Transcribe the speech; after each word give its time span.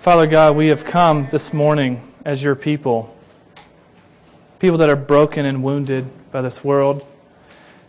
Father 0.00 0.26
God, 0.26 0.56
we 0.56 0.68
have 0.68 0.86
come 0.86 1.28
this 1.30 1.52
morning 1.52 2.00
as 2.24 2.42
your 2.42 2.54
people. 2.54 3.14
People 4.58 4.78
that 4.78 4.88
are 4.88 4.96
broken 4.96 5.44
and 5.44 5.62
wounded 5.62 6.06
by 6.32 6.40
this 6.40 6.64
world. 6.64 7.06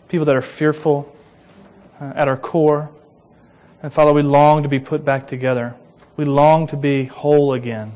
People 0.08 0.26
that 0.26 0.36
are 0.36 0.42
fearful 0.42 1.16
uh, 1.98 2.12
at 2.14 2.28
our 2.28 2.36
core. 2.36 2.90
And 3.82 3.90
Father, 3.90 4.12
we 4.12 4.20
long 4.20 4.62
to 4.62 4.68
be 4.68 4.78
put 4.78 5.06
back 5.06 5.26
together. 5.26 5.74
We 6.18 6.26
long 6.26 6.66
to 6.66 6.76
be 6.76 7.04
whole 7.06 7.54
again. 7.54 7.92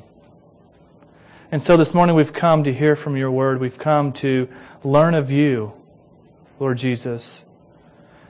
And 1.52 1.62
so 1.62 1.76
this 1.76 1.92
morning 1.92 2.16
we've 2.16 2.32
come 2.32 2.64
to 2.64 2.72
hear 2.72 2.96
from 2.96 3.18
your 3.18 3.30
word. 3.30 3.60
We've 3.60 3.78
come 3.78 4.14
to 4.14 4.48
learn 4.82 5.12
of 5.12 5.30
you, 5.30 5.74
Lord 6.58 6.78
Jesus, 6.78 7.44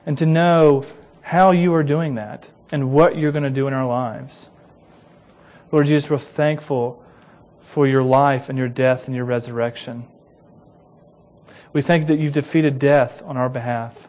and 0.04 0.18
to 0.18 0.26
know 0.26 0.84
how 1.20 1.52
you 1.52 1.72
are 1.74 1.84
doing 1.84 2.16
that 2.16 2.50
and 2.72 2.90
what 2.90 3.16
you're 3.16 3.30
going 3.30 3.44
to 3.44 3.50
do 3.50 3.68
in 3.68 3.72
our 3.72 3.86
lives. 3.86 4.50
Lord 5.72 5.86
Jesus, 5.86 6.08
we're 6.08 6.18
thankful 6.18 7.02
for 7.60 7.86
your 7.86 8.02
life 8.02 8.48
and 8.48 8.56
your 8.58 8.68
death 8.68 9.06
and 9.06 9.16
your 9.16 9.24
resurrection. 9.24 10.06
We 11.72 11.82
thank 11.82 12.02
you 12.02 12.08
that 12.08 12.18
you've 12.18 12.32
defeated 12.32 12.78
death 12.78 13.22
on 13.24 13.36
our 13.36 13.48
behalf. 13.48 14.08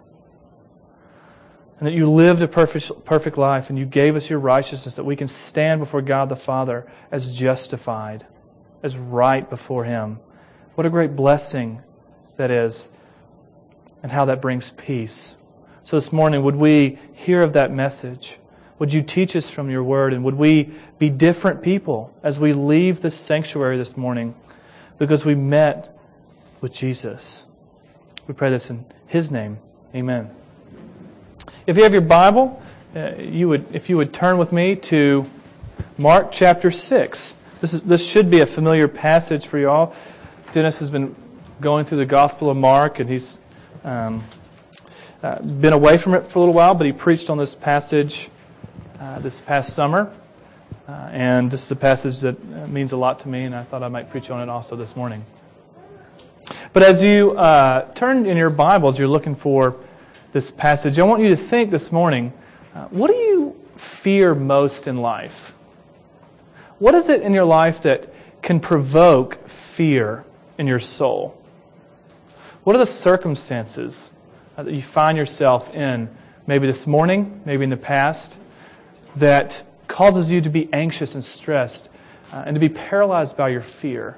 And 1.79 1.87
that 1.87 1.93
you 1.93 2.09
lived 2.09 2.41
a 2.41 2.47
perfect, 2.47 3.05
perfect 3.05 3.37
life 3.37 3.69
and 3.69 3.77
you 3.77 3.85
gave 3.85 4.15
us 4.15 4.29
your 4.29 4.39
righteousness 4.39 4.95
that 4.95 5.03
we 5.03 5.15
can 5.15 5.27
stand 5.27 5.79
before 5.79 6.01
God 6.01 6.29
the 6.29 6.35
Father 6.35 6.89
as 7.11 7.37
justified, 7.37 8.25
as 8.83 8.97
right 8.97 9.47
before 9.49 9.83
Him. 9.83 10.19
What 10.75 10.85
a 10.85 10.89
great 10.89 11.15
blessing 11.15 11.81
that 12.37 12.51
is, 12.51 12.89
and 14.03 14.11
how 14.11 14.25
that 14.25 14.41
brings 14.41 14.71
peace. 14.71 15.35
So 15.83 15.97
this 15.97 16.13
morning, 16.13 16.43
would 16.43 16.55
we 16.55 16.99
hear 17.13 17.41
of 17.41 17.53
that 17.53 17.71
message? 17.71 18.37
Would 18.79 18.93
you 18.93 19.01
teach 19.01 19.35
us 19.35 19.49
from 19.49 19.69
your 19.69 19.83
word? 19.83 20.13
And 20.13 20.23
would 20.23 20.35
we 20.35 20.71
be 20.99 21.09
different 21.09 21.61
people 21.61 22.13
as 22.21 22.39
we 22.39 22.53
leave 22.53 23.01
this 23.01 23.15
sanctuary 23.15 23.77
this 23.77 23.97
morning 23.97 24.35
because 24.99 25.25
we 25.25 25.35
met 25.35 25.97
with 26.61 26.73
Jesus? 26.73 27.45
We 28.27 28.33
pray 28.33 28.49
this 28.49 28.69
in 28.69 28.85
his 29.07 29.31
name. 29.31 29.57
Amen. 29.95 30.29
If 31.65 31.77
you 31.77 31.83
have 31.83 31.93
your 31.93 32.01
Bible, 32.01 32.61
uh, 32.95 33.15
you 33.15 33.49
would, 33.49 33.65
if 33.73 33.89
you 33.89 33.97
would 33.97 34.13
turn 34.13 34.37
with 34.37 34.51
me 34.51 34.75
to 34.75 35.25
Mark 35.97 36.31
chapter 36.31 36.69
6. 36.69 37.33
This, 37.59 37.73
is, 37.73 37.81
this 37.81 38.07
should 38.07 38.29
be 38.29 38.41
a 38.41 38.45
familiar 38.45 38.87
passage 38.87 39.47
for 39.47 39.57
you 39.57 39.69
all. 39.69 39.95
Dennis 40.51 40.77
has 40.79 40.91
been 40.91 41.15
going 41.59 41.85
through 41.85 41.97
the 41.97 42.05
Gospel 42.05 42.51
of 42.51 42.57
Mark, 42.57 42.99
and 42.99 43.09
he's 43.09 43.39
um, 43.83 44.23
uh, 45.23 45.41
been 45.41 45.73
away 45.73 45.97
from 45.97 46.13
it 46.13 46.29
for 46.29 46.37
a 46.37 46.41
little 46.41 46.53
while, 46.53 46.75
but 46.75 46.85
he 46.85 46.93
preached 46.93 47.31
on 47.31 47.39
this 47.39 47.55
passage 47.55 48.29
uh, 48.99 49.19
this 49.19 49.41
past 49.41 49.73
summer. 49.73 50.11
Uh, 50.87 50.91
and 51.11 51.51
this 51.51 51.63
is 51.63 51.71
a 51.71 51.75
passage 51.75 52.19
that 52.21 52.35
uh, 52.35 52.67
means 52.67 52.91
a 52.91 52.97
lot 52.97 53.19
to 53.19 53.27
me, 53.27 53.43
and 53.43 53.53
I 53.55 53.63
thought 53.63 53.83
I 53.83 53.87
might 53.87 54.09
preach 54.09 54.29
on 54.29 54.41
it 54.41 54.49
also 54.49 54.75
this 54.75 54.95
morning. 54.95 55.25
But 56.73 56.83
as 56.83 57.03
you 57.03 57.31
uh, 57.37 57.91
turn 57.93 58.25
in 58.25 58.37
your 58.37 58.49
Bibles, 58.49 58.97
you're 58.97 59.07
looking 59.07 59.35
for 59.35 59.75
this 60.31 60.51
passage, 60.51 60.99
I 60.99 61.03
want 61.03 61.21
you 61.21 61.29
to 61.29 61.37
think 61.37 61.71
this 61.71 61.91
morning 61.91 62.33
uh, 62.73 62.85
what 62.85 63.09
do 63.09 63.17
you 63.17 63.55
fear 63.75 64.35
most 64.35 64.87
in 64.87 64.97
life? 64.97 65.53
What 66.79 66.95
is 66.95 67.09
it 67.09 67.21
in 67.21 67.33
your 67.33 67.45
life 67.45 67.81
that 67.81 68.13
can 68.41 68.59
provoke 68.59 69.47
fear 69.47 70.23
in 70.57 70.67
your 70.67 70.79
soul? 70.79 71.39
What 72.63 72.75
are 72.75 72.79
the 72.79 72.85
circumstances 72.85 74.11
that 74.55 74.71
you 74.71 74.81
find 74.81 75.17
yourself 75.17 75.73
in, 75.73 76.09
maybe 76.45 76.67
this 76.67 76.85
morning, 76.85 77.41
maybe 77.45 77.63
in 77.63 77.69
the 77.69 77.77
past, 77.77 78.37
that 79.19 79.63
causes 79.87 80.29
you 80.31 80.41
to 80.41 80.49
be 80.49 80.71
anxious 80.73 81.15
and 81.15 81.23
stressed 81.23 81.89
uh, 82.31 82.43
and 82.45 82.55
to 82.55 82.59
be 82.59 82.69
paralyzed 82.69 83.37
by 83.37 83.49
your 83.49 83.61
fear. 83.61 84.17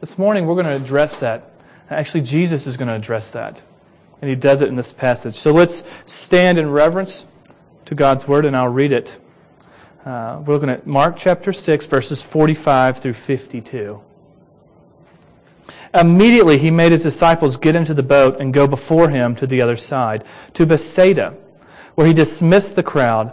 This 0.00 0.18
morning, 0.18 0.46
we're 0.46 0.54
going 0.54 0.66
to 0.66 0.76
address 0.76 1.18
that. 1.18 1.50
Actually, 1.90 2.20
Jesus 2.20 2.66
is 2.66 2.76
going 2.76 2.88
to 2.88 2.94
address 2.94 3.32
that. 3.32 3.60
And 4.20 4.28
he 4.28 4.36
does 4.36 4.62
it 4.62 4.68
in 4.68 4.76
this 4.76 4.92
passage. 4.92 5.34
So 5.34 5.52
let's 5.52 5.84
stand 6.06 6.58
in 6.58 6.70
reverence 6.70 7.26
to 7.86 7.94
God's 7.94 8.28
word, 8.28 8.44
and 8.44 8.56
I'll 8.56 8.68
read 8.68 8.92
it. 8.92 9.18
Uh, 10.04 10.42
we're 10.44 10.54
looking 10.54 10.70
at 10.70 10.86
Mark 10.86 11.16
chapter 11.16 11.52
6, 11.52 11.86
verses 11.86 12.22
45 12.22 12.98
through 12.98 13.14
52. 13.14 14.00
Immediately, 15.94 16.58
he 16.58 16.70
made 16.70 16.92
his 16.92 17.02
disciples 17.02 17.56
get 17.56 17.74
into 17.74 17.94
the 17.94 18.02
boat 18.02 18.40
and 18.40 18.52
go 18.52 18.66
before 18.66 19.08
him 19.08 19.34
to 19.36 19.46
the 19.46 19.62
other 19.62 19.76
side, 19.76 20.24
to 20.54 20.66
Bethsaida, 20.66 21.34
where 21.94 22.06
he 22.06 22.12
dismissed 22.12 22.76
the 22.76 22.82
crowd. 22.82 23.32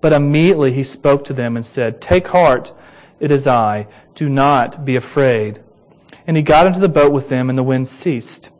But 0.00 0.12
immediately 0.12 0.72
he 0.72 0.84
spoke 0.84 1.24
to 1.24 1.32
them 1.32 1.56
and 1.56 1.66
said, 1.66 2.00
Take 2.00 2.28
heart, 2.28 2.72
it 3.20 3.30
is 3.30 3.46
I. 3.46 3.86
Do 4.14 4.28
not 4.28 4.84
be 4.84 4.96
afraid. 4.96 5.60
And 6.26 6.36
he 6.36 6.42
got 6.42 6.66
into 6.66 6.80
the 6.80 6.88
boat 6.88 7.12
with 7.12 7.28
them, 7.28 7.48
and 7.48 7.58
the 7.58 7.62
wind 7.62 7.88
ceased. 7.88 8.50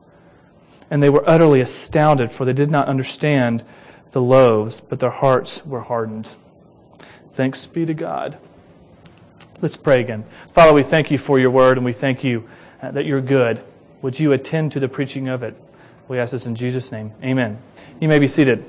And 0.91 1.03
they 1.03 1.11
were 1.11 1.29
utterly 1.29 1.61
astounded, 1.61 2.31
for 2.31 2.45
they 2.45 2.53
did 2.53 2.71
not 2.71 2.89
understand 2.89 3.63
the 4.13 4.23
loaves, 4.23 4.81
but 4.81 5.01
their 5.01 5.11
hearts 5.11 5.65
were 5.67 5.83
hardened. 5.83 6.35
Thanks 7.35 7.67
be 7.67 7.85
to 7.87 7.95
God. 7.95 8.39
Let's 9.61 9.77
pray 9.77 10.01
again. 10.01 10.25
Father, 10.53 10.73
we 10.73 10.83
thank 10.83 11.11
you 11.11 11.19
for 11.19 11.39
your 11.39 11.51
word, 11.51 11.77
and 11.77 11.85
we 11.85 11.93
thank 11.93 12.25
you 12.25 12.49
uh, 12.81 12.91
that 12.93 13.05
you're 13.05 13.21
good. 13.21 13.61
Would 14.03 14.19
you 14.19 14.33
attend 14.33 14.73
to 14.73 14.81
the 14.81 14.89
preaching 14.89 15.29
of 15.29 15.43
it? 15.43 15.55
We 16.09 16.19
ask 16.19 16.33
this 16.33 16.47
in 16.47 16.55
Jesus' 16.55 16.91
name. 16.91 17.13
Amen. 17.23 17.59
You 18.01 18.09
may 18.09 18.19
be 18.19 18.29
seated. 18.29 18.65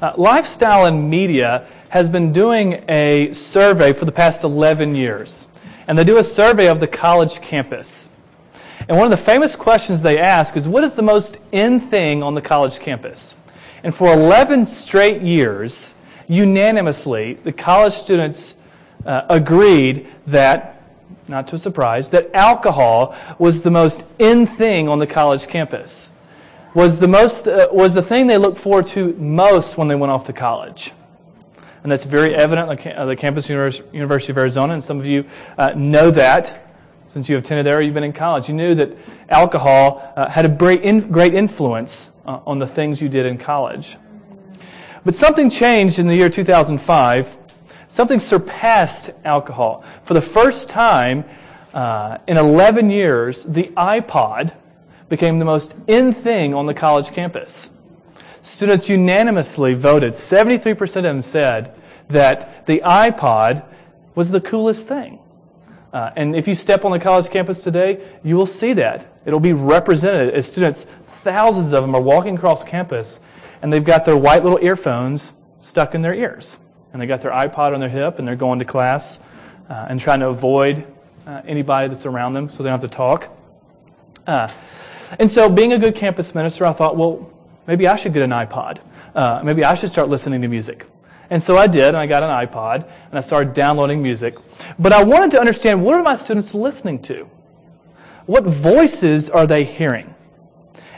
Uh, 0.00 0.12
Lifestyle 0.18 0.84
and 0.84 1.08
Media 1.08 1.66
has 1.88 2.10
been 2.10 2.30
doing 2.30 2.84
a 2.86 3.32
survey 3.32 3.94
for 3.94 4.04
the 4.04 4.12
past 4.12 4.44
11 4.44 4.94
years. 4.94 5.48
And 5.88 5.98
they 5.98 6.04
do 6.04 6.18
a 6.18 6.24
survey 6.24 6.68
of 6.68 6.80
the 6.80 6.86
college 6.86 7.40
campus. 7.40 8.06
And 8.88 8.98
one 8.98 9.10
of 9.10 9.10
the 9.10 9.24
famous 9.24 9.56
questions 9.56 10.02
they 10.02 10.18
ask 10.18 10.54
is 10.54 10.68
what 10.68 10.84
is 10.84 10.94
the 10.94 11.02
most 11.02 11.38
in 11.50 11.80
thing 11.80 12.22
on 12.22 12.34
the 12.34 12.42
college 12.42 12.78
campus? 12.78 13.38
And 13.82 13.94
for 13.94 14.12
11 14.12 14.66
straight 14.66 15.22
years, 15.22 15.94
unanimously, 16.28 17.34
the 17.44 17.52
college 17.52 17.94
students 17.94 18.56
uh, 19.06 19.22
agreed 19.30 20.08
that, 20.26 20.82
not 21.26 21.48
to 21.48 21.54
a 21.54 21.58
surprise, 21.58 22.10
that 22.10 22.34
alcohol 22.34 23.16
was 23.38 23.62
the 23.62 23.70
most 23.70 24.04
in 24.18 24.46
thing 24.46 24.88
on 24.88 24.98
the 24.98 25.06
college 25.06 25.46
campus 25.46 26.10
was 26.76 26.98
the 26.98 27.08
most 27.08 27.48
uh, 27.48 27.68
was 27.72 27.94
the 27.94 28.02
thing 28.02 28.26
they 28.26 28.36
looked 28.36 28.58
forward 28.58 28.86
to 28.86 29.14
most 29.14 29.78
when 29.78 29.88
they 29.88 29.94
went 29.94 30.12
off 30.12 30.24
to 30.24 30.32
college. 30.34 30.92
And 31.82 31.90
that's 31.90 32.04
very 32.04 32.34
evident 32.34 32.86
at 32.86 33.06
the 33.06 33.16
campus 33.16 33.48
University 33.48 34.30
of 34.30 34.36
Arizona, 34.36 34.74
and 34.74 34.84
some 34.84 35.00
of 35.00 35.06
you 35.06 35.24
uh, 35.56 35.70
know 35.74 36.10
that 36.10 36.74
since 37.08 37.30
you 37.30 37.38
attended 37.38 37.64
there 37.64 37.80
you've 37.80 37.94
been 37.94 38.04
in 38.04 38.12
college. 38.12 38.50
You 38.50 38.54
knew 38.54 38.74
that 38.74 38.94
alcohol 39.30 40.12
uh, 40.16 40.28
had 40.28 40.44
a 40.44 40.50
great, 40.50 40.82
in, 40.82 41.10
great 41.10 41.32
influence 41.32 42.10
uh, 42.26 42.40
on 42.46 42.58
the 42.58 42.66
things 42.66 43.00
you 43.00 43.08
did 43.08 43.24
in 43.24 43.38
college. 43.38 43.96
But 45.02 45.14
something 45.14 45.48
changed 45.48 45.98
in 45.98 46.06
the 46.06 46.14
year 46.14 46.28
2005. 46.28 47.38
Something 47.88 48.20
surpassed 48.20 49.12
alcohol. 49.24 49.82
For 50.02 50.12
the 50.12 50.20
first 50.20 50.68
time 50.68 51.24
uh, 51.72 52.18
in 52.26 52.36
11 52.36 52.90
years, 52.90 53.44
the 53.44 53.68
iPod 53.78 54.52
became 55.08 55.38
the 55.38 55.44
most 55.44 55.76
in 55.86 56.12
thing 56.12 56.54
on 56.54 56.66
the 56.66 56.74
college 56.74 57.12
campus. 57.12 57.70
Students 58.42 58.88
unanimously 58.88 59.74
voted, 59.74 60.12
73% 60.12 60.96
of 60.96 61.02
them 61.02 61.22
said 61.22 61.76
that 62.08 62.66
the 62.66 62.80
iPod 62.84 63.64
was 64.14 64.30
the 64.30 64.40
coolest 64.40 64.86
thing. 64.88 65.18
Uh, 65.92 66.10
and 66.16 66.36
if 66.36 66.46
you 66.46 66.54
step 66.54 66.84
on 66.84 66.92
the 66.92 66.98
college 66.98 67.30
campus 67.30 67.62
today, 67.62 68.06
you 68.22 68.36
will 68.36 68.46
see 68.46 68.72
that. 68.74 69.20
It'll 69.24 69.40
be 69.40 69.52
represented 69.52 70.34
as 70.34 70.46
students, 70.46 70.86
thousands 71.06 71.72
of 71.72 71.82
them 71.82 71.94
are 71.94 72.00
walking 72.00 72.36
across 72.36 72.62
campus 72.64 73.20
and 73.62 73.72
they've 73.72 73.84
got 73.84 74.04
their 74.04 74.16
white 74.16 74.42
little 74.42 74.58
earphones 74.62 75.34
stuck 75.60 75.94
in 75.94 76.02
their 76.02 76.14
ears. 76.14 76.58
And 76.92 77.00
they 77.00 77.06
got 77.06 77.20
their 77.20 77.32
iPod 77.32 77.74
on 77.74 77.80
their 77.80 77.88
hip 77.88 78.18
and 78.18 78.26
they're 78.26 78.36
going 78.36 78.58
to 78.58 78.64
class 78.64 79.20
uh, 79.68 79.86
and 79.88 79.98
trying 79.98 80.20
to 80.20 80.28
avoid 80.28 80.86
uh, 81.26 81.42
anybody 81.46 81.88
that's 81.88 82.06
around 82.06 82.34
them 82.34 82.48
so 82.48 82.62
they 82.62 82.68
don't 82.68 82.80
have 82.80 82.90
to 82.90 82.96
talk. 82.96 83.36
Uh, 84.26 84.48
and 85.18 85.30
so, 85.30 85.48
being 85.48 85.72
a 85.72 85.78
good 85.78 85.94
campus 85.94 86.34
minister, 86.34 86.66
I 86.66 86.72
thought, 86.72 86.96
well, 86.96 87.30
maybe 87.66 87.86
I 87.86 87.96
should 87.96 88.12
get 88.12 88.22
an 88.22 88.30
iPod. 88.30 88.80
Uh, 89.14 89.40
maybe 89.44 89.64
I 89.64 89.74
should 89.74 89.90
start 89.90 90.08
listening 90.08 90.42
to 90.42 90.48
music. 90.48 90.86
And 91.30 91.42
so 91.42 91.56
I 91.56 91.66
did, 91.66 91.88
and 91.88 91.96
I 91.96 92.06
got 92.06 92.22
an 92.22 92.30
iPod, 92.30 92.82
and 92.82 93.18
I 93.18 93.20
started 93.20 93.52
downloading 93.52 94.02
music. 94.02 94.36
But 94.78 94.92
I 94.92 95.02
wanted 95.02 95.30
to 95.32 95.40
understand 95.40 95.82
what 95.82 95.94
are 95.94 96.02
my 96.02 96.14
students 96.14 96.54
listening 96.54 97.02
to? 97.02 97.28
What 98.26 98.44
voices 98.44 99.30
are 99.30 99.46
they 99.46 99.64
hearing? 99.64 100.14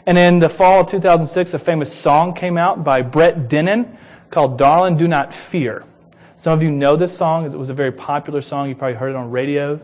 And 0.07 0.17
in 0.17 0.39
the 0.39 0.49
fall 0.49 0.81
of 0.81 0.87
2006, 0.87 1.55
a 1.55 1.59
famous 1.59 1.93
song 1.93 2.35
came 2.35 2.57
out 2.57 2.83
by 2.83 3.03
Brett 3.03 3.49
Dennen 3.49 3.97
called 4.31 4.59
Darling 4.59 4.97
Do 4.97 5.09
Not 5.09 5.33
Fear. 5.33 5.85
Some 6.37 6.53
of 6.53 6.63
you 6.63 6.71
know 6.71 6.97
this 6.97 7.17
song. 7.17 7.45
It 7.45 7.53
was 7.53 7.71
a 7.71 7.75
very 7.75 7.93
popular 7.93 8.41
song. 8.41 8.69
You 8.69 8.75
probably 8.75 8.97
heard 8.97 9.11
it 9.11 9.17
on 9.17 9.31
radio. 9.31 9.81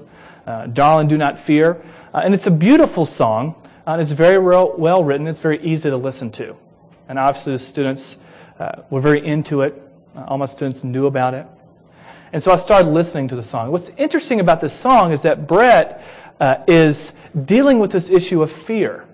Uh, 0.46 0.66
Darling 0.66 1.08
Do 1.08 1.18
Not 1.18 1.38
Fear. 1.38 1.82
Uh, 2.12 2.22
and 2.24 2.32
it's 2.32 2.46
a 2.46 2.50
beautiful 2.50 3.04
song. 3.06 3.54
Uh, 3.86 3.98
it's 4.00 4.12
very 4.12 4.38
well, 4.38 4.74
well 4.78 5.04
written. 5.04 5.26
It's 5.26 5.40
very 5.40 5.62
easy 5.62 5.90
to 5.90 5.96
listen 5.96 6.30
to. 6.32 6.56
And 7.08 7.18
obviously, 7.18 7.52
the 7.52 7.58
students 7.58 8.16
uh, 8.58 8.82
were 8.88 9.00
very 9.00 9.24
into 9.24 9.60
it. 9.62 9.80
Uh, 10.16 10.24
all 10.28 10.38
my 10.38 10.46
students 10.46 10.84
knew 10.84 11.06
about 11.06 11.34
it. 11.34 11.46
And 12.32 12.42
so 12.42 12.50
I 12.50 12.56
started 12.56 12.88
listening 12.88 13.28
to 13.28 13.36
the 13.36 13.42
song. 13.42 13.70
What's 13.70 13.90
interesting 13.96 14.40
about 14.40 14.60
this 14.60 14.72
song 14.72 15.12
is 15.12 15.22
that 15.22 15.46
Brett 15.46 16.02
uh, 16.40 16.56
is 16.66 17.12
dealing 17.44 17.78
with 17.78 17.92
this 17.92 18.10
issue 18.10 18.42
of 18.42 18.50
fear. 18.50 19.06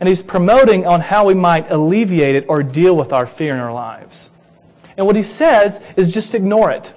And 0.00 0.08
he's 0.08 0.22
promoting 0.22 0.86
on 0.86 1.00
how 1.00 1.26
we 1.26 1.34
might 1.34 1.70
alleviate 1.70 2.34
it 2.34 2.46
or 2.48 2.62
deal 2.62 2.96
with 2.96 3.12
our 3.12 3.26
fear 3.26 3.52
in 3.52 3.60
our 3.60 3.72
lives. 3.72 4.30
And 4.96 5.06
what 5.06 5.16
he 5.16 5.22
says 5.22 5.80
is 5.96 6.12
just 6.12 6.34
ignore 6.34 6.70
it. 6.70 6.94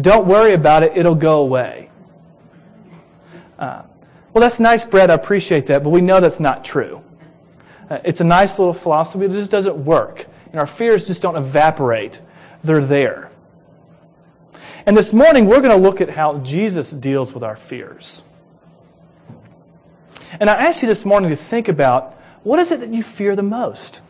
Don't 0.00 0.26
worry 0.26 0.52
about 0.52 0.82
it, 0.82 0.96
it'll 0.96 1.14
go 1.14 1.40
away. 1.40 1.90
Uh, 3.58 3.82
well, 4.34 4.42
that's 4.42 4.58
nice, 4.58 4.84
Brett. 4.84 5.12
I 5.12 5.14
appreciate 5.14 5.66
that, 5.66 5.84
but 5.84 5.90
we 5.90 6.00
know 6.00 6.18
that's 6.20 6.40
not 6.40 6.64
true. 6.64 7.02
Uh, 7.88 8.00
it's 8.04 8.20
a 8.20 8.24
nice 8.24 8.58
little 8.58 8.74
philosophy, 8.74 9.28
but 9.28 9.36
it 9.36 9.38
just 9.38 9.50
doesn't 9.50 9.76
work. 9.76 10.26
And 10.50 10.58
our 10.58 10.66
fears 10.66 11.06
just 11.06 11.22
don't 11.22 11.36
evaporate, 11.36 12.20
they're 12.64 12.84
there. 12.84 13.30
And 14.86 14.96
this 14.96 15.12
morning, 15.12 15.46
we're 15.46 15.60
going 15.60 15.76
to 15.76 15.82
look 15.82 16.00
at 16.00 16.10
how 16.10 16.38
Jesus 16.38 16.90
deals 16.90 17.32
with 17.32 17.44
our 17.44 17.54
fears. 17.54 18.24
And 20.40 20.50
I 20.50 20.64
ask 20.64 20.82
you 20.82 20.88
this 20.88 21.04
morning 21.04 21.30
to 21.30 21.36
think 21.36 21.68
about 21.68 22.20
what 22.42 22.58
is 22.58 22.72
it 22.72 22.80
that 22.80 22.90
you 22.90 23.04
fear 23.04 23.36
the 23.36 23.42
most? 23.42 24.02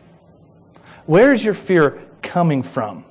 Where 1.05 1.31
is 1.31 1.45
your 1.45 1.53
fear 1.53 2.01
coming 2.23 2.63
from? 2.63 3.05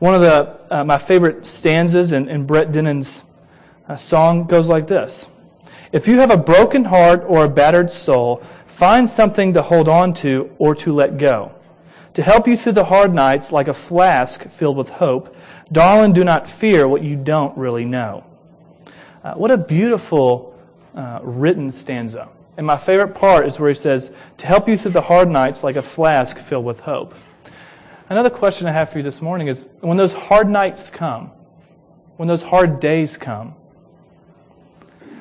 One 0.00 0.14
of 0.14 0.20
the, 0.20 0.58
uh, 0.70 0.84
my 0.84 0.98
favorite 0.98 1.46
stanzas 1.46 2.10
in, 2.10 2.28
in 2.28 2.44
Brett 2.44 2.72
Dennen's 2.72 3.24
uh, 3.88 3.96
song 3.96 4.44
goes 4.44 4.68
like 4.68 4.86
this 4.86 5.28
If 5.92 6.06
you 6.06 6.18
have 6.18 6.30
a 6.30 6.36
broken 6.36 6.84
heart 6.84 7.24
or 7.26 7.44
a 7.44 7.48
battered 7.48 7.90
soul, 7.90 8.42
find 8.66 9.08
something 9.08 9.52
to 9.54 9.62
hold 9.62 9.88
on 9.88 10.14
to 10.14 10.54
or 10.58 10.74
to 10.76 10.92
let 10.92 11.18
go. 11.18 11.52
To 12.14 12.22
help 12.22 12.48
you 12.48 12.56
through 12.56 12.72
the 12.72 12.84
hard 12.84 13.14
nights 13.14 13.52
like 13.52 13.68
a 13.68 13.74
flask 13.74 14.48
filled 14.48 14.76
with 14.76 14.90
hope, 14.90 15.34
darling, 15.70 16.12
do 16.12 16.24
not 16.24 16.48
fear 16.48 16.88
what 16.88 17.02
you 17.02 17.16
don't 17.16 17.56
really 17.56 17.84
know. 17.84 18.24
Uh, 19.22 19.34
what 19.34 19.50
a 19.50 19.58
beautiful 19.58 20.58
uh, 20.94 21.20
written 21.22 21.70
stanza. 21.70 22.28
And 22.56 22.66
my 22.66 22.76
favorite 22.76 23.14
part 23.14 23.46
is 23.46 23.60
where 23.60 23.68
he 23.68 23.74
says, 23.74 24.10
To 24.38 24.46
help 24.46 24.68
you 24.68 24.76
through 24.76 24.90
the 24.92 25.00
hard 25.00 25.28
nights 25.28 25.62
like 25.62 25.76
a 25.76 25.82
flask 25.82 26.38
filled 26.38 26.64
with 26.64 26.80
hope. 26.80 27.14
Another 28.08 28.30
question 28.30 28.66
I 28.66 28.72
have 28.72 28.90
for 28.90 28.98
you 28.98 29.04
this 29.04 29.22
morning 29.22 29.46
is 29.46 29.68
when 29.80 29.96
those 29.96 30.12
hard 30.12 30.48
nights 30.48 30.90
come, 30.90 31.30
when 32.16 32.26
those 32.26 32.42
hard 32.42 32.80
days 32.80 33.16
come, 33.16 33.54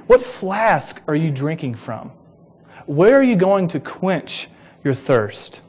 what 0.08 0.22
flask 0.22 1.02
are 1.08 1.16
you 1.16 1.32
drinking 1.32 1.76
from? 1.76 2.12
Where 2.86 3.16
are 3.16 3.24
you 3.24 3.36
going 3.36 3.68
to 3.70 3.80
quench 3.80 4.48
your 4.84 4.94
thirst? 4.94 5.62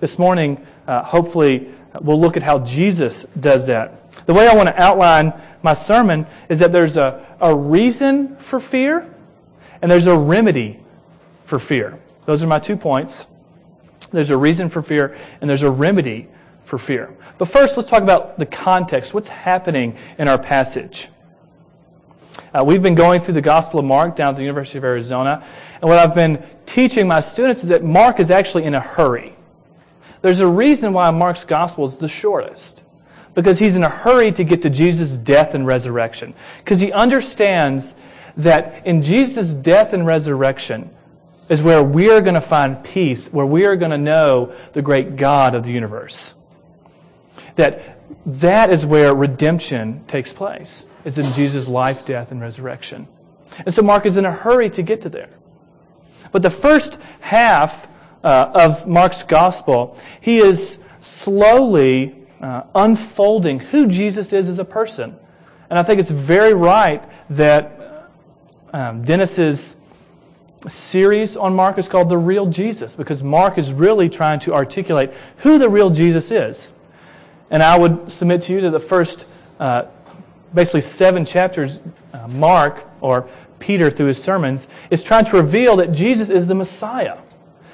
This 0.00 0.18
morning, 0.18 0.64
uh, 0.86 1.02
hopefully, 1.02 1.70
we'll 2.00 2.20
look 2.20 2.36
at 2.36 2.42
how 2.42 2.58
Jesus 2.58 3.24
does 3.38 3.66
that. 3.68 4.12
The 4.26 4.34
way 4.34 4.48
I 4.48 4.54
want 4.54 4.68
to 4.68 4.82
outline 4.82 5.32
my 5.62 5.72
sermon 5.74 6.26
is 6.48 6.58
that 6.58 6.72
there's 6.72 6.96
a, 6.96 7.24
a 7.40 7.54
reason 7.54 8.36
for 8.36 8.60
fear 8.60 9.08
and 9.80 9.90
there's 9.90 10.06
a 10.06 10.16
remedy 10.16 10.80
for 11.44 11.58
fear. 11.58 11.98
Those 12.24 12.42
are 12.42 12.46
my 12.46 12.58
two 12.58 12.76
points. 12.76 13.26
There's 14.10 14.30
a 14.30 14.36
reason 14.36 14.68
for 14.68 14.82
fear 14.82 15.16
and 15.40 15.48
there's 15.48 15.62
a 15.62 15.70
remedy 15.70 16.28
for 16.64 16.78
fear. 16.78 17.14
But 17.38 17.48
first, 17.48 17.76
let's 17.76 17.88
talk 17.88 18.02
about 18.02 18.38
the 18.38 18.46
context. 18.46 19.14
What's 19.14 19.28
happening 19.28 19.96
in 20.18 20.28
our 20.28 20.38
passage? 20.38 21.08
Uh, 22.52 22.64
we've 22.64 22.82
been 22.82 22.94
going 22.94 23.20
through 23.20 23.34
the 23.34 23.42
Gospel 23.42 23.80
of 23.80 23.86
Mark 23.86 24.16
down 24.16 24.30
at 24.30 24.36
the 24.36 24.42
University 24.42 24.78
of 24.78 24.84
Arizona, 24.84 25.44
and 25.80 25.88
what 25.88 25.98
I've 25.98 26.14
been 26.14 26.42
teaching 26.64 27.06
my 27.06 27.20
students 27.20 27.62
is 27.62 27.68
that 27.70 27.84
Mark 27.84 28.20
is 28.20 28.30
actually 28.30 28.64
in 28.64 28.74
a 28.74 28.80
hurry. 28.80 29.34
There's 30.22 30.40
a 30.40 30.46
reason 30.46 30.92
why 30.92 31.10
Mark's 31.10 31.44
Gospel 31.44 31.84
is 31.84 31.98
the 31.98 32.08
shortest 32.08 32.82
because 33.36 33.58
he's 33.58 33.76
in 33.76 33.84
a 33.84 33.88
hurry 33.88 34.32
to 34.32 34.42
get 34.42 34.62
to 34.62 34.70
Jesus' 34.70 35.16
death 35.16 35.54
and 35.54 35.66
resurrection. 35.66 36.34
Because 36.64 36.80
he 36.80 36.90
understands 36.90 37.94
that 38.38 38.84
in 38.86 39.02
Jesus' 39.02 39.52
death 39.52 39.92
and 39.92 40.06
resurrection 40.06 40.90
is 41.50 41.62
where 41.62 41.82
we 41.82 42.10
are 42.10 42.22
going 42.22 42.34
to 42.34 42.40
find 42.40 42.82
peace, 42.82 43.30
where 43.32 43.46
we 43.46 43.66
are 43.66 43.76
going 43.76 43.90
to 43.90 43.98
know 43.98 44.54
the 44.72 44.82
great 44.82 45.16
God 45.16 45.54
of 45.54 45.64
the 45.64 45.70
universe. 45.70 46.34
That 47.56 47.98
that 48.24 48.70
is 48.70 48.86
where 48.86 49.14
redemption 49.14 50.04
takes 50.06 50.32
place, 50.32 50.86
is 51.06 51.18
in 51.18 51.32
Jesus' 51.32 51.68
life, 51.68 52.04
death, 52.04 52.32
and 52.32 52.40
resurrection. 52.40 53.06
And 53.64 53.72
so 53.72 53.80
Mark 53.80 54.04
is 54.04 54.16
in 54.16 54.26
a 54.26 54.32
hurry 54.32 54.68
to 54.70 54.82
get 54.82 55.00
to 55.02 55.08
there. 55.08 55.30
But 56.32 56.42
the 56.42 56.50
first 56.50 56.98
half 57.20 57.86
uh, 58.24 58.50
of 58.52 58.88
Mark's 58.88 59.22
gospel, 59.22 59.96
he 60.20 60.38
is 60.38 60.80
slowly 60.98 62.26
uh, 62.40 62.64
unfolding 62.74 63.60
who 63.60 63.86
Jesus 63.86 64.32
is 64.32 64.48
as 64.48 64.58
a 64.58 64.64
person. 64.64 65.16
And 65.70 65.78
I 65.78 65.84
think 65.84 66.00
it's 66.00 66.10
very 66.10 66.54
right 66.54 67.04
that 67.30 68.10
um, 68.72 69.02
Dennis's 69.02 69.76
series 70.66 71.36
on 71.36 71.54
Mark 71.54 71.78
is 71.78 71.88
called 71.88 72.08
The 72.08 72.18
Real 72.18 72.46
Jesus 72.46 72.96
because 72.96 73.22
Mark 73.22 73.58
is 73.58 73.72
really 73.72 74.08
trying 74.08 74.40
to 74.40 74.54
articulate 74.54 75.12
who 75.38 75.58
the 75.58 75.68
real 75.68 75.90
Jesus 75.90 76.32
is. 76.32 76.72
And 77.50 77.62
I 77.62 77.78
would 77.78 78.10
submit 78.10 78.42
to 78.42 78.54
you 78.54 78.60
that 78.62 78.70
the 78.70 78.80
first 78.80 79.26
uh, 79.60 79.84
basically 80.54 80.80
seven 80.80 81.24
chapters, 81.24 81.80
uh, 82.12 82.28
Mark, 82.28 82.86
or 83.00 83.28
Peter 83.58 83.90
through 83.90 84.06
his 84.06 84.22
sermons, 84.22 84.68
is 84.90 85.02
trying 85.02 85.24
to 85.26 85.36
reveal 85.36 85.76
that 85.76 85.92
Jesus 85.92 86.30
is 86.30 86.46
the 86.46 86.54
Messiah, 86.54 87.18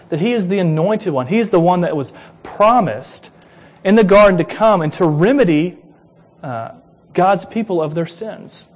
that 0.08 0.20
he 0.20 0.32
is 0.32 0.48
the 0.48 0.58
anointed 0.58 1.12
one. 1.12 1.26
He 1.26 1.38
is 1.38 1.50
the 1.50 1.60
one 1.60 1.80
that 1.80 1.96
was 1.96 2.12
promised 2.42 3.32
in 3.84 3.94
the 3.94 4.04
garden 4.04 4.38
to 4.38 4.44
come 4.44 4.80
and 4.82 4.92
to 4.94 5.04
remedy 5.04 5.78
uh, 6.42 6.72
God's 7.12 7.44
people 7.44 7.82
of 7.82 7.94
their 7.94 8.06
sins, 8.06 8.68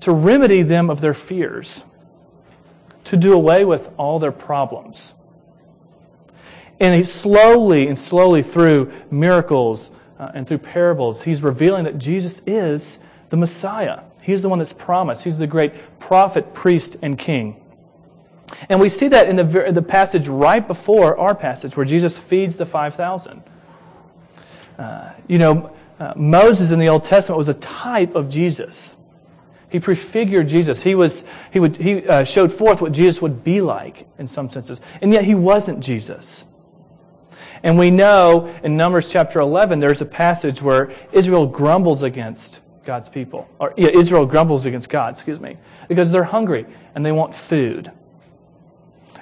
to 0.00 0.12
remedy 0.12 0.62
them 0.62 0.90
of 0.90 1.00
their 1.00 1.14
fears, 1.14 1.84
to 3.04 3.16
do 3.16 3.32
away 3.32 3.64
with 3.64 3.90
all 3.96 4.18
their 4.18 4.32
problems. 4.32 5.14
And 6.80 6.94
he 6.94 7.04
slowly 7.04 7.86
and 7.86 7.98
slowly 7.98 8.42
through 8.42 8.92
miracles 9.10 9.90
uh, 10.18 10.32
and 10.34 10.46
through 10.46 10.58
parables, 10.58 11.22
he's 11.22 11.42
revealing 11.42 11.84
that 11.84 11.98
Jesus 11.98 12.42
is 12.46 12.98
the 13.30 13.36
Messiah. 13.36 14.00
He's 14.22 14.42
the 14.42 14.48
one 14.48 14.58
that's 14.58 14.72
promised. 14.72 15.24
He's 15.24 15.38
the 15.38 15.46
great 15.46 15.72
prophet, 16.00 16.52
priest, 16.52 16.96
and 17.02 17.18
king. 17.18 17.62
And 18.68 18.80
we 18.80 18.88
see 18.88 19.08
that 19.08 19.28
in 19.28 19.36
the, 19.36 19.72
the 19.72 19.82
passage 19.82 20.28
right 20.28 20.66
before 20.66 21.16
our 21.18 21.34
passage 21.34 21.76
where 21.76 21.86
Jesus 21.86 22.18
feeds 22.18 22.56
the 22.56 22.66
5,000. 22.66 23.42
Uh, 24.78 25.10
you 25.26 25.38
know, 25.38 25.74
uh, 25.98 26.12
Moses 26.16 26.70
in 26.70 26.78
the 26.78 26.88
Old 26.88 27.04
Testament 27.04 27.38
was 27.38 27.48
a 27.48 27.54
type 27.54 28.14
of 28.14 28.28
Jesus. 28.28 28.96
He 29.68 29.80
prefigured 29.80 30.48
Jesus. 30.48 30.82
He, 30.82 30.94
was, 30.94 31.24
he, 31.52 31.58
would, 31.58 31.76
he 31.76 32.06
uh, 32.06 32.24
showed 32.24 32.52
forth 32.52 32.80
what 32.80 32.92
Jesus 32.92 33.20
would 33.20 33.42
be 33.42 33.60
like 33.60 34.06
in 34.18 34.26
some 34.26 34.48
senses. 34.48 34.80
And 35.00 35.12
yet 35.12 35.24
he 35.24 35.34
wasn't 35.34 35.80
Jesus. 35.80 36.44
And 37.62 37.78
we 37.78 37.90
know 37.90 38.54
in 38.62 38.76
Numbers 38.76 39.08
chapter 39.08 39.40
11, 39.40 39.80
there's 39.80 40.02
a 40.02 40.06
passage 40.06 40.62
where 40.62 40.92
Israel 41.12 41.46
grumbles 41.46 42.02
against 42.02 42.60
God's 42.86 43.08
people. 43.08 43.48
Or 43.58 43.74
yeah, 43.76 43.90
Israel 43.90 44.24
grumbles 44.24 44.64
against 44.64 44.88
God, 44.88 45.12
excuse 45.12 45.40
me, 45.40 45.58
because 45.88 46.10
they're 46.10 46.24
hungry 46.24 46.64
and 46.94 47.04
they 47.04 47.12
want 47.12 47.34
food. 47.34 47.92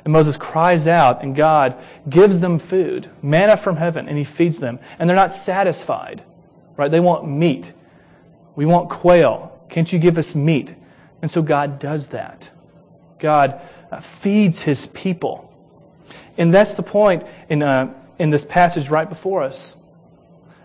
And 0.04 0.12
Moses 0.12 0.36
cries 0.36 0.86
out, 0.86 1.22
and 1.22 1.34
God 1.34 1.82
gives 2.08 2.40
them 2.40 2.58
food, 2.58 3.10
manna 3.22 3.56
from 3.56 3.76
heaven, 3.76 4.06
and 4.06 4.18
he 4.18 4.24
feeds 4.24 4.58
them. 4.58 4.78
And 4.98 5.08
they're 5.08 5.16
not 5.16 5.32
satisfied, 5.32 6.22
right? 6.76 6.90
They 6.90 7.00
want 7.00 7.26
meat. 7.26 7.72
We 8.54 8.66
want 8.66 8.90
quail. 8.90 9.58
Can't 9.70 9.90
you 9.90 9.98
give 9.98 10.18
us 10.18 10.34
meat? 10.34 10.74
And 11.22 11.30
so 11.30 11.40
God 11.40 11.78
does 11.78 12.08
that. 12.08 12.50
God 13.18 13.60
uh, 13.90 14.00
feeds 14.00 14.60
his 14.60 14.86
people. 14.88 15.50
And 16.36 16.52
that's 16.52 16.74
the 16.74 16.82
point 16.82 17.24
in, 17.48 17.62
uh, 17.62 17.94
in 18.18 18.28
this 18.28 18.44
passage 18.44 18.90
right 18.90 19.08
before 19.08 19.42
us. 19.42 19.74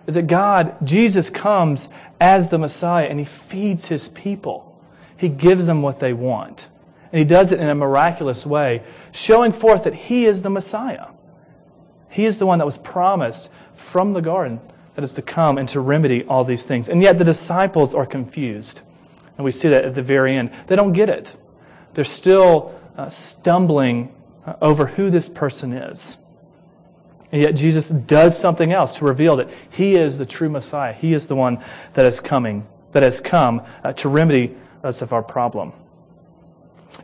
Is 0.05 0.15
that 0.15 0.27
God, 0.27 0.75
Jesus 0.85 1.29
comes 1.29 1.87
as 2.19 2.49
the 2.49 2.57
Messiah 2.57 3.05
and 3.05 3.19
he 3.19 3.25
feeds 3.25 3.87
his 3.87 4.09
people. 4.09 4.81
He 5.17 5.29
gives 5.29 5.67
them 5.67 5.81
what 5.81 5.99
they 5.99 6.13
want. 6.13 6.69
And 7.11 7.19
he 7.19 7.25
does 7.25 7.51
it 7.51 7.59
in 7.59 7.67
a 7.69 7.75
miraculous 7.75 8.45
way, 8.45 8.83
showing 9.11 9.51
forth 9.51 9.83
that 9.85 9.93
he 9.93 10.25
is 10.25 10.41
the 10.41 10.49
Messiah. 10.49 11.07
He 12.09 12.25
is 12.25 12.39
the 12.39 12.45
one 12.45 12.59
that 12.59 12.65
was 12.65 12.77
promised 12.77 13.51
from 13.73 14.13
the 14.13 14.21
garden 14.21 14.59
that 14.95 15.03
is 15.03 15.13
to 15.15 15.21
come 15.21 15.57
and 15.57 15.67
to 15.69 15.79
remedy 15.79 16.23
all 16.25 16.43
these 16.43 16.65
things. 16.65 16.89
And 16.89 17.01
yet 17.01 17.17
the 17.17 17.23
disciples 17.23 17.95
are 17.95 18.05
confused. 18.05 18.81
And 19.37 19.45
we 19.45 19.51
see 19.51 19.69
that 19.69 19.85
at 19.85 19.95
the 19.95 20.01
very 20.01 20.35
end. 20.35 20.51
They 20.67 20.75
don't 20.75 20.93
get 20.93 21.09
it. 21.09 21.35
They're 21.93 22.05
still 22.05 22.79
uh, 22.97 23.09
stumbling 23.09 24.13
uh, 24.45 24.55
over 24.61 24.85
who 24.85 25.09
this 25.09 25.29
person 25.29 25.73
is. 25.73 26.17
And 27.31 27.41
yet 27.41 27.51
Jesus 27.51 27.89
does 27.89 28.37
something 28.37 28.73
else 28.73 28.97
to 28.97 29.05
reveal 29.05 29.35
that 29.35 29.49
he 29.69 29.95
is 29.95 30.17
the 30.17 30.25
true 30.25 30.49
Messiah. 30.49 30.93
He 30.93 31.13
is 31.13 31.27
the 31.27 31.35
one 31.35 31.63
that 31.93 32.05
is 32.05 32.19
coming, 32.19 32.67
that 32.91 33.03
has 33.03 33.21
come 33.21 33.61
uh, 33.83 33.93
to 33.93 34.09
remedy 34.09 34.55
us 34.83 35.01
of 35.01 35.13
our 35.13 35.21
problem. 35.21 35.73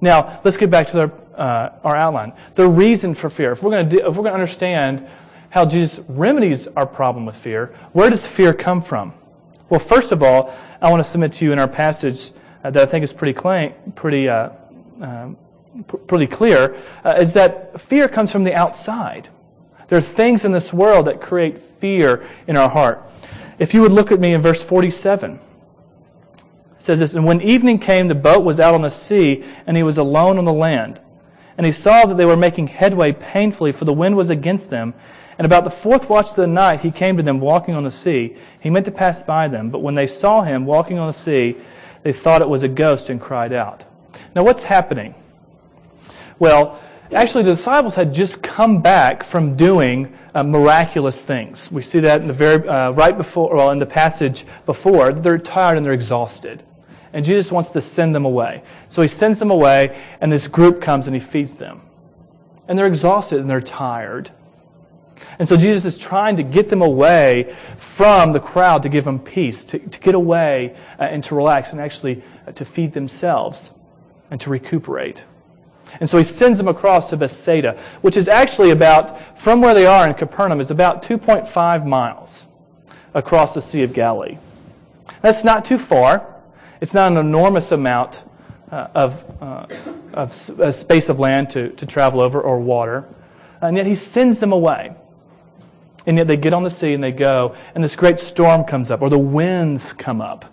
Now, 0.02 0.42
let's 0.44 0.58
get 0.58 0.70
back 0.70 0.88
to 0.90 1.02
our, 1.02 1.12
uh, 1.36 1.80
our 1.84 1.96
outline. 1.96 2.34
The 2.56 2.68
reason 2.68 3.14
for 3.14 3.30
fear. 3.30 3.52
If 3.52 3.62
we're 3.62 3.72
going 3.72 3.90
to 3.90 3.98
if 3.98 4.18
we're 4.18 4.24
going 4.24 4.28
to 4.28 4.34
understand 4.34 5.08
how 5.50 5.66
Jesus 5.66 6.04
remedies 6.08 6.68
our 6.68 6.86
problem 6.86 7.26
with 7.26 7.36
fear, 7.36 7.74
where 7.94 8.10
does 8.10 8.28
fear 8.28 8.54
come 8.54 8.82
from? 8.82 9.14
Well, 9.70 9.80
first 9.80 10.12
of 10.12 10.22
all, 10.22 10.54
I 10.82 10.90
want 10.90 11.00
to 11.02 11.10
submit 11.10 11.34
to 11.34 11.46
you 11.46 11.54
in 11.54 11.60
our 11.60 11.68
passage 11.68 12.32
uh, 12.64 12.72
that 12.72 12.84
I 12.84 12.86
think 12.86 13.04
is 13.04 13.14
pretty, 13.14 13.34
clean, 13.34 13.74
pretty, 13.96 14.28
uh, 14.28 14.50
um, 15.02 15.38
pretty 16.08 16.28
clear, 16.28 16.76
uh, 17.04 17.16
is 17.20 17.34
that 17.34 17.80
fear 17.80 18.08
comes 18.08 18.32
from 18.32 18.44
the 18.44 18.54
outside. 18.54 19.30
There 19.88 19.98
are 19.98 20.02
things 20.02 20.46
in 20.46 20.52
this 20.52 20.74
world 20.74 21.08
that 21.08 21.22
create 21.22 21.60
fear 21.60 22.28
in 22.48 22.58
our 22.58 22.70
heart. 22.70 23.10
If 23.60 23.74
you 23.74 23.82
would 23.82 23.92
look 23.92 24.12
at 24.12 24.20
me 24.20 24.34
in 24.34 24.42
verse 24.42 24.64
47, 24.64 25.34
it 25.34 25.42
says 26.78 27.00
this, 27.00 27.14
And 27.14 27.26
when 27.26 27.42
evening 27.42 27.80
came, 27.80 28.08
the 28.08 28.16
boat 28.16 28.44
was 28.44 28.60
out 28.60 28.74
on 28.74 28.82
the 28.82 28.90
sea, 28.90 29.44
and 29.66 29.78
he 29.78 29.84
was 29.84 29.98
alone 29.98 30.38
on 30.38 30.46
the 30.46 30.54
land. 30.54 31.02
And 31.58 31.66
he 31.66 31.72
saw 31.72 32.06
that 32.06 32.18
they 32.18 32.26
were 32.26 32.36
making 32.36 32.68
headway 32.68 33.14
painfully, 33.14 33.72
for 33.72 33.86
the 33.86 33.94
wind 33.94 34.18
was 34.18 34.30
against 34.30 34.70
them. 34.70 34.94
And 35.38 35.46
about 35.46 35.64
the 35.64 35.70
fourth 35.70 36.10
watch 36.10 36.30
of 36.30 36.36
the 36.36 36.48
night, 36.48 36.82
he 36.82 36.92
came 36.92 37.18
to 37.18 37.24
them 37.24 37.40
walking 37.40 37.76
on 37.76 37.84
the 37.84 37.92
sea. 37.92 38.36
He 38.60 38.70
meant 38.70 38.86
to 38.86 38.92
pass 38.92 39.22
by 39.24 39.48
them, 39.48 39.70
but 39.70 39.80
when 39.80 39.96
they 39.96 40.08
saw 40.08 40.42
him 40.42 40.66
walking 40.66 40.98
on 40.98 41.08
the 41.08 41.14
sea, 41.14 41.56
they 42.04 42.14
thought 42.14 42.42
it 42.42 42.50
was 42.50 42.64
a 42.64 42.68
ghost 42.68 43.10
and 43.10 43.20
cried 43.20 43.52
out. 43.52 43.84
Now, 44.36 44.44
what's 44.44 44.64
happening? 44.64 45.16
Well, 46.40 46.80
actually, 47.12 47.44
the 47.44 47.52
disciples 47.52 47.96
had 47.96 48.14
just 48.14 48.42
come 48.42 48.82
back 48.82 49.24
from 49.24 49.56
doing 49.56 50.16
uh, 50.34 50.44
miraculous 50.44 51.24
things. 51.24 51.72
We 51.72 51.82
see 51.82 52.00
that 52.00 52.22
in 52.22 52.28
the 52.28 52.34
very 52.34 52.68
uh, 52.68 52.92
right 52.92 53.16
before, 53.16 53.56
well, 53.56 53.72
in 53.72 53.80
the 53.80 53.86
passage 53.86 54.46
before. 54.66 55.14
They're 55.14 55.38
tired 55.38 55.78
and 55.78 55.86
they're 55.86 55.94
exhausted, 55.94 56.64
and 57.14 57.24
Jesus 57.24 57.52
wants 57.52 57.70
to 57.72 57.82
send 57.82 58.16
them 58.16 58.26
away. 58.26 58.64
So 58.90 59.02
he 59.02 59.08
sends 59.08 59.40
them 59.40 59.52
away, 59.52 59.98
and 60.22 60.32
this 60.32 60.48
group 60.48 60.82
comes 60.82 61.08
and 61.08 61.16
he 61.16 61.20
feeds 61.20 61.56
them, 61.56 61.82
and 62.68 62.78
they're 62.78 62.88
exhausted 62.88 63.40
and 63.40 63.50
they're 63.50 63.62
tired. 63.62 64.32
And 65.40 65.48
so 65.48 65.56
Jesus 65.58 65.86
is 65.86 65.98
trying 65.98 66.36
to 66.38 66.44
get 66.44 66.70
them 66.70 66.82
away 66.82 67.56
from 67.78 68.32
the 68.32 68.40
crowd 68.40 68.84
to 68.84 68.90
give 68.90 69.06
them 69.06 69.20
peace, 69.20 69.64
to, 69.66 69.80
to 69.80 70.00
get 70.00 70.16
away 70.16 70.76
uh, 71.00 71.04
and 71.04 71.24
to 71.26 71.36
relax 71.36 71.72
and 71.72 71.82
actually 71.82 72.22
uh, 72.48 72.52
to 72.54 72.66
feed 72.66 72.94
themselves 72.94 73.72
and 74.30 74.42
to 74.42 74.50
recuperate. 74.50 75.26
And 76.00 76.10
so 76.10 76.18
he 76.18 76.24
sends 76.24 76.58
them 76.58 76.68
across 76.68 77.10
to 77.10 77.18
Bethsaida, 77.18 77.78
which 78.02 78.18
is 78.18 78.28
actually 78.28 78.72
about, 78.72 79.40
from 79.40 79.62
where 79.62 79.74
they 79.74 79.86
are 79.86 80.08
in 80.08 80.14
Capernaum, 80.14 80.60
is 80.60 80.72
about 80.72 81.02
2.5 81.02 81.86
miles 81.86 82.48
across 83.14 83.54
the 83.54 83.62
Sea 83.62 83.84
of 83.84 83.94
Galilee. 83.94 84.38
That's 85.22 85.44
not 85.44 85.66
too 85.66 85.78
far. 85.78 86.36
It's 86.82 86.94
not 86.94 87.12
an 87.12 87.18
enormous 87.18 87.72
amount 87.72 88.24
uh, 88.72 88.88
of, 88.94 89.24
uh, 89.42 89.66
of 90.14 90.60
a 90.60 90.74
space 90.74 91.10
of 91.10 91.20
land 91.20 91.50
to, 91.52 91.70
to 91.70 91.86
travel 91.86 92.22
over 92.22 92.42
or 92.42 92.60
water. 92.60 93.06
And 93.62 93.78
yet 93.78 93.86
he 93.86 93.96
sends 93.96 94.40
them 94.40 94.52
away. 94.52 94.96
And 96.06 96.18
yet 96.18 96.28
they 96.28 96.38
get 96.38 96.54
on 96.54 96.64
the 96.64 96.70
sea 96.70 96.94
and 96.94 97.04
they 97.04 97.12
go, 97.12 97.56
and 97.74 97.84
this 97.84 97.96
great 97.96 98.20
storm 98.20 98.64
comes 98.64 98.92
up, 98.92 99.02
or 99.02 99.10
the 99.10 99.18
winds 99.18 99.94
come 99.94 100.22
up. 100.22 100.46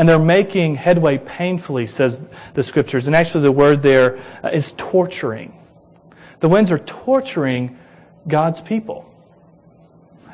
And 0.00 0.08
they're 0.08 0.18
making 0.18 0.76
headway 0.76 1.18
painfully, 1.18 1.86
says 1.86 2.26
the 2.54 2.62
scriptures. 2.62 3.06
And 3.06 3.14
actually, 3.14 3.42
the 3.42 3.52
word 3.52 3.82
there 3.82 4.18
uh, 4.42 4.58
torturing. 4.78 5.54
The 6.38 6.48
winds 6.48 6.72
are 6.72 6.78
torturing 6.78 7.78
God's 8.26 8.62
people 8.62 9.14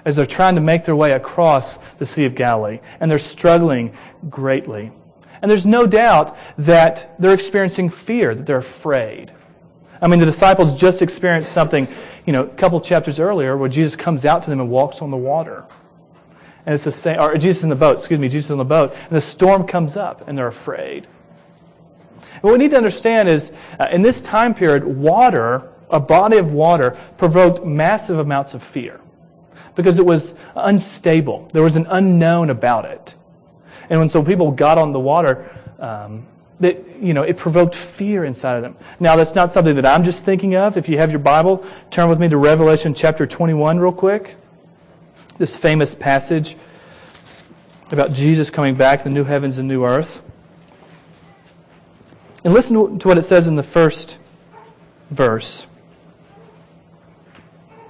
as 0.04 0.14
they're 0.14 0.24
trying 0.24 0.54
to 0.54 0.60
make 0.60 0.84
their 0.84 0.94
way 0.94 1.10
across 1.10 1.80
the 1.98 2.06
Sea 2.06 2.26
of 2.26 2.36
Galilee. 2.36 2.78
And 3.00 3.10
they're 3.10 3.18
struggling 3.18 3.96
greatly. 4.30 4.92
And 5.42 5.50
there's 5.50 5.66
no 5.66 5.84
doubt 5.84 6.36
that 6.58 7.16
they're 7.18 7.34
experiencing 7.34 7.90
fear, 7.90 8.36
that 8.36 8.46
they're 8.46 8.58
afraid. 8.58 9.32
I 10.00 10.06
mean, 10.06 10.20
the 10.20 10.26
disciples 10.26 10.76
just 10.76 11.02
experienced 11.02 11.52
something, 11.52 11.88
you 12.24 12.32
know, 12.32 12.44
a 12.44 12.48
couple 12.50 12.80
chapters 12.80 13.18
earlier 13.18 13.56
where 13.56 13.68
Jesus 13.68 13.96
comes 13.96 14.24
out 14.24 14.44
to 14.44 14.50
them 14.50 14.60
and 14.60 14.70
walks 14.70 15.02
on 15.02 15.10
the 15.10 15.16
water. 15.16 15.64
And 16.66 16.74
it's 16.74 16.84
the 16.84 16.92
same, 16.92 17.20
or 17.20 17.36
Jesus 17.38 17.62
in 17.62 17.70
the 17.70 17.76
boat, 17.76 17.98
excuse 17.98 18.18
me, 18.18 18.28
Jesus 18.28 18.50
in 18.50 18.58
the 18.58 18.64
boat, 18.64 18.92
and 18.92 19.16
the 19.16 19.20
storm 19.20 19.66
comes 19.66 19.96
up 19.96 20.26
and 20.26 20.36
they're 20.36 20.48
afraid. 20.48 21.06
What 22.40 22.52
we 22.52 22.58
need 22.58 22.72
to 22.72 22.76
understand 22.76 23.28
is 23.28 23.52
uh, 23.78 23.86
in 23.90 24.02
this 24.02 24.20
time 24.20 24.52
period, 24.52 24.84
water, 24.84 25.72
a 25.90 26.00
body 26.00 26.38
of 26.38 26.52
water, 26.52 26.96
provoked 27.16 27.64
massive 27.64 28.18
amounts 28.18 28.52
of 28.52 28.62
fear 28.62 29.00
because 29.76 29.98
it 29.98 30.04
was 30.04 30.34
unstable. 30.56 31.48
There 31.52 31.62
was 31.62 31.76
an 31.76 31.86
unknown 31.88 32.50
about 32.50 32.84
it. 32.84 33.14
And 33.88 34.00
when 34.00 34.08
so 34.08 34.22
people 34.22 34.50
got 34.50 34.76
on 34.76 34.92
the 34.92 35.00
water, 35.00 35.48
um, 35.78 36.26
that 36.58 37.00
you 37.00 37.12
know 37.12 37.22
it 37.22 37.36
provoked 37.36 37.74
fear 37.74 38.24
inside 38.24 38.56
of 38.56 38.62
them 38.62 38.74
now 38.98 39.14
that's 39.14 39.34
not 39.34 39.52
something 39.52 39.76
that 39.76 39.84
i'm 39.84 40.02
just 40.02 40.24
thinking 40.24 40.54
of 40.56 40.78
if 40.78 40.88
you 40.88 40.96
have 40.96 41.10
your 41.10 41.18
bible 41.18 41.62
turn 41.90 42.08
with 42.08 42.18
me 42.18 42.28
to 42.28 42.38
revelation 42.38 42.94
chapter 42.94 43.26
21 43.26 43.78
real 43.78 43.92
quick 43.92 44.36
this 45.38 45.56
famous 45.56 45.94
passage 45.94 46.56
about 47.90 48.12
jesus 48.12 48.50
coming 48.50 48.74
back 48.74 49.04
the 49.04 49.10
new 49.10 49.24
heavens 49.24 49.58
and 49.58 49.68
new 49.68 49.84
earth 49.84 50.22
and 52.44 52.52
listen 52.52 52.98
to 52.98 53.08
what 53.08 53.18
it 53.18 53.22
says 53.22 53.48
in 53.48 53.56
the 53.56 53.62
first 53.62 54.18
verse 55.10 55.66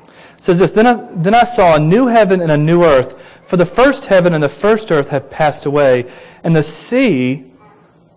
it 0.09 0.43
says 0.43 0.59
this 0.59 0.73
then 0.73 0.87
I, 0.87 0.95
then 1.15 1.35
I 1.35 1.45
saw 1.45 1.77
a 1.77 1.79
new 1.79 2.07
heaven 2.07 2.41
and 2.41 2.53
a 2.53 2.57
new 2.57 2.85
earth 2.85 3.23
for 3.43 3.57
the 3.57 3.67
first 3.67 4.07
heaven 4.07 4.35
and 4.35 4.43
the 4.43 4.49
first 4.49 4.91
earth 4.91 5.11
have 5.11 5.31
passed 5.31 5.67
away 5.67 6.11
and 6.43 6.55
the 6.55 6.63
sea 6.63 7.45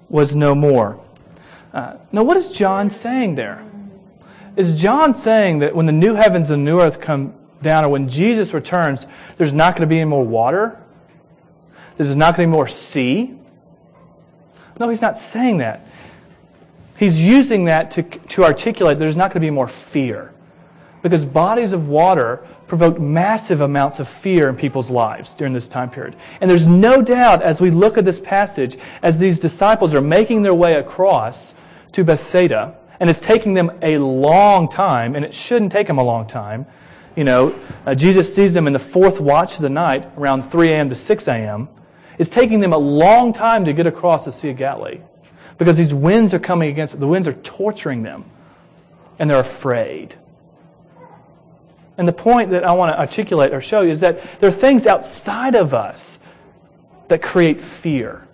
was 0.09 0.35
no 0.35 0.55
more. 0.55 0.99
Uh, 1.71 1.97
now, 2.11 2.23
what 2.23 2.35
is 2.35 2.51
John 2.51 2.89
saying 2.89 3.35
there? 3.35 3.63
Is 4.55 4.81
John 4.81 5.13
saying 5.13 5.59
that 5.59 5.75
when 5.75 5.85
the 5.85 5.91
new 5.91 6.15
heavens 6.15 6.49
and 6.49 6.65
new 6.65 6.81
earth 6.81 6.99
come 6.99 7.33
down, 7.61 7.85
or 7.85 7.89
when 7.89 8.07
Jesus 8.07 8.53
returns, 8.53 9.07
there's 9.37 9.53
not 9.53 9.75
going 9.75 9.87
to 9.87 9.87
be 9.87 9.99
any 9.99 10.09
more 10.09 10.23
water? 10.23 10.81
There's 11.97 12.15
not 12.15 12.35
going 12.35 12.47
to 12.47 12.51
be 12.51 12.55
more 12.55 12.67
sea? 12.67 13.35
No, 14.79 14.87
he's 14.87 15.01
not 15.01 15.17
saying 15.17 15.57
that. 15.57 15.85
He's 16.97 17.23
using 17.23 17.65
that 17.65 17.91
to, 17.91 18.03
to 18.03 18.43
articulate 18.43 18.99
there's 18.99 19.15
not 19.15 19.31
going 19.31 19.41
to 19.41 19.45
be 19.45 19.51
more 19.51 19.67
fear. 19.67 20.33
Because 21.01 21.25
bodies 21.25 21.73
of 21.73 21.87
water 21.87 22.45
provoked 22.67 22.99
massive 22.99 23.61
amounts 23.61 23.99
of 23.99 24.07
fear 24.07 24.49
in 24.49 24.55
people's 24.55 24.89
lives 24.89 25.33
during 25.33 25.53
this 25.53 25.67
time 25.67 25.89
period. 25.89 26.15
And 26.41 26.49
there's 26.49 26.67
no 26.67 27.01
doubt 27.01 27.41
as 27.41 27.61
we 27.61 27.71
look 27.71 27.97
at 27.97 28.05
this 28.05 28.19
passage, 28.19 28.77
as 29.01 29.17
these 29.17 29.39
disciples 29.39 29.95
are 29.95 30.01
making 30.01 30.41
their 30.41 30.53
way 30.53 30.73
across 30.75 31.55
to 31.93 32.03
Bethsaida, 32.03 32.77
and 32.99 33.09
it's 33.09 33.19
taking 33.19 33.53
them 33.53 33.71
a 33.81 33.97
long 33.97 34.69
time, 34.69 35.15
and 35.15 35.23
it 35.23 35.33
shouldn't 35.33 35.71
take 35.71 35.87
them 35.87 35.97
a 35.97 36.03
long 36.03 36.27
time. 36.27 36.65
You 37.19 37.25
know, 37.25 37.53
uh, 37.85 37.95
Jesus 37.95 38.33
sees 38.33 38.53
them 38.53 38.65
in 38.65 38.71
the 38.71 38.79
fourth 38.79 39.19
watch 39.19 39.57
of 39.57 39.61
the 39.61 39.69
night, 39.69 40.09
around 40.17 40.49
3 40.49 40.71
a.m. 40.71 40.87
to 40.87 40.95
6 40.95 41.27
a.m. 41.27 41.67
It's 42.17 42.29
taking 42.29 42.61
them 42.61 42.71
a 42.71 42.77
long 42.77 43.33
time 43.33 43.65
to 43.65 43.73
get 43.73 43.85
across 43.85 44.23
the 44.23 44.31
Sea 44.31 44.51
of 44.51 44.55
Galilee 44.55 45.01
because 45.57 45.75
these 45.75 45.93
winds 45.93 46.33
are 46.33 46.39
coming 46.39 46.69
against 46.69 46.93
them. 46.93 47.01
The 47.01 47.07
winds 47.07 47.27
are 47.27 47.33
torturing 47.33 48.03
them, 48.03 48.23
and 49.19 49.29
they're 49.29 49.37
afraid. 49.37 50.15
And 51.97 52.07
the 52.07 52.13
point 52.13 52.51
that 52.51 52.63
I 52.63 52.71
want 52.71 52.93
to 52.93 52.97
articulate 52.97 53.53
or 53.53 53.59
show 53.59 53.81
you 53.81 53.89
is 53.89 53.99
that 53.99 54.39
there 54.39 54.47
are 54.47 54.53
things 54.53 54.87
outside 54.87 55.55
of 55.55 55.73
us 55.73 56.19
that 57.09 57.21
create 57.21 57.59
fear. 57.59 58.28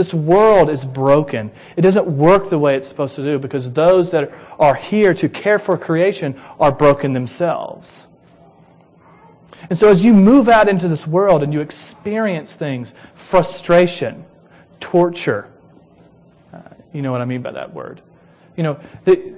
This 0.00 0.14
world 0.14 0.70
is 0.70 0.86
broken. 0.86 1.50
It 1.76 1.82
doesn't 1.82 2.06
work 2.06 2.48
the 2.48 2.58
way 2.58 2.74
it's 2.74 2.88
supposed 2.88 3.16
to 3.16 3.22
do 3.22 3.38
because 3.38 3.70
those 3.70 4.10
that 4.12 4.32
are 4.58 4.74
here 4.74 5.12
to 5.12 5.28
care 5.28 5.58
for 5.58 5.76
creation 5.76 6.40
are 6.58 6.72
broken 6.72 7.12
themselves. 7.12 8.06
And 9.68 9.76
so 9.76 9.90
as 9.90 10.02
you 10.02 10.14
move 10.14 10.48
out 10.48 10.70
into 10.70 10.88
this 10.88 11.06
world 11.06 11.42
and 11.42 11.52
you 11.52 11.60
experience 11.60 12.56
things, 12.56 12.94
frustration, 13.14 14.24
torture, 14.80 15.50
uh, 16.54 16.60
you 16.94 17.02
know 17.02 17.12
what 17.12 17.20
I 17.20 17.26
mean 17.26 17.42
by 17.42 17.52
that 17.52 17.74
word. 17.74 18.00
You 18.56 18.62
know, 18.62 18.80
the, 19.04 19.34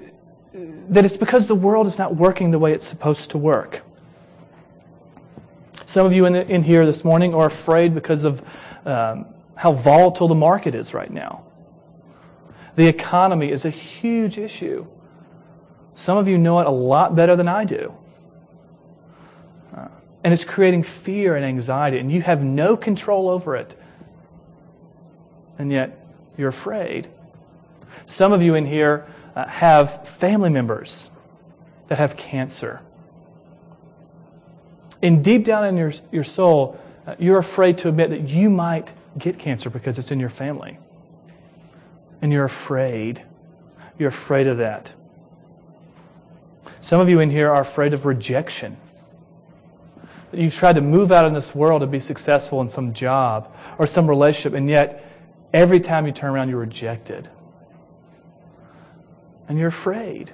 that 0.90 1.04
it's 1.04 1.16
because 1.16 1.49
the 1.49 1.57
world 1.57 1.88
is 1.88 1.99
not 1.99 2.14
working 2.14 2.52
the 2.52 2.61
way 2.61 2.73
it's 2.73 2.87
supposed 2.87 3.31
to 3.31 3.38
work. 3.38 3.83
Some 5.87 6.07
of 6.07 6.12
you 6.12 6.25
in, 6.26 6.35
the, 6.35 6.49
in 6.49 6.62
here 6.62 6.87
this 6.87 7.02
morning 7.02 7.35
are 7.35 7.47
afraid 7.47 7.97
because 7.97 8.23
of 8.23 8.45
um, 8.87 9.26
how 9.54 9.73
volatile 9.73 10.28
the 10.28 10.35
market 10.35 10.75
is 10.75 10.94
right 10.94 11.11
now. 11.11 11.44
The 12.76 12.87
economy 12.87 13.50
is 13.50 13.64
a 13.64 13.71
huge 13.71 14.38
issue. 14.38 14.87
Some 15.94 16.16
of 16.16 16.26
you 16.26 16.38
know 16.38 16.61
it 16.61 16.66
a 16.66 16.71
lot 16.71 17.14
better 17.14 17.37
than 17.37 17.49
I 17.49 17.64
do. 17.64 17.94
Uh, 19.76 19.88
and 20.25 20.32
it's 20.32 20.44
creating 20.44 20.82
fear 20.82 21.37
and 21.37 21.44
anxiety, 21.44 21.99
and 21.99 22.11
you 22.11 22.23
have 22.23 22.42
no 22.42 22.76
control 22.76 23.28
over 23.28 23.56
it. 23.56 23.76
And 25.59 25.71
yet, 25.71 25.99
you're 26.37 26.49
afraid. 26.49 27.09
Some 28.06 28.32
of 28.32 28.42
you 28.42 28.54
in 28.54 28.64
here 28.64 29.06
uh, 29.37 29.47
have 29.47 30.09
family 30.09 30.50
members 30.50 31.11
that 31.88 31.99
have 31.99 32.16
cancer. 32.16 32.80
And 35.02 35.23
deep 35.23 35.44
down 35.44 35.66
in 35.66 35.76
your, 35.76 35.92
your 36.11 36.25
soul, 36.25 36.80
uh, 37.06 37.16
you're 37.18 37.38
afraid 37.38 37.78
to 37.78 37.88
admit 37.88 38.11
that 38.11 38.28
you 38.28 38.49
might 38.49 38.92
get 39.19 39.38
cancer 39.38 39.71
because 39.71 39.99
it's 39.99 40.11
in 40.11 40.21
your 40.21 40.28
family. 40.28 40.78
And 42.21 42.33
you're 42.33 42.45
afraid. 42.45 43.23
You're 43.99 44.09
afraid 44.09 44.47
of 44.47 44.59
that. 44.59 44.95
Some 46.81 47.00
of 47.00 47.09
you 47.09 47.21
in 47.21 47.31
here 47.31 47.50
are 47.50 47.61
afraid 47.61 47.95
of 47.95 48.07
rejection. 48.07 48.76
You've 50.33 50.54
tried 50.54 50.75
to 50.75 50.81
move 50.81 51.12
out 51.12 51.26
in 51.26 51.35
this 51.35 51.54
world 51.54 51.83
to 51.83 51.87
be 51.87 52.00
successful 52.00 52.61
in 52.61 52.69
some 52.69 52.92
job 52.92 53.54
or 53.78 53.87
some 53.87 54.09
relationship, 54.09 54.54
and 54.54 54.69
yet 54.69 55.04
every 55.52 55.78
time 55.78 56.07
you 56.07 56.12
turn 56.12 56.31
around, 56.31 56.49
you're 56.49 56.59
rejected. 56.59 57.28
And 59.49 59.59
you're 59.59 59.69
afraid. 59.69 60.33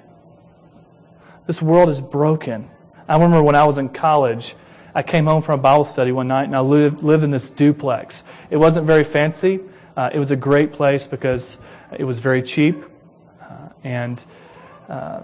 This 1.47 1.61
world 1.61 1.89
is 1.89 1.99
broken. 1.99 2.69
I 3.07 3.15
remember 3.15 3.43
when 3.43 3.55
I 3.55 3.65
was 3.65 3.77
in 3.77 3.89
college, 3.89 4.55
I 4.99 5.01
came 5.01 5.27
home 5.27 5.41
from 5.41 5.61
a 5.61 5.63
Bible 5.63 5.85
study 5.85 6.11
one 6.11 6.27
night 6.27 6.43
and 6.43 6.53
I 6.53 6.59
lived, 6.59 7.03
lived 7.03 7.23
in 7.23 7.31
this 7.31 7.49
duplex. 7.51 8.25
It 8.49 8.57
wasn't 8.57 8.85
very 8.85 9.05
fancy. 9.05 9.61
Uh, 9.95 10.09
it 10.13 10.19
was 10.19 10.31
a 10.31 10.35
great 10.35 10.73
place 10.73 11.07
because 11.07 11.57
it 11.97 12.03
was 12.03 12.19
very 12.19 12.43
cheap. 12.43 12.83
Uh, 13.41 13.69
and 13.85 14.25
uh, 14.89 15.21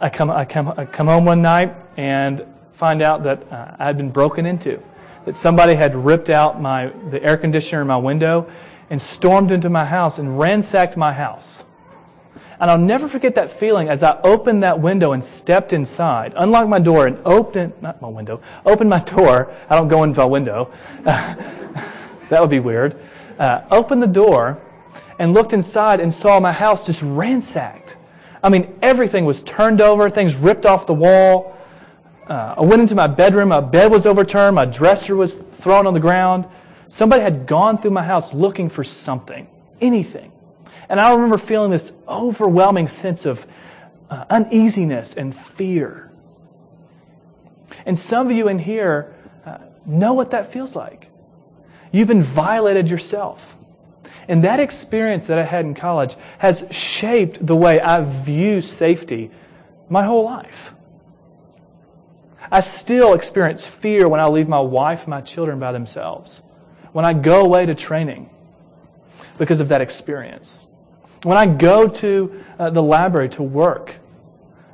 I, 0.00 0.10
come, 0.10 0.30
I, 0.30 0.44
come, 0.44 0.72
I 0.76 0.84
come 0.84 1.08
home 1.08 1.24
one 1.24 1.42
night 1.42 1.82
and 1.96 2.46
find 2.70 3.02
out 3.02 3.24
that 3.24 3.52
uh, 3.52 3.74
I 3.80 3.84
had 3.84 3.96
been 3.96 4.12
broken 4.12 4.46
into. 4.46 4.80
That 5.24 5.34
somebody 5.34 5.74
had 5.74 5.96
ripped 5.96 6.30
out 6.30 6.60
my, 6.60 6.92
the 7.08 7.20
air 7.20 7.36
conditioner 7.36 7.82
in 7.82 7.88
my 7.88 7.96
window 7.96 8.48
and 8.90 9.02
stormed 9.02 9.50
into 9.50 9.68
my 9.68 9.86
house 9.86 10.20
and 10.20 10.38
ransacked 10.38 10.96
my 10.96 11.12
house. 11.12 11.64
And 12.60 12.70
I'll 12.70 12.78
never 12.78 13.08
forget 13.08 13.34
that 13.36 13.50
feeling 13.50 13.88
as 13.88 14.02
I 14.02 14.20
opened 14.20 14.62
that 14.62 14.78
window 14.78 15.12
and 15.12 15.24
stepped 15.24 15.72
inside, 15.72 16.34
unlocked 16.36 16.68
my 16.68 16.78
door 16.78 17.06
and 17.06 17.18
opened, 17.24 17.72
not 17.80 18.02
my 18.02 18.08
window, 18.08 18.42
opened 18.66 18.90
my 18.90 19.00
door. 19.00 19.50
I 19.70 19.76
don't 19.76 19.88
go 19.88 20.04
into 20.04 20.20
a 20.20 20.26
window. 20.26 20.70
that 21.04 21.38
would 22.30 22.50
be 22.50 22.60
weird. 22.60 22.96
Uh, 23.38 23.62
opened 23.70 24.02
the 24.02 24.06
door 24.06 24.60
and 25.18 25.32
looked 25.32 25.54
inside 25.54 26.00
and 26.00 26.12
saw 26.12 26.38
my 26.38 26.52
house 26.52 26.84
just 26.84 27.02
ransacked. 27.02 27.96
I 28.42 28.50
mean, 28.50 28.78
everything 28.82 29.24
was 29.24 29.42
turned 29.42 29.80
over, 29.80 30.10
things 30.10 30.34
ripped 30.34 30.66
off 30.66 30.86
the 30.86 30.94
wall. 30.94 31.56
Uh, 32.26 32.56
I 32.58 32.60
went 32.60 32.82
into 32.82 32.94
my 32.94 33.06
bedroom, 33.06 33.48
my 33.48 33.60
bed 33.60 33.90
was 33.90 34.04
overturned, 34.04 34.54
my 34.54 34.66
dresser 34.66 35.16
was 35.16 35.36
thrown 35.36 35.86
on 35.86 35.94
the 35.94 36.00
ground. 36.00 36.46
Somebody 36.88 37.22
had 37.22 37.46
gone 37.46 37.78
through 37.78 37.92
my 37.92 38.02
house 38.02 38.34
looking 38.34 38.68
for 38.68 38.84
something, 38.84 39.46
anything. 39.80 40.30
And 40.90 41.00
I 41.00 41.12
remember 41.12 41.38
feeling 41.38 41.70
this 41.70 41.92
overwhelming 42.08 42.88
sense 42.88 43.24
of 43.24 43.46
uh, 44.10 44.24
uneasiness 44.28 45.14
and 45.14 45.32
fear. 45.34 46.10
And 47.86 47.96
some 47.96 48.26
of 48.26 48.32
you 48.32 48.48
in 48.48 48.58
here 48.58 49.14
uh, 49.46 49.58
know 49.86 50.14
what 50.14 50.32
that 50.32 50.52
feels 50.52 50.74
like. 50.74 51.08
You've 51.92 52.08
been 52.08 52.24
violated 52.24 52.90
yourself. 52.90 53.56
And 54.26 54.42
that 54.42 54.58
experience 54.58 55.28
that 55.28 55.38
I 55.38 55.44
had 55.44 55.64
in 55.64 55.74
college 55.74 56.16
has 56.38 56.66
shaped 56.72 57.46
the 57.46 57.54
way 57.54 57.80
I 57.80 58.00
view 58.02 58.60
safety 58.60 59.30
my 59.88 60.02
whole 60.02 60.24
life. 60.24 60.74
I 62.50 62.60
still 62.60 63.14
experience 63.14 63.64
fear 63.64 64.08
when 64.08 64.18
I 64.18 64.26
leave 64.26 64.48
my 64.48 64.58
wife 64.58 65.02
and 65.02 65.10
my 65.10 65.20
children 65.20 65.60
by 65.60 65.70
themselves, 65.70 66.42
when 66.90 67.04
I 67.04 67.12
go 67.12 67.42
away 67.42 67.64
to 67.66 67.76
training 67.76 68.28
because 69.38 69.60
of 69.60 69.68
that 69.68 69.80
experience. 69.80 70.66
When 71.22 71.36
I 71.36 71.46
go 71.46 71.86
to 71.86 72.44
uh, 72.58 72.70
the 72.70 72.82
library 72.82 73.28
to 73.30 73.42
work, 73.42 73.96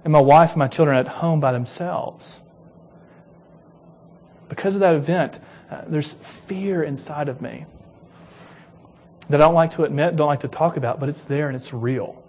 and 0.05 0.13
my 0.13 0.21
wife 0.21 0.51
and 0.51 0.59
my 0.59 0.69
children 0.69 0.97
are 0.97 1.01
at 1.01 1.09
home 1.09 1.41
by 1.41 1.51
themselves, 1.51 2.41
because 4.49 4.77
of 4.77 4.81
that 4.81 4.95
event, 4.95 5.41
uh, 5.71 5.83
there's 5.89 6.13
fear 6.13 6.85
inside 6.85 7.29
of 7.29 7.41
me 7.41 7.67
that 9.29 9.41
I 9.41 9.45
don't 9.45 9.55
like 9.55 9.73
to 9.73 9.83
admit, 9.83 10.15
don't 10.15 10.29
like 10.29 10.41
to 10.41 10.49
talk 10.49 10.77
about, 10.77 11.01
but 11.01 11.09
it's 11.09 11.25
there 11.25 11.49
and 11.49 11.57
it's 11.57 11.73
real. 11.73 12.23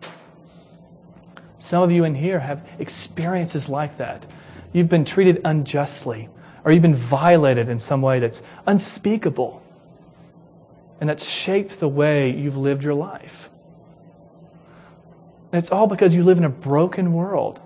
Some 1.59 1.83
of 1.83 1.91
you 1.91 2.03
in 2.03 2.15
here 2.15 2.39
have 2.39 2.67
experiences 2.79 3.69
like 3.69 3.97
that. 3.97 4.25
You've 4.73 4.89
been 4.89 5.05
treated 5.05 5.41
unjustly, 5.45 6.29
or 6.65 6.71
you've 6.71 6.81
been 6.81 6.95
violated 6.95 7.69
in 7.69 7.77
some 7.77 8.01
way 8.01 8.19
that's 8.19 8.41
unspeakable, 8.65 9.61
and 10.99 11.07
that's 11.07 11.29
shaped 11.29 11.79
the 11.79 11.87
way 11.87 12.31
you've 12.31 12.57
lived 12.57 12.83
your 12.83 12.95
life. 12.95 13.51
And 15.51 15.59
it's 15.61 15.71
all 15.71 15.87
because 15.87 16.15
you 16.15 16.23
live 16.23 16.37
in 16.37 16.43
a 16.43 16.49
broken 16.49 17.13
world. 17.13 17.61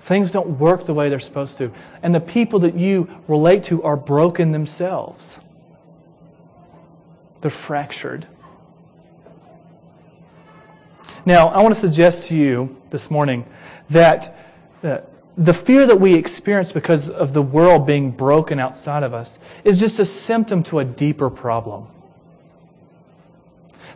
Things 0.00 0.30
don't 0.30 0.58
work 0.58 0.84
the 0.84 0.94
way 0.94 1.08
they're 1.08 1.20
supposed 1.20 1.58
to. 1.58 1.72
And 2.02 2.14
the 2.14 2.20
people 2.20 2.58
that 2.60 2.74
you 2.74 3.08
relate 3.28 3.64
to 3.64 3.82
are 3.82 3.96
broken 3.96 4.52
themselves. 4.52 5.40
They're 7.40 7.50
fractured. 7.50 8.26
Now, 11.24 11.48
I 11.48 11.62
want 11.62 11.74
to 11.74 11.80
suggest 11.80 12.28
to 12.28 12.36
you 12.36 12.76
this 12.90 13.10
morning 13.10 13.46
that 13.90 14.36
uh, 14.82 14.98
the 15.36 15.54
fear 15.54 15.86
that 15.86 16.00
we 16.00 16.14
experience 16.14 16.72
because 16.72 17.08
of 17.08 17.32
the 17.32 17.42
world 17.42 17.86
being 17.86 18.10
broken 18.10 18.58
outside 18.58 19.04
of 19.04 19.14
us 19.14 19.38
is 19.64 19.78
just 19.78 19.98
a 20.00 20.04
symptom 20.04 20.62
to 20.64 20.80
a 20.80 20.84
deeper 20.84 21.30
problem 21.30 21.86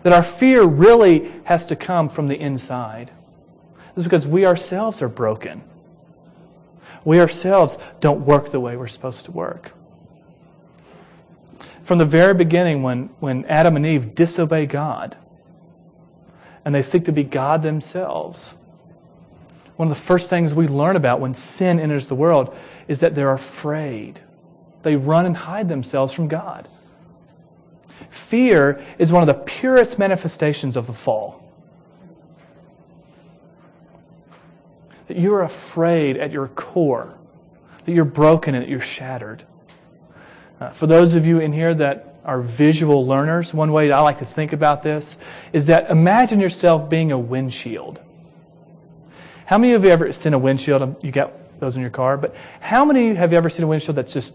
that 0.06 0.12
our 0.12 0.22
fear 0.22 0.62
really 0.62 1.32
has 1.42 1.66
to 1.66 1.74
come 1.74 2.08
from 2.08 2.28
the 2.28 2.38
inside. 2.38 3.10
It's 3.96 4.04
because 4.04 4.24
we 4.24 4.46
ourselves 4.46 5.02
are 5.02 5.08
broken. 5.08 5.64
We 7.04 7.18
ourselves 7.18 7.76
don't 7.98 8.24
work 8.24 8.50
the 8.50 8.60
way 8.60 8.76
we're 8.76 8.86
supposed 8.86 9.24
to 9.24 9.32
work. 9.32 9.72
From 11.82 11.98
the 11.98 12.04
very 12.04 12.34
beginning, 12.34 12.84
when, 12.84 13.10
when 13.18 13.46
Adam 13.46 13.74
and 13.74 13.84
Eve 13.84 14.14
disobey 14.14 14.66
God 14.66 15.16
and 16.64 16.72
they 16.72 16.82
seek 16.82 17.06
to 17.06 17.12
be 17.12 17.24
God 17.24 17.62
themselves, 17.62 18.54
one 19.74 19.90
of 19.90 19.96
the 19.98 20.00
first 20.00 20.30
things 20.30 20.54
we 20.54 20.68
learn 20.68 20.94
about 20.94 21.18
when 21.18 21.34
sin 21.34 21.80
enters 21.80 22.06
the 22.06 22.14
world 22.14 22.56
is 22.86 23.00
that 23.00 23.16
they're 23.16 23.32
afraid. 23.32 24.20
They 24.82 24.94
run 24.94 25.26
and 25.26 25.36
hide 25.36 25.68
themselves 25.68 26.12
from 26.12 26.28
God. 26.28 26.68
Fear 28.10 28.84
is 28.98 29.12
one 29.12 29.22
of 29.22 29.26
the 29.26 29.42
purest 29.44 29.98
manifestations 29.98 30.76
of 30.76 30.86
the 30.86 30.92
fall. 30.92 31.42
That 35.08 35.18
you're 35.18 35.42
afraid 35.42 36.16
at 36.16 36.32
your 36.32 36.48
core, 36.48 37.14
that 37.84 37.92
you're 37.92 38.04
broken 38.04 38.54
and 38.54 38.64
that 38.64 38.68
you're 38.68 38.80
shattered. 38.80 39.44
Uh, 40.60 40.70
for 40.70 40.86
those 40.86 41.14
of 41.14 41.26
you 41.26 41.38
in 41.38 41.52
here 41.52 41.74
that 41.74 42.14
are 42.24 42.40
visual 42.40 43.06
learners, 43.06 43.54
one 43.54 43.72
way 43.72 43.92
I 43.92 44.00
like 44.00 44.18
to 44.18 44.26
think 44.26 44.52
about 44.52 44.82
this 44.82 45.16
is 45.52 45.66
that 45.68 45.90
imagine 45.90 46.40
yourself 46.40 46.88
being 46.88 47.12
a 47.12 47.18
windshield. 47.18 48.00
How 49.44 49.58
many 49.58 49.74
of 49.74 49.84
you 49.84 49.90
ever 49.90 50.12
seen 50.12 50.34
a 50.34 50.38
windshield? 50.38 50.96
You 51.04 51.12
got 51.12 51.60
those 51.60 51.76
in 51.76 51.82
your 51.82 51.90
car, 51.90 52.16
but 52.16 52.34
how 52.60 52.84
many 52.84 53.14
have 53.14 53.32
you 53.32 53.38
ever 53.38 53.48
seen 53.48 53.64
a 53.64 53.68
windshield 53.68 53.96
that's 53.96 54.12
just 54.12 54.34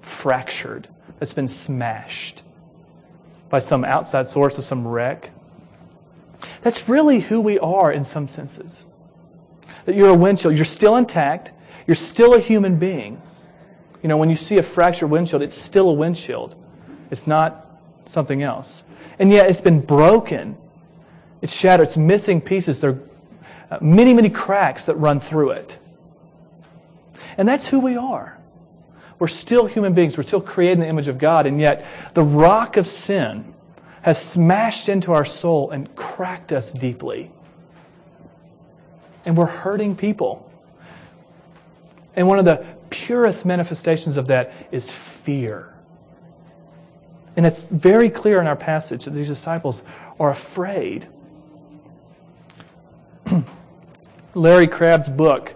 fractured, 0.00 0.88
that's 1.20 1.32
been 1.32 1.46
smashed? 1.46 2.42
By 3.50 3.58
some 3.58 3.84
outside 3.84 4.26
source 4.26 4.58
of 4.58 4.64
some 4.64 4.86
wreck. 4.86 5.30
That's 6.62 6.88
really 6.88 7.20
who 7.20 7.40
we 7.40 7.58
are 7.58 7.90
in 7.92 8.04
some 8.04 8.28
senses. 8.28 8.86
That 9.84 9.94
you're 9.94 10.10
a 10.10 10.14
windshield, 10.14 10.56
you're 10.56 10.64
still 10.64 10.96
intact, 10.96 11.52
you're 11.86 11.94
still 11.94 12.34
a 12.34 12.40
human 12.40 12.78
being. 12.78 13.20
You 14.02 14.08
know, 14.08 14.16
when 14.16 14.30
you 14.30 14.36
see 14.36 14.58
a 14.58 14.62
fractured 14.62 15.10
windshield, 15.10 15.42
it's 15.42 15.56
still 15.56 15.88
a 15.88 15.92
windshield. 15.92 16.54
It's 17.10 17.26
not 17.26 17.80
something 18.06 18.42
else. 18.42 18.84
And 19.18 19.30
yet 19.30 19.50
it's 19.50 19.60
been 19.60 19.80
broken. 19.80 20.56
It's 21.42 21.54
shattered. 21.54 21.86
It's 21.86 21.96
missing 21.96 22.40
pieces. 22.40 22.80
There 22.80 23.00
are 23.70 23.78
many, 23.80 24.14
many 24.14 24.30
cracks 24.30 24.84
that 24.84 24.94
run 24.96 25.20
through 25.20 25.50
it. 25.50 25.78
And 27.36 27.48
that's 27.48 27.68
who 27.68 27.80
we 27.80 27.96
are. 27.96 28.37
We're 29.18 29.26
still 29.26 29.66
human 29.66 29.94
beings. 29.94 30.16
We're 30.16 30.22
still 30.22 30.40
created 30.40 30.74
in 30.74 30.80
the 30.80 30.88
image 30.88 31.08
of 31.08 31.18
God. 31.18 31.46
And 31.46 31.60
yet, 31.60 31.84
the 32.14 32.22
rock 32.22 32.76
of 32.76 32.86
sin 32.86 33.54
has 34.02 34.20
smashed 34.22 34.88
into 34.88 35.12
our 35.12 35.24
soul 35.24 35.70
and 35.70 35.94
cracked 35.96 36.52
us 36.52 36.72
deeply. 36.72 37.30
And 39.24 39.36
we're 39.36 39.46
hurting 39.46 39.96
people. 39.96 40.50
And 42.14 42.26
one 42.26 42.38
of 42.38 42.44
the 42.44 42.64
purest 42.90 43.44
manifestations 43.44 44.16
of 44.16 44.28
that 44.28 44.52
is 44.70 44.90
fear. 44.90 45.74
And 47.36 47.46
it's 47.46 47.64
very 47.64 48.10
clear 48.10 48.40
in 48.40 48.46
our 48.46 48.56
passage 48.56 49.04
that 49.04 49.12
these 49.12 49.28
disciples 49.28 49.84
are 50.18 50.30
afraid. 50.30 51.06
Larry 54.34 54.66
Crabb's 54.66 55.08
book, 55.08 55.54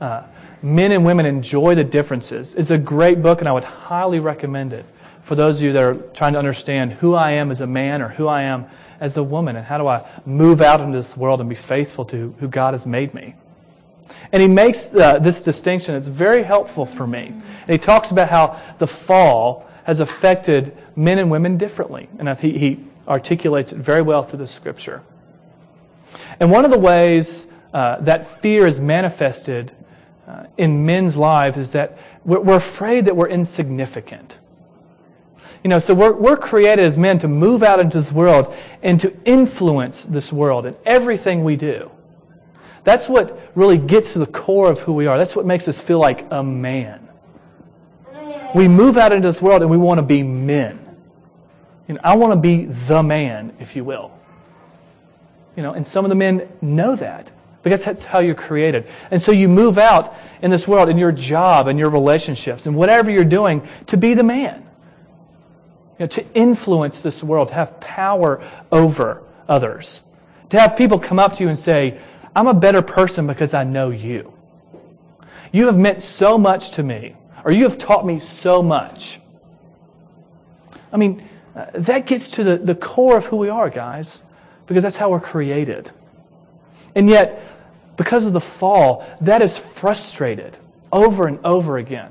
uh, 0.00 0.24
Men 0.62 0.92
and 0.92 1.04
Women 1.04 1.26
Enjoy 1.26 1.74
the 1.74 1.84
Differences, 1.84 2.54
is 2.54 2.70
a 2.70 2.78
great 2.78 3.20
book, 3.20 3.40
and 3.40 3.48
I 3.48 3.52
would 3.52 3.64
highly 3.64 4.20
recommend 4.20 4.72
it 4.72 4.84
for 5.20 5.34
those 5.34 5.58
of 5.58 5.64
you 5.64 5.72
that 5.72 5.82
are 5.82 5.94
trying 6.14 6.32
to 6.34 6.38
understand 6.38 6.92
who 6.92 7.14
I 7.14 7.32
am 7.32 7.50
as 7.50 7.60
a 7.60 7.66
man 7.66 8.00
or 8.00 8.08
who 8.08 8.28
I 8.28 8.42
am 8.42 8.66
as 9.00 9.16
a 9.16 9.22
woman, 9.22 9.56
and 9.56 9.66
how 9.66 9.78
do 9.78 9.88
I 9.88 10.08
move 10.24 10.60
out 10.60 10.80
into 10.80 10.96
this 10.96 11.16
world 11.16 11.40
and 11.40 11.48
be 11.48 11.56
faithful 11.56 12.04
to 12.06 12.34
who 12.38 12.46
God 12.46 12.74
has 12.74 12.86
made 12.86 13.12
me. 13.12 13.34
And 14.30 14.40
he 14.40 14.48
makes 14.48 14.94
uh, 14.94 15.18
this 15.18 15.42
distinction. 15.42 15.94
It's 15.94 16.08
very 16.08 16.42
helpful 16.42 16.86
for 16.86 17.06
me. 17.06 17.26
And 17.26 17.70
he 17.70 17.78
talks 17.78 18.10
about 18.12 18.28
how 18.28 18.60
the 18.78 18.86
fall 18.86 19.68
has 19.84 20.00
affected 20.00 20.76
men 20.94 21.18
and 21.18 21.30
women 21.30 21.56
differently. 21.56 22.08
And 22.18 22.30
I 22.30 22.34
think 22.34 22.56
he 22.56 22.84
articulates 23.08 23.72
it 23.72 23.78
very 23.78 24.02
well 24.02 24.22
through 24.22 24.38
the 24.38 24.46
scripture. 24.46 25.02
And 26.38 26.50
one 26.50 26.64
of 26.64 26.70
the 26.70 26.78
ways 26.78 27.46
uh, 27.74 28.00
that 28.00 28.40
fear 28.40 28.66
is 28.66 28.80
manifested 28.80 29.72
uh, 30.26 30.44
in 30.56 30.86
men's 30.86 31.16
lives 31.16 31.56
is 31.56 31.72
that 31.72 31.98
we're, 32.24 32.40
we're 32.40 32.56
afraid 32.56 33.04
that 33.06 33.16
we're 33.16 33.28
insignificant. 33.28 34.38
You 35.64 35.68
know, 35.68 35.78
so 35.78 35.94
we're, 35.94 36.12
we're 36.12 36.36
created 36.36 36.84
as 36.84 36.98
men 36.98 37.18
to 37.18 37.28
move 37.28 37.62
out 37.62 37.78
into 37.78 37.98
this 37.98 38.10
world 38.10 38.54
and 38.82 38.98
to 39.00 39.16
influence 39.24 40.04
this 40.04 40.32
world 40.32 40.66
in 40.66 40.76
everything 40.84 41.44
we 41.44 41.56
do. 41.56 41.90
That's 42.84 43.08
what 43.08 43.38
really 43.54 43.78
gets 43.78 44.12
to 44.14 44.18
the 44.18 44.26
core 44.26 44.68
of 44.68 44.80
who 44.80 44.92
we 44.92 45.06
are. 45.06 45.16
That's 45.16 45.36
what 45.36 45.46
makes 45.46 45.68
us 45.68 45.80
feel 45.80 46.00
like 46.00 46.26
a 46.32 46.42
man. 46.42 47.08
We 48.54 48.68
move 48.68 48.96
out 48.96 49.12
into 49.12 49.28
this 49.28 49.40
world 49.40 49.62
and 49.62 49.70
we 49.70 49.76
want 49.76 49.98
to 49.98 50.02
be 50.02 50.22
men. 50.22 50.78
You 51.88 51.94
know, 51.94 52.00
I 52.04 52.16
want 52.16 52.32
to 52.32 52.38
be 52.38 52.66
the 52.66 53.02
man, 53.02 53.54
if 53.60 53.76
you 53.76 53.84
will. 53.84 54.12
You 55.56 55.62
know, 55.62 55.72
and 55.72 55.86
some 55.86 56.04
of 56.04 56.08
the 56.08 56.14
men 56.14 56.48
know 56.60 56.96
that 56.96 57.30
because 57.62 57.84
that's 57.84 58.04
how 58.04 58.18
you're 58.18 58.34
created. 58.34 58.88
And 59.10 59.20
so 59.20 59.32
you 59.32 59.48
move 59.48 59.78
out 59.78 60.14
in 60.42 60.50
this 60.50 60.66
world 60.66 60.88
in 60.88 60.98
your 60.98 61.12
job 61.12 61.68
and 61.68 61.78
your 61.78 61.90
relationships 61.90 62.66
and 62.66 62.76
whatever 62.76 63.10
you're 63.10 63.24
doing 63.24 63.66
to 63.86 63.96
be 63.96 64.14
the 64.14 64.24
man. 64.24 64.68
You 65.98 66.04
know, 66.04 66.06
to 66.06 66.24
influence 66.34 67.00
this 67.00 67.22
world, 67.22 67.48
to 67.48 67.54
have 67.54 67.78
power 67.80 68.42
over 68.72 69.22
others. 69.48 70.02
To 70.50 70.58
have 70.58 70.76
people 70.76 70.98
come 70.98 71.18
up 71.18 71.34
to 71.34 71.44
you 71.44 71.48
and 71.48 71.58
say, 71.58 72.00
I'm 72.34 72.46
a 72.46 72.54
better 72.54 72.82
person 72.82 73.26
because 73.26 73.54
I 73.54 73.64
know 73.64 73.90
you. 73.90 74.32
You 75.52 75.66
have 75.66 75.76
meant 75.78 76.02
so 76.02 76.38
much 76.38 76.70
to 76.72 76.82
me, 76.82 77.14
or 77.44 77.52
you 77.52 77.64
have 77.64 77.78
taught 77.78 78.06
me 78.06 78.18
so 78.18 78.62
much. 78.62 79.20
I 80.92 80.96
mean, 80.96 81.28
uh, 81.54 81.66
that 81.74 82.06
gets 82.06 82.30
to 82.30 82.44
the, 82.44 82.56
the 82.56 82.74
core 82.74 83.18
of 83.18 83.26
who 83.26 83.36
we 83.36 83.50
are, 83.50 83.68
guys, 83.68 84.22
because 84.66 84.82
that's 84.82 84.96
how 84.96 85.10
we're 85.10 85.20
created. 85.20 85.90
And 86.94 87.08
yet, 87.08 87.96
because 87.96 88.26
of 88.26 88.32
the 88.32 88.40
fall, 88.40 89.06
that 89.20 89.42
is 89.42 89.56
frustrated 89.58 90.58
over 90.90 91.26
and 91.26 91.38
over 91.44 91.78
again. 91.78 92.10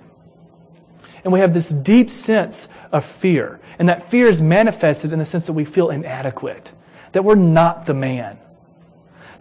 And 1.24 1.32
we 1.32 1.40
have 1.40 1.54
this 1.54 1.70
deep 1.70 2.10
sense 2.10 2.68
of 2.92 3.06
fear. 3.06 3.60
And 3.78 3.90
that 3.90 4.10
fear 4.10 4.28
is 4.28 4.42
manifested 4.42 5.14
in 5.14 5.20
the 5.20 5.26
sense 5.26 5.46
that 5.46 5.54
we 5.54 5.66
feel 5.66 5.90
inadequate, 5.90 6.74
that 7.12 7.24
we're 7.24 7.36
not 7.36 7.86
the 7.86 7.94
man 7.94 8.40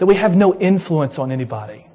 that 0.00 0.06
we 0.06 0.14
have 0.14 0.34
no 0.34 0.58
influence 0.58 1.18
on 1.18 1.30
anybody. 1.30 1.86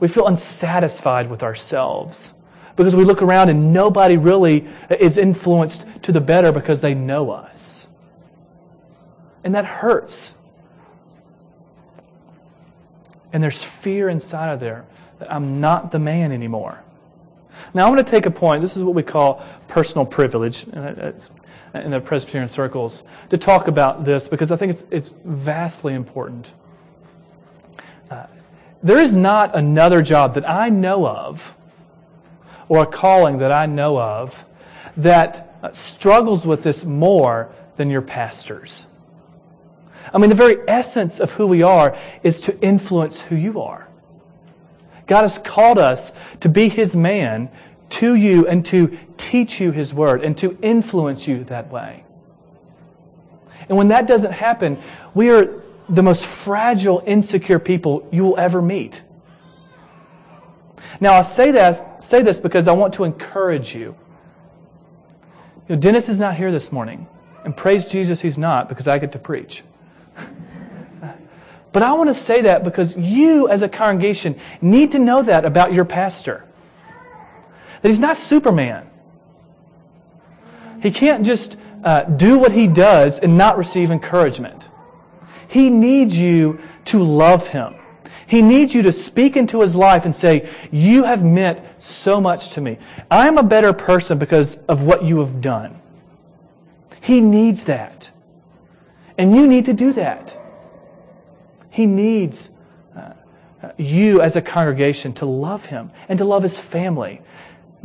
We 0.00 0.08
feel 0.08 0.26
unsatisfied 0.26 1.30
with 1.30 1.44
ourselves 1.44 2.34
because 2.74 2.96
we 2.96 3.04
look 3.04 3.22
around 3.22 3.48
and 3.48 3.72
nobody 3.72 4.16
really 4.16 4.66
is 4.90 5.18
influenced 5.18 5.86
to 6.02 6.10
the 6.10 6.20
better 6.20 6.50
because 6.50 6.80
they 6.80 6.94
know 6.94 7.30
us. 7.30 7.86
And 9.44 9.54
that 9.54 9.66
hurts. 9.66 10.34
And 13.36 13.42
there's 13.42 13.62
fear 13.62 14.08
inside 14.08 14.50
of 14.50 14.60
there 14.60 14.86
that 15.18 15.30
I'm 15.30 15.60
not 15.60 15.92
the 15.92 15.98
man 15.98 16.32
anymore. 16.32 16.82
Now, 17.74 17.86
I 17.86 17.90
want 17.90 17.98
to 18.06 18.10
take 18.10 18.24
a 18.24 18.30
point. 18.30 18.62
This 18.62 18.78
is 18.78 18.82
what 18.82 18.94
we 18.94 19.02
call 19.02 19.44
personal 19.68 20.06
privilege. 20.06 20.64
In 20.64 21.90
the 21.90 22.00
Presbyterian 22.00 22.48
circles 22.48 23.04
to 23.28 23.36
talk 23.36 23.68
about 23.68 24.06
this 24.06 24.26
because 24.26 24.50
I 24.50 24.56
think 24.56 24.72
it's, 24.72 24.86
it's 24.90 25.12
vastly 25.22 25.92
important. 25.92 26.54
Uh, 28.10 28.24
there 28.82 29.00
is 29.00 29.12
not 29.12 29.54
another 29.54 30.00
job 30.00 30.32
that 30.32 30.48
I 30.48 30.70
know 30.70 31.06
of 31.06 31.54
or 32.70 32.84
a 32.84 32.86
calling 32.86 33.36
that 33.40 33.52
I 33.52 33.66
know 33.66 34.00
of 34.00 34.46
that 34.96 35.58
uh, 35.62 35.72
struggles 35.72 36.46
with 36.46 36.62
this 36.62 36.86
more 36.86 37.52
than 37.76 37.90
your 37.90 38.00
pastors. 38.00 38.86
I 40.12 40.18
mean, 40.18 40.30
the 40.30 40.36
very 40.36 40.58
essence 40.68 41.20
of 41.20 41.32
who 41.32 41.46
we 41.46 41.62
are 41.62 41.96
is 42.22 42.40
to 42.42 42.60
influence 42.60 43.20
who 43.20 43.36
you 43.36 43.60
are. 43.60 43.88
God 45.06 45.22
has 45.22 45.38
called 45.38 45.78
us 45.78 46.12
to 46.40 46.48
be 46.48 46.68
His 46.68 46.96
man 46.96 47.48
to 47.88 48.14
you 48.14 48.46
and 48.46 48.64
to 48.66 48.98
teach 49.16 49.60
you 49.60 49.70
His 49.70 49.94
Word 49.94 50.22
and 50.24 50.36
to 50.38 50.58
influence 50.62 51.28
you 51.28 51.44
that 51.44 51.70
way. 51.70 52.04
And 53.68 53.76
when 53.76 53.88
that 53.88 54.06
doesn't 54.06 54.32
happen, 54.32 54.78
we 55.14 55.30
are 55.30 55.62
the 55.88 56.02
most 56.02 56.26
fragile, 56.26 57.02
insecure 57.06 57.58
people 57.58 58.08
you 58.10 58.24
will 58.24 58.38
ever 58.38 58.60
meet. 58.60 59.02
Now, 61.00 61.14
I 61.14 61.22
say 61.22 61.50
that 61.52 62.02
say 62.02 62.22
this 62.22 62.40
because 62.40 62.68
I 62.68 62.72
want 62.72 62.94
to 62.94 63.04
encourage 63.04 63.74
you. 63.74 63.94
you 65.68 65.74
know, 65.74 65.76
Dennis 65.76 66.08
is 66.08 66.18
not 66.18 66.36
here 66.36 66.50
this 66.50 66.72
morning, 66.72 67.06
and 67.44 67.56
praise 67.56 67.88
Jesus, 67.88 68.20
he's 68.20 68.38
not 68.38 68.68
because 68.68 68.88
I 68.88 68.98
get 68.98 69.12
to 69.12 69.18
preach. 69.18 69.62
But 71.76 71.82
I 71.82 71.92
want 71.92 72.08
to 72.08 72.14
say 72.14 72.40
that 72.40 72.64
because 72.64 72.96
you, 72.96 73.50
as 73.50 73.60
a 73.60 73.68
congregation, 73.68 74.40
need 74.62 74.92
to 74.92 74.98
know 74.98 75.20
that 75.20 75.44
about 75.44 75.74
your 75.74 75.84
pastor. 75.84 76.42
That 77.82 77.88
he's 77.90 78.00
not 78.00 78.16
Superman. 78.16 78.88
He 80.80 80.90
can't 80.90 81.22
just 81.22 81.58
uh, 81.84 82.04
do 82.04 82.38
what 82.38 82.52
he 82.52 82.66
does 82.66 83.18
and 83.18 83.36
not 83.36 83.58
receive 83.58 83.90
encouragement. 83.90 84.70
He 85.48 85.68
needs 85.68 86.18
you 86.18 86.60
to 86.86 87.02
love 87.02 87.48
him. 87.48 87.74
He 88.26 88.40
needs 88.40 88.74
you 88.74 88.80
to 88.80 88.90
speak 88.90 89.36
into 89.36 89.60
his 89.60 89.76
life 89.76 90.06
and 90.06 90.14
say, 90.14 90.48
You 90.72 91.04
have 91.04 91.22
meant 91.22 91.60
so 91.76 92.22
much 92.22 92.52
to 92.52 92.62
me. 92.62 92.78
I 93.10 93.28
am 93.28 93.36
a 93.36 93.42
better 93.42 93.74
person 93.74 94.16
because 94.16 94.56
of 94.66 94.82
what 94.82 95.04
you 95.04 95.18
have 95.18 95.42
done. 95.42 95.78
He 97.02 97.20
needs 97.20 97.64
that. 97.64 98.12
And 99.18 99.36
you 99.36 99.46
need 99.46 99.66
to 99.66 99.74
do 99.74 99.92
that. 99.92 100.40
He 101.76 101.86
needs 101.86 102.50
uh, 102.96 103.12
you 103.76 104.20
as 104.22 104.34
a 104.34 104.42
congregation 104.42 105.12
to 105.14 105.26
love 105.26 105.66
him 105.66 105.90
and 106.08 106.18
to 106.18 106.24
love 106.24 106.42
his 106.42 106.58
family 106.58 107.20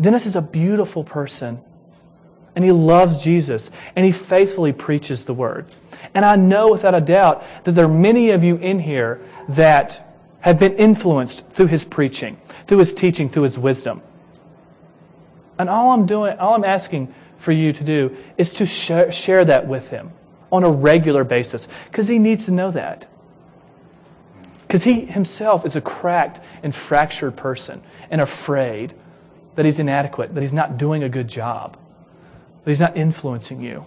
Dennis 0.01 0.25
is 0.25 0.35
a 0.35 0.41
beautiful 0.41 1.03
person. 1.03 1.61
And 2.55 2.65
he 2.65 2.71
loves 2.71 3.23
Jesus. 3.23 3.71
And 3.95 4.05
he 4.05 4.11
faithfully 4.11 4.73
preaches 4.73 5.23
the 5.25 5.33
word. 5.33 5.73
And 6.13 6.25
I 6.25 6.35
know 6.35 6.71
without 6.71 6.95
a 6.95 7.01
doubt 7.01 7.43
that 7.63 7.73
there 7.73 7.85
are 7.85 7.89
many 7.89 8.31
of 8.31 8.43
you 8.43 8.57
in 8.57 8.79
here 8.79 9.21
that 9.49 10.07
have 10.41 10.59
been 10.59 10.75
influenced 10.75 11.47
through 11.49 11.67
his 11.67 11.85
preaching, 11.85 12.41
through 12.67 12.79
his 12.79 12.93
teaching, 12.93 13.29
through 13.29 13.43
his 13.43 13.59
wisdom. 13.59 14.01
And 15.59 15.69
all 15.69 15.91
I'm 15.91 16.07
doing, 16.07 16.37
all 16.39 16.55
I'm 16.55 16.63
asking 16.63 17.13
for 17.37 17.51
you 17.51 17.71
to 17.71 17.83
do 17.83 18.17
is 18.37 18.51
to 18.53 18.65
share, 18.65 19.11
share 19.11 19.45
that 19.45 19.67
with 19.67 19.89
him 19.89 20.11
on 20.51 20.63
a 20.63 20.69
regular 20.69 21.23
basis 21.23 21.67
because 21.85 22.07
he 22.07 22.17
needs 22.17 22.45
to 22.45 22.51
know 22.51 22.71
that. 22.71 23.07
Because 24.71 24.85
he 24.85 25.01
himself 25.01 25.65
is 25.65 25.75
a 25.75 25.81
cracked 25.81 26.39
and 26.63 26.73
fractured 26.73 27.35
person 27.35 27.83
and 28.09 28.21
afraid 28.21 28.93
that 29.55 29.65
he's 29.65 29.79
inadequate, 29.79 30.33
that 30.33 30.39
he's 30.39 30.53
not 30.53 30.77
doing 30.77 31.03
a 31.03 31.09
good 31.09 31.27
job, 31.27 31.75
that 32.63 32.71
he's 32.71 32.79
not 32.79 32.95
influencing 32.95 33.59
you. 33.59 33.85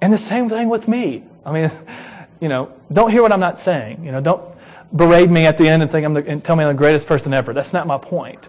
And 0.00 0.12
the 0.12 0.18
same 0.18 0.48
thing 0.48 0.68
with 0.68 0.86
me. 0.86 1.24
I 1.44 1.50
mean, 1.50 1.68
you 2.40 2.48
know, 2.48 2.72
don't 2.92 3.10
hear 3.10 3.22
what 3.22 3.32
I'm 3.32 3.40
not 3.40 3.58
saying. 3.58 4.04
You 4.04 4.12
know, 4.12 4.20
don't 4.20 4.54
berate 4.94 5.28
me 5.28 5.44
at 5.46 5.58
the 5.58 5.68
end 5.68 5.82
and 5.82 5.90
think 5.90 6.06
I'm 6.06 6.14
the, 6.14 6.24
and 6.28 6.44
tell 6.44 6.54
me 6.54 6.62
I'm 6.62 6.76
the 6.76 6.78
greatest 6.78 7.08
person 7.08 7.34
ever. 7.34 7.52
That's 7.52 7.72
not 7.72 7.88
my 7.88 7.98
point. 7.98 8.48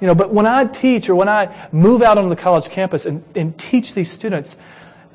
You 0.00 0.08
know, 0.08 0.16
but 0.16 0.34
when 0.34 0.46
I 0.46 0.64
teach 0.64 1.08
or 1.08 1.14
when 1.14 1.28
I 1.28 1.68
move 1.70 2.02
out 2.02 2.18
on 2.18 2.28
the 2.28 2.34
college 2.34 2.68
campus 2.68 3.06
and, 3.06 3.22
and 3.36 3.56
teach 3.56 3.94
these 3.94 4.10
students, 4.10 4.56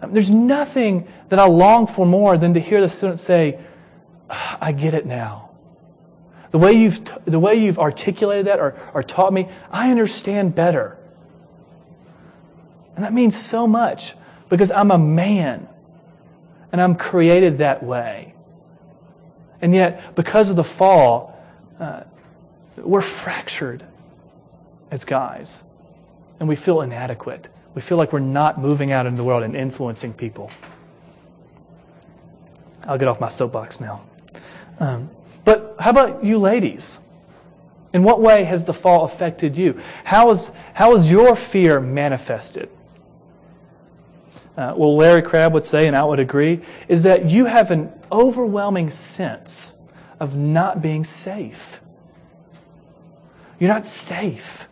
um, 0.01 0.13
there's 0.13 0.31
nothing 0.31 1.09
that 1.29 1.39
I 1.39 1.45
long 1.45 1.87
for 1.87 2.05
more 2.05 2.37
than 2.37 2.53
to 2.53 2.59
hear 2.59 2.81
the 2.81 2.89
student 2.89 3.19
say, 3.19 3.59
I 4.29 4.71
get 4.71 4.93
it 4.93 5.05
now. 5.05 5.51
The 6.51 6.57
way 6.57 6.73
you've, 6.73 7.01
the 7.25 7.39
way 7.39 7.55
you've 7.55 7.79
articulated 7.79 8.47
that 8.47 8.59
or, 8.59 8.79
or 8.93 9.03
taught 9.03 9.33
me, 9.33 9.49
I 9.71 9.91
understand 9.91 10.55
better. 10.55 10.97
And 12.95 13.03
that 13.03 13.13
means 13.13 13.35
so 13.35 13.67
much 13.67 14.15
because 14.49 14.71
I'm 14.71 14.91
a 14.91 14.97
man 14.97 15.67
and 16.71 16.81
I'm 16.81 16.95
created 16.95 17.57
that 17.57 17.83
way. 17.83 18.33
And 19.61 19.73
yet, 19.73 20.15
because 20.15 20.49
of 20.49 20.55
the 20.55 20.63
fall, 20.63 21.37
uh, 21.79 22.03
we're 22.77 23.01
fractured 23.01 23.83
as 24.91 25.05
guys 25.05 25.63
and 26.39 26.47
we 26.47 26.55
feel 26.55 26.81
inadequate. 26.81 27.49
We 27.73 27.81
feel 27.81 27.97
like 27.97 28.13
we're 28.13 28.19
not 28.19 28.59
moving 28.59 28.91
out 28.91 29.05
into 29.05 29.17
the 29.17 29.23
world 29.23 29.43
and 29.43 29.55
influencing 29.55 30.13
people. 30.13 30.51
I'll 32.85 32.97
get 32.97 33.07
off 33.07 33.19
my 33.19 33.29
soapbox 33.29 33.79
now. 33.79 34.01
Um, 34.79 35.09
but 35.43 35.75
how 35.79 35.91
about 35.91 36.23
you 36.23 36.37
ladies? 36.37 36.99
In 37.93 38.03
what 38.03 38.19
way 38.21 38.43
has 38.43 38.65
the 38.65 38.73
fall 38.73 39.05
affected 39.05 39.55
you? 39.55 39.79
How 40.03 40.29
is, 40.31 40.51
how 40.73 40.95
is 40.95 41.09
your 41.09 41.35
fear 41.35 41.79
manifested? 41.79 42.69
Uh, 44.57 44.73
well, 44.75 44.95
Larry 44.95 45.21
Crabb 45.21 45.53
would 45.53 45.65
say, 45.65 45.87
and 45.87 45.95
I 45.95 46.03
would 46.03 46.19
agree, 46.19 46.61
is 46.87 47.03
that 47.03 47.25
you 47.29 47.45
have 47.45 47.71
an 47.71 47.91
overwhelming 48.11 48.89
sense 48.89 49.75
of 50.19 50.37
not 50.37 50.81
being 50.81 51.03
safe. 51.03 51.81
You're 53.59 53.69
not 53.69 53.85
safe. 53.85 54.67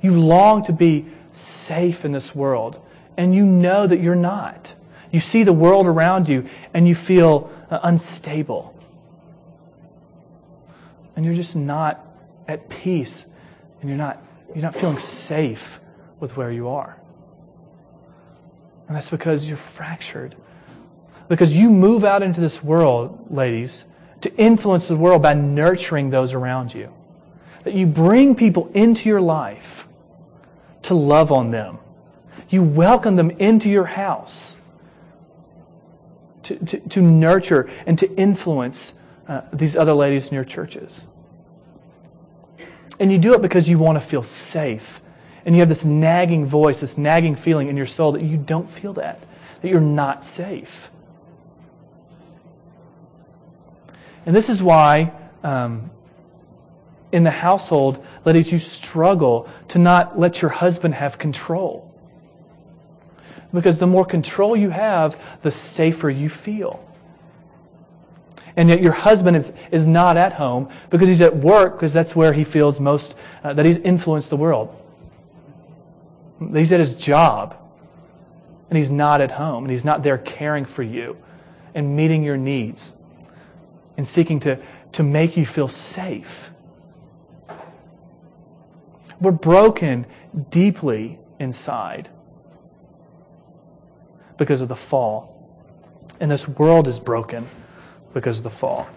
You 0.00 0.18
long 0.18 0.62
to 0.64 0.72
be 0.72 1.06
safe 1.32 2.04
in 2.04 2.12
this 2.12 2.34
world, 2.34 2.80
and 3.16 3.34
you 3.34 3.44
know 3.44 3.86
that 3.86 4.00
you're 4.00 4.14
not. 4.14 4.74
You 5.10 5.20
see 5.20 5.42
the 5.42 5.52
world 5.52 5.86
around 5.86 6.28
you, 6.28 6.46
and 6.74 6.86
you 6.86 6.94
feel 6.94 7.50
uh, 7.70 7.80
unstable. 7.82 8.74
And 11.16 11.24
you're 11.24 11.34
just 11.34 11.56
not 11.56 12.06
at 12.46 12.68
peace, 12.68 13.26
and 13.80 13.88
you're 13.88 13.98
not, 13.98 14.22
you're 14.54 14.62
not 14.62 14.74
feeling 14.74 14.98
safe 14.98 15.80
with 16.20 16.36
where 16.36 16.50
you 16.50 16.68
are. 16.68 16.98
And 18.86 18.96
that's 18.96 19.10
because 19.10 19.48
you're 19.48 19.56
fractured. 19.56 20.36
Because 21.28 21.58
you 21.58 21.70
move 21.70 22.04
out 22.04 22.22
into 22.22 22.40
this 22.40 22.62
world, 22.62 23.26
ladies, 23.30 23.84
to 24.22 24.34
influence 24.36 24.88
the 24.88 24.96
world 24.96 25.22
by 25.22 25.34
nurturing 25.34 26.10
those 26.10 26.34
around 26.34 26.74
you. 26.74 26.92
That 27.64 27.74
you 27.74 27.86
bring 27.86 28.34
people 28.34 28.70
into 28.74 29.08
your 29.08 29.20
life 29.20 29.88
to 30.82 30.94
love 30.94 31.32
on 31.32 31.50
them. 31.50 31.78
You 32.48 32.62
welcome 32.62 33.16
them 33.16 33.30
into 33.32 33.68
your 33.68 33.84
house 33.84 34.56
to, 36.48 36.56
to, 36.56 36.80
to 36.80 37.02
nurture 37.02 37.70
and 37.86 37.98
to 37.98 38.12
influence 38.16 38.94
uh, 39.28 39.42
these 39.52 39.76
other 39.76 39.92
ladies 39.92 40.28
in 40.28 40.34
your 40.34 40.44
churches. 40.44 41.06
And 42.98 43.12
you 43.12 43.18
do 43.18 43.34
it 43.34 43.42
because 43.42 43.68
you 43.68 43.78
want 43.78 43.96
to 43.96 44.00
feel 44.00 44.22
safe. 44.22 45.00
And 45.44 45.54
you 45.54 45.60
have 45.60 45.68
this 45.68 45.84
nagging 45.84 46.46
voice, 46.46 46.80
this 46.80 46.98
nagging 46.98 47.36
feeling 47.36 47.68
in 47.68 47.76
your 47.76 47.86
soul 47.86 48.12
that 48.12 48.22
you 48.22 48.36
don't 48.36 48.68
feel 48.68 48.94
that, 48.94 49.24
that 49.60 49.68
you're 49.68 49.80
not 49.80 50.24
safe. 50.24 50.90
And 54.26 54.34
this 54.34 54.48
is 54.48 54.62
why 54.62 55.12
um, 55.42 55.90
in 57.12 57.24
the 57.24 57.30
household, 57.30 58.04
ladies, 58.24 58.50
you 58.52 58.58
struggle 58.58 59.48
to 59.68 59.78
not 59.78 60.18
let 60.18 60.42
your 60.42 60.50
husband 60.50 60.94
have 60.94 61.18
control. 61.18 61.87
Because 63.52 63.78
the 63.78 63.86
more 63.86 64.04
control 64.04 64.56
you 64.56 64.70
have, 64.70 65.18
the 65.42 65.50
safer 65.50 66.10
you 66.10 66.28
feel. 66.28 66.84
And 68.56 68.68
yet 68.68 68.82
your 68.82 68.92
husband 68.92 69.36
is, 69.36 69.54
is 69.70 69.86
not 69.86 70.16
at 70.16 70.32
home 70.32 70.68
because 70.90 71.08
he's 71.08 71.20
at 71.20 71.36
work 71.36 71.74
because 71.74 71.92
that's 71.92 72.16
where 72.16 72.32
he 72.32 72.42
feels 72.42 72.80
most, 72.80 73.14
uh, 73.44 73.54
that 73.54 73.64
he's 73.64 73.76
influenced 73.76 74.30
the 74.30 74.36
world. 74.36 74.74
He's 76.52 76.72
at 76.72 76.80
his 76.80 76.94
job 76.94 77.56
and 78.68 78.76
he's 78.76 78.90
not 78.90 79.20
at 79.20 79.30
home 79.30 79.64
and 79.64 79.70
he's 79.70 79.84
not 79.84 80.02
there 80.02 80.18
caring 80.18 80.64
for 80.64 80.82
you 80.82 81.16
and 81.74 81.96
meeting 81.96 82.24
your 82.24 82.36
needs 82.36 82.96
and 83.96 84.06
seeking 84.06 84.40
to, 84.40 84.58
to 84.92 85.02
make 85.02 85.36
you 85.36 85.46
feel 85.46 85.68
safe. 85.68 86.50
We're 89.20 89.30
broken 89.30 90.06
deeply 90.50 91.18
inside 91.38 92.08
because 94.38 94.62
of 94.62 94.68
the 94.68 94.76
fall. 94.76 95.34
And 96.20 96.30
this 96.30 96.48
world 96.48 96.88
is 96.88 96.98
broken 96.98 97.46
because 98.14 98.38
of 98.38 98.44
the 98.44 98.50
fall. 98.50 98.88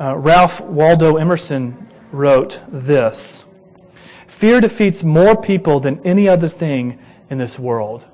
Uh, 0.00 0.16
Ralph 0.16 0.60
Waldo 0.62 1.16
Emerson 1.16 1.88
wrote 2.10 2.60
this 2.68 3.44
Fear 4.26 4.62
defeats 4.62 5.04
more 5.04 5.40
people 5.40 5.80
than 5.80 6.00
any 6.04 6.26
other 6.28 6.48
thing 6.48 6.98
in 7.28 7.36
this 7.36 7.58
world. 7.58 8.06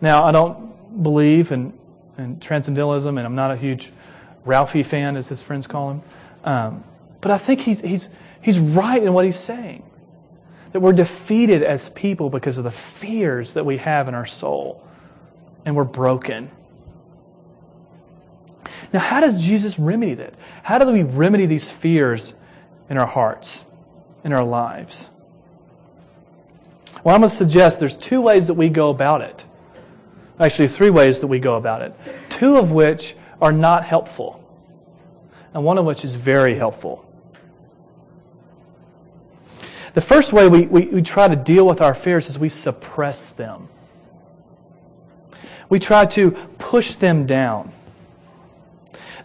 Now, 0.00 0.24
I 0.24 0.30
don't 0.30 1.02
believe 1.02 1.50
in, 1.50 1.72
in 2.16 2.38
transcendentalism, 2.38 3.18
and 3.18 3.26
I'm 3.26 3.34
not 3.34 3.50
a 3.50 3.56
huge 3.56 3.90
Ralphie 4.44 4.82
fan, 4.82 5.16
as 5.16 5.28
his 5.28 5.42
friends 5.42 5.66
call 5.66 5.90
him. 5.90 6.02
Um, 6.44 6.84
but 7.20 7.30
I 7.30 7.38
think 7.38 7.60
he's, 7.60 7.80
he's, 7.80 8.08
he's 8.40 8.58
right 8.58 9.02
in 9.02 9.12
what 9.12 9.24
he's 9.24 9.38
saying 9.38 9.82
that 10.72 10.80
we're 10.80 10.92
defeated 10.92 11.62
as 11.62 11.90
people 11.90 12.30
because 12.30 12.58
of 12.58 12.64
the 12.64 12.70
fears 12.70 13.54
that 13.54 13.64
we 13.64 13.76
have 13.78 14.08
in 14.08 14.14
our 14.14 14.26
soul, 14.26 14.86
and 15.64 15.76
we're 15.76 15.84
broken. 15.84 16.50
Now, 18.92 19.00
how 19.00 19.20
does 19.20 19.42
Jesus 19.42 19.78
remedy 19.78 20.14
that? 20.14 20.34
How 20.62 20.78
do 20.78 20.90
we 20.90 21.02
remedy 21.02 21.46
these 21.46 21.70
fears 21.70 22.34
in 22.90 22.98
our 22.98 23.06
hearts, 23.06 23.64
in 24.24 24.32
our 24.32 24.44
lives? 24.44 25.10
Well, 27.04 27.14
I'm 27.14 27.20
going 27.20 27.30
to 27.30 27.34
suggest 27.34 27.80
there's 27.80 27.96
two 27.96 28.20
ways 28.20 28.46
that 28.46 28.54
we 28.54 28.68
go 28.68 28.90
about 28.90 29.22
it. 29.22 29.44
Actually, 30.38 30.68
three 30.68 30.90
ways 30.90 31.20
that 31.20 31.26
we 31.26 31.38
go 31.38 31.56
about 31.56 31.82
it. 31.82 31.94
Two 32.28 32.56
of 32.56 32.72
which 32.72 33.16
are 33.40 33.52
not 33.52 33.84
helpful, 33.84 34.38
and 35.52 35.64
one 35.64 35.78
of 35.78 35.84
which 35.84 36.04
is 36.04 36.14
very 36.14 36.54
helpful. 36.54 37.08
The 39.94 40.00
first 40.00 40.32
way 40.32 40.48
we, 40.48 40.62
we, 40.62 40.86
we 40.86 41.02
try 41.02 41.28
to 41.28 41.36
deal 41.36 41.66
with 41.66 41.80
our 41.80 41.94
fears 41.94 42.30
is 42.30 42.38
we 42.38 42.48
suppress 42.48 43.30
them. 43.32 43.68
We 45.68 45.78
try 45.78 46.06
to 46.06 46.32
push 46.58 46.94
them 46.94 47.26
down. 47.26 47.72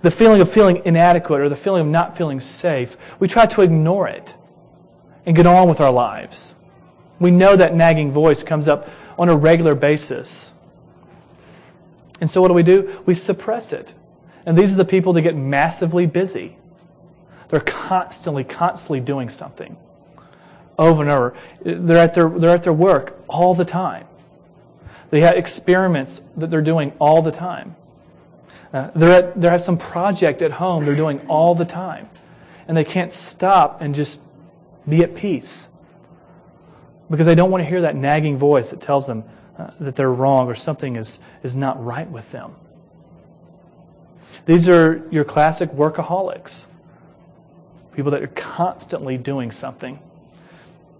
The 0.01 0.11
feeling 0.11 0.41
of 0.41 0.51
feeling 0.51 0.81
inadequate 0.85 1.41
or 1.41 1.49
the 1.49 1.55
feeling 1.55 1.81
of 1.81 1.87
not 1.87 2.17
feeling 2.17 2.39
safe, 2.39 2.97
we 3.19 3.27
try 3.27 3.45
to 3.47 3.61
ignore 3.61 4.07
it 4.07 4.35
and 5.25 5.35
get 5.35 5.47
on 5.47 5.67
with 5.67 5.81
our 5.81 5.91
lives. 5.91 6.53
We 7.19 7.31
know 7.31 7.55
that 7.55 7.73
nagging 7.73 8.11
voice 8.11 8.43
comes 8.43 8.67
up 8.67 8.89
on 9.17 9.29
a 9.29 9.35
regular 9.35 9.73
basis. 9.73 10.53
And 12.21 12.29
so 12.29 12.41
what 12.41 12.49
do 12.49 12.53
we 12.53 12.63
do? 12.63 13.01
We 13.05 13.15
suppress 13.15 13.73
it. 13.73 13.93
And 14.45 14.57
these 14.57 14.73
are 14.73 14.77
the 14.77 14.85
people 14.85 15.13
that 15.13 15.21
get 15.21 15.35
massively 15.35 16.05
busy. 16.05 16.57
They're 17.49 17.59
constantly, 17.59 18.43
constantly 18.43 18.99
doing 18.99 19.29
something 19.29 19.77
over 20.77 21.01
and 21.01 21.11
over. 21.11 21.35
They're 21.61 21.97
at 21.97 22.13
their, 22.13 22.29
they're 22.29 22.53
at 22.53 22.63
their 22.63 22.73
work 22.73 23.19
all 23.27 23.53
the 23.53 23.65
time. 23.65 24.07
They 25.09 25.21
have 25.21 25.35
experiments 25.35 26.21
that 26.35 26.49
they're 26.49 26.61
doing 26.61 26.91
all 26.99 27.21
the 27.21 27.31
time. 27.31 27.75
Uh, 28.73 28.91
they're 28.95 29.23
at, 29.23 29.41
they 29.41 29.49
have 29.49 29.61
some 29.61 29.77
project 29.77 30.41
at 30.41 30.51
home 30.51 30.85
they're 30.85 30.95
doing 30.95 31.25
all 31.27 31.55
the 31.55 31.65
time. 31.65 32.09
And 32.67 32.75
they 32.75 32.83
can't 32.83 33.11
stop 33.11 33.81
and 33.81 33.95
just 33.95 34.19
be 34.87 35.03
at 35.03 35.15
peace 35.15 35.69
because 37.09 37.25
they 37.25 37.35
don't 37.35 37.51
want 37.51 37.63
to 37.63 37.69
hear 37.69 37.81
that 37.81 37.95
nagging 37.95 38.37
voice 38.37 38.71
that 38.71 38.81
tells 38.81 39.07
them 39.07 39.23
uh, 39.57 39.71
that 39.79 39.95
they're 39.95 40.11
wrong 40.11 40.47
or 40.47 40.55
something 40.55 40.97
is, 40.97 41.19
is 41.43 41.55
not 41.55 41.83
right 41.83 42.09
with 42.09 42.29
them. 42.31 42.55
These 44.45 44.69
are 44.69 45.05
your 45.09 45.23
classic 45.23 45.71
workaholics. 45.71 46.67
People 47.93 48.11
that 48.11 48.21
are 48.21 48.27
constantly 48.27 49.17
doing 49.17 49.51
something. 49.51 49.99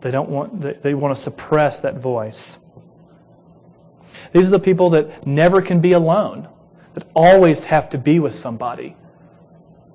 They 0.08 0.12
don't 0.12 0.30
want, 0.30 0.82
they, 0.84 0.94
want 0.94 1.14
to 1.14 1.22
suppress 1.22 1.82
that 1.82 1.96
voice. 1.96 2.60
These 4.32 4.48
are 4.48 4.52
the 4.52 4.60
people 4.60 4.92
that 4.92 5.28
never 5.28 5.62
can 5.62 5.82
be 5.82 5.92
alone, 5.92 6.48
that 6.94 7.06
always 7.14 7.66
have 7.66 7.90
to 7.90 7.98
be 7.98 8.18
with 8.18 8.34
somebody. 8.34 8.96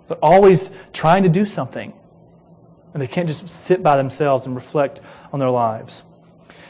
They're 0.09 0.19
always 0.19 0.71
trying 0.93 1.23
to 1.23 1.31
do 1.31 1.47
something. 1.47 1.95
And 2.93 3.03
they 3.03 3.07
can't 3.07 3.27
just 3.27 3.49
sit 3.49 3.83
by 3.83 3.97
themselves 3.97 4.45
and 4.45 4.55
reflect 4.55 5.01
on 5.33 5.39
their 5.39 5.49
lives. 5.49 6.05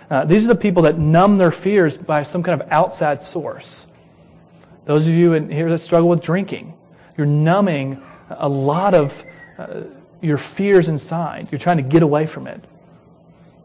Uh, 0.08 0.24
these 0.24 0.44
are 0.44 0.54
the 0.54 0.60
people 0.60 0.84
that 0.84 0.96
numb 0.96 1.36
their 1.36 1.50
fears 1.50 1.96
by 1.96 2.22
some 2.22 2.44
kind 2.44 2.62
of 2.62 2.70
outside 2.70 3.20
source. 3.22 3.88
Those 4.84 5.08
of 5.08 5.14
you 5.14 5.32
in 5.32 5.50
here 5.50 5.68
that 5.68 5.78
struggle 5.78 6.08
with 6.08 6.20
drinking, 6.20 6.78
you're 7.16 7.26
numbing 7.26 8.00
a 8.30 8.48
lot 8.48 8.94
of 8.94 9.24
uh, 9.58 9.80
your 10.20 10.38
fears 10.38 10.88
inside. 10.88 11.48
You're 11.50 11.58
trying 11.58 11.78
to 11.78 11.82
get 11.82 12.04
away 12.04 12.26
from 12.26 12.46
it 12.46 12.64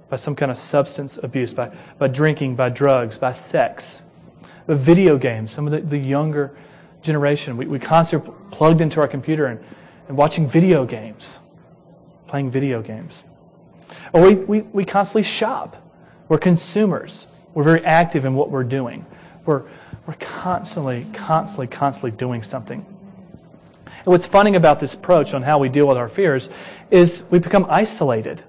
by 0.10 0.16
some 0.16 0.36
kind 0.36 0.52
of 0.52 0.58
substance 0.58 1.20
abuse, 1.22 1.54
by, 1.54 1.72
by 1.98 2.08
drinking, 2.08 2.56
by 2.56 2.70
drugs, 2.70 3.18
by 3.18 3.32
sex, 3.32 4.02
by 4.66 4.74
video 4.74 5.18
games. 5.18 5.52
Some 5.52 5.68
of 5.68 5.72
the, 5.72 5.82
the 5.82 5.98
younger 5.98 6.56
generation, 7.02 7.58
we, 7.58 7.66
we 7.66 7.80
constantly 7.80 8.34
plugged 8.52 8.82
into 8.82 9.02
our 9.02 9.08
computer 9.08 9.48
and, 9.48 9.60
and 10.08 10.18
watching 10.18 10.48
video 10.48 10.86
games, 10.86 11.40
playing 12.28 12.50
video 12.50 12.82
games. 12.82 13.24
Or 14.14 14.22
we, 14.22 14.36
we, 14.36 14.62
we 14.62 14.86
constantly 14.86 15.24
shop. 15.24 15.84
We're 16.30 16.38
consumers. 16.38 17.28
We're 17.54 17.64
very 17.64 17.84
active 17.86 18.26
in 18.26 18.34
what 18.34 18.50
we're 18.50 18.64
doing. 18.64 19.06
We're, 19.46 19.64
we're 20.06 20.16
constantly, 20.20 21.06
constantly, 21.14 21.68
constantly 21.68 22.12
doing 22.12 22.44
something. 22.44 22.86
And 23.86 24.06
what's 24.06 24.26
funny 24.26 24.56
about 24.56 24.80
this 24.80 24.94
approach 24.94 25.34
on 25.34 25.42
how 25.42 25.58
we 25.58 25.70
deal 25.70 25.88
with 25.88 25.98
our 25.98 26.10
fears 26.10 26.50
is 26.92 27.24
we 27.30 27.40
become 27.40 27.66
isolated. 27.70 28.44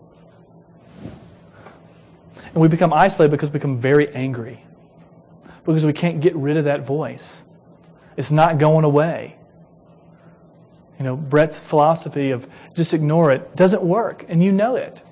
And 2.47 2.57
we 2.57 2.69
become 2.69 2.93
isolated 2.93 3.31
because 3.31 3.51
we 3.51 3.55
become 3.55 3.79
very 3.79 4.09
angry. 4.15 4.65
Because 5.65 5.85
we 5.85 5.93
can't 5.93 6.21
get 6.21 6.35
rid 6.37 6.57
of 6.57 6.65
that 6.65 6.87
voice. 6.87 7.45
It's 8.17 8.31
not 8.31 8.59
going 8.59 8.85
away. 8.85 9.37
You 10.99 11.05
know, 11.05 11.17
Brett's 11.17 11.61
philosophy 11.61 12.33
of 12.33 12.49
just 12.75 12.93
ignore 12.93 13.31
it 13.31 13.55
doesn't 13.55 13.83
work, 13.83 14.25
and 14.29 14.43
you 14.43 14.51
know 14.51 14.77
it. 14.77 15.03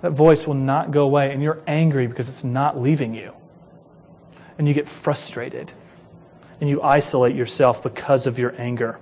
That 0.00 0.12
voice 0.12 0.46
will 0.46 0.54
not 0.54 0.90
go 0.90 1.04
away, 1.04 1.32
and 1.32 1.42
you're 1.42 1.62
angry 1.66 2.06
because 2.06 2.28
it's 2.28 2.44
not 2.44 2.80
leaving 2.80 3.14
you. 3.14 3.32
And 4.56 4.66
you 4.66 4.72
get 4.72 4.88
frustrated, 4.88 5.72
and 6.60 6.70
you 6.70 6.80
isolate 6.82 7.34
yourself 7.34 7.82
because 7.82 8.26
of 8.26 8.38
your 8.38 8.54
anger. 8.58 8.98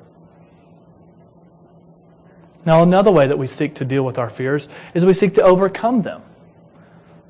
Now, 2.67 2.83
another 2.83 3.11
way 3.11 3.27
that 3.27 3.39
we 3.39 3.47
seek 3.47 3.75
to 3.77 3.85
deal 3.85 4.05
with 4.05 4.19
our 4.19 4.31
fears 4.31 4.69
is 4.95 5.05
we 5.05 5.13
seek 5.13 5.35
to 5.35 5.43
overcome 5.43 6.03
them. 6.03 6.23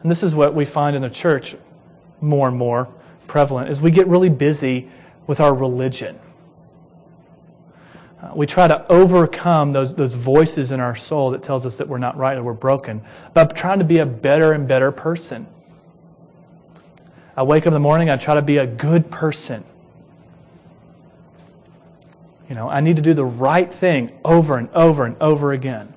And 0.02 0.10
this 0.10 0.22
is 0.22 0.34
what 0.34 0.54
we 0.54 0.64
find 0.64 0.94
in 0.94 1.02
the 1.02 1.10
church 1.10 1.56
more 2.20 2.48
and 2.48 2.56
more 2.56 2.88
prevalent 3.26 3.70
is 3.70 3.80
we 3.80 3.90
get 3.90 4.06
really 4.06 4.28
busy 4.28 4.88
with 5.26 5.40
our 5.40 5.54
religion. 5.54 6.18
Uh, 8.22 8.32
we 8.34 8.46
try 8.46 8.68
to 8.68 8.90
overcome 8.90 9.72
those, 9.72 9.94
those 9.94 10.14
voices 10.14 10.72
in 10.72 10.80
our 10.80 10.94
soul 10.94 11.30
that 11.30 11.42
tells 11.42 11.66
us 11.66 11.76
that 11.76 11.88
we're 11.88 11.98
not 11.98 12.16
right 12.16 12.36
or 12.36 12.42
we're 12.42 12.52
broken 12.52 13.02
by 13.32 13.44
trying 13.44 13.78
to 13.78 13.84
be 13.84 13.98
a 13.98 14.06
better 14.06 14.52
and 14.52 14.68
better 14.68 14.92
person. 14.92 15.46
I 17.36 17.42
wake 17.42 17.64
up 17.64 17.68
in 17.68 17.72
the 17.72 17.80
morning, 17.80 18.10
I 18.10 18.16
try 18.16 18.34
to 18.34 18.42
be 18.42 18.58
a 18.58 18.66
good 18.66 19.10
person. 19.10 19.64
You 22.48 22.54
know, 22.54 22.68
I 22.68 22.80
need 22.80 22.96
to 22.96 23.02
do 23.02 23.14
the 23.14 23.24
right 23.24 23.72
thing 23.72 24.12
over 24.24 24.58
and 24.58 24.68
over 24.70 25.04
and 25.06 25.16
over 25.20 25.52
again. 25.52 25.94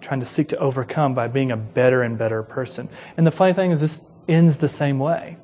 Trying 0.00 0.20
to 0.20 0.26
seek 0.26 0.48
to 0.48 0.58
overcome 0.58 1.14
by 1.14 1.28
being 1.28 1.50
a 1.50 1.56
better 1.56 2.02
and 2.02 2.16
better 2.16 2.42
person. 2.42 2.88
And 3.16 3.26
the 3.26 3.30
funny 3.30 3.52
thing 3.52 3.70
is, 3.70 3.80
this 3.80 4.02
ends 4.28 4.58
the 4.58 4.68
same 4.68 4.98
way. 4.98 5.36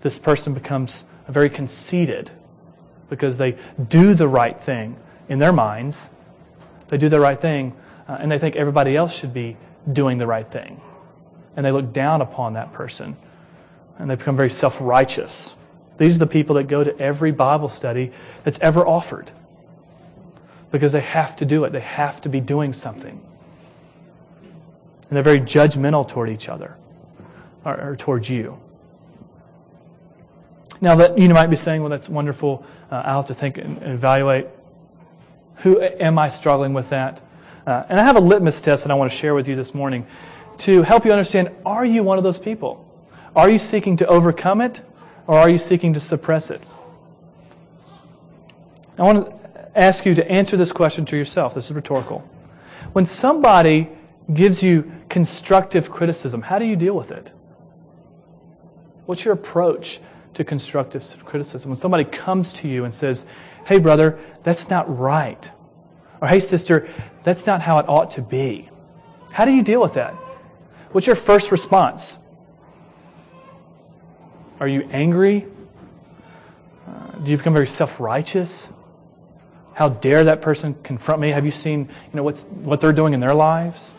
This 0.00 0.18
person 0.18 0.54
becomes 0.54 1.04
very 1.28 1.50
conceited 1.50 2.30
because 3.10 3.38
they 3.38 3.56
do 3.88 4.14
the 4.14 4.28
right 4.28 4.58
thing 4.60 4.96
in 5.28 5.38
their 5.38 5.52
minds. 5.52 6.10
They 6.88 6.98
do 6.98 7.08
the 7.08 7.20
right 7.20 7.40
thing, 7.40 7.74
uh, 8.08 8.16
and 8.20 8.30
they 8.30 8.38
think 8.38 8.56
everybody 8.56 8.96
else 8.96 9.14
should 9.14 9.34
be 9.34 9.56
doing 9.92 10.18
the 10.18 10.26
right 10.26 10.46
thing. 10.46 10.80
And 11.56 11.64
they 11.64 11.70
look 11.70 11.92
down 11.92 12.20
upon 12.20 12.54
that 12.54 12.72
person, 12.72 13.16
and 13.98 14.10
they 14.10 14.16
become 14.16 14.36
very 14.36 14.50
self 14.50 14.80
righteous. 14.80 15.54
These 15.98 16.16
are 16.16 16.20
the 16.20 16.26
people 16.26 16.56
that 16.56 16.64
go 16.64 16.82
to 16.82 16.96
every 16.98 17.32
Bible 17.32 17.68
study 17.68 18.12
that's 18.44 18.58
ever 18.60 18.86
offered 18.86 19.30
because 20.70 20.92
they 20.92 21.00
have 21.00 21.36
to 21.36 21.44
do 21.44 21.64
it, 21.64 21.72
they 21.72 21.80
have 21.80 22.20
to 22.22 22.28
be 22.28 22.40
doing 22.40 22.72
something. 22.72 23.20
And 24.42 25.16
they're 25.16 25.22
very 25.22 25.40
judgmental 25.40 26.06
toward 26.06 26.30
each 26.30 26.48
other 26.48 26.76
or, 27.64 27.90
or 27.90 27.96
towards 27.96 28.28
you. 28.28 28.58
Now, 30.80 30.94
that 30.96 31.18
you 31.18 31.28
might 31.30 31.48
be 31.48 31.56
saying, 31.56 31.80
well, 31.80 31.90
that's 31.90 32.08
wonderful. 32.08 32.64
Uh, 32.90 33.02
I'll 33.04 33.16
have 33.22 33.26
to 33.26 33.34
think 33.34 33.58
and, 33.58 33.82
evaluate. 33.82 34.46
Who 35.56 35.80
am 35.80 36.18
I 36.18 36.28
struggling 36.28 36.72
with 36.72 36.90
that? 36.90 37.20
Uh, 37.66 37.84
and 37.88 37.98
I 37.98 38.04
have 38.04 38.16
a 38.16 38.20
litmus 38.20 38.60
test 38.60 38.84
that 38.84 38.92
I 38.92 38.94
want 38.94 39.10
to 39.10 39.16
share 39.16 39.34
with 39.34 39.48
you 39.48 39.56
this 39.56 39.74
morning 39.74 40.06
to 40.58 40.82
help 40.82 41.04
you 41.04 41.10
understand 41.10 41.50
are 41.66 41.84
you 41.84 42.02
one 42.04 42.18
of 42.18 42.24
those 42.24 42.38
people? 42.38 42.84
Are 43.34 43.50
you 43.50 43.58
seeking 43.58 43.96
to 43.96 44.06
overcome 44.06 44.60
it 44.60 44.82
or 45.28 45.38
are 45.38 45.48
you 45.48 45.58
seeking 45.58 45.92
to 45.92 46.00
suppress 46.00 46.50
it? 46.50 46.60
I 48.98 49.02
want 49.02 49.30
to 49.30 49.78
ask 49.78 50.04
you 50.04 50.14
to 50.14 50.28
answer 50.28 50.56
this 50.56 50.72
question 50.72 51.04
to 51.04 51.16
yourself. 51.16 51.54
This 51.54 51.66
is 51.66 51.72
rhetorical. 51.72 52.28
When 52.94 53.06
somebody 53.06 53.90
gives 54.32 54.62
you 54.62 54.90
constructive 55.08 55.90
criticism, 55.90 56.42
how 56.42 56.58
do 56.58 56.64
you 56.64 56.74
deal 56.74 56.96
with 56.96 57.12
it? 57.12 57.32
What's 59.06 59.24
your 59.24 59.34
approach 59.34 60.00
to 60.34 60.44
constructive 60.44 61.24
criticism? 61.24 61.70
When 61.70 61.76
somebody 61.76 62.04
comes 62.04 62.52
to 62.54 62.68
you 62.68 62.84
and 62.84 62.92
says, 62.92 63.26
hey, 63.66 63.78
brother, 63.78 64.18
that's 64.42 64.70
not 64.70 64.98
right. 64.98 65.50
Or 66.20 66.28
hey, 66.28 66.40
sister, 66.40 66.88
that's 67.22 67.46
not 67.46 67.60
how 67.60 67.78
it 67.78 67.88
ought 67.88 68.10
to 68.12 68.22
be. 68.22 68.68
How 69.30 69.44
do 69.44 69.52
you 69.52 69.62
deal 69.62 69.80
with 69.80 69.94
that? 69.94 70.14
What's 70.92 71.06
your 71.06 71.16
first 71.16 71.52
response? 71.52 72.18
Are 74.60 74.68
you 74.68 74.88
angry? 74.92 75.46
Uh, 76.86 77.10
do 77.22 77.30
you 77.30 77.36
become 77.36 77.52
very 77.52 77.66
self 77.66 78.00
righteous? 78.00 78.70
How 79.74 79.88
dare 79.88 80.24
that 80.24 80.42
person 80.42 80.74
confront 80.82 81.20
me? 81.20 81.30
Have 81.30 81.44
you 81.44 81.52
seen 81.52 81.82
you 81.82 82.16
know, 82.16 82.24
what's, 82.24 82.44
what 82.46 82.80
they're 82.80 82.92
doing 82.92 83.14
in 83.14 83.20
their 83.20 83.34
lives? 83.34 83.92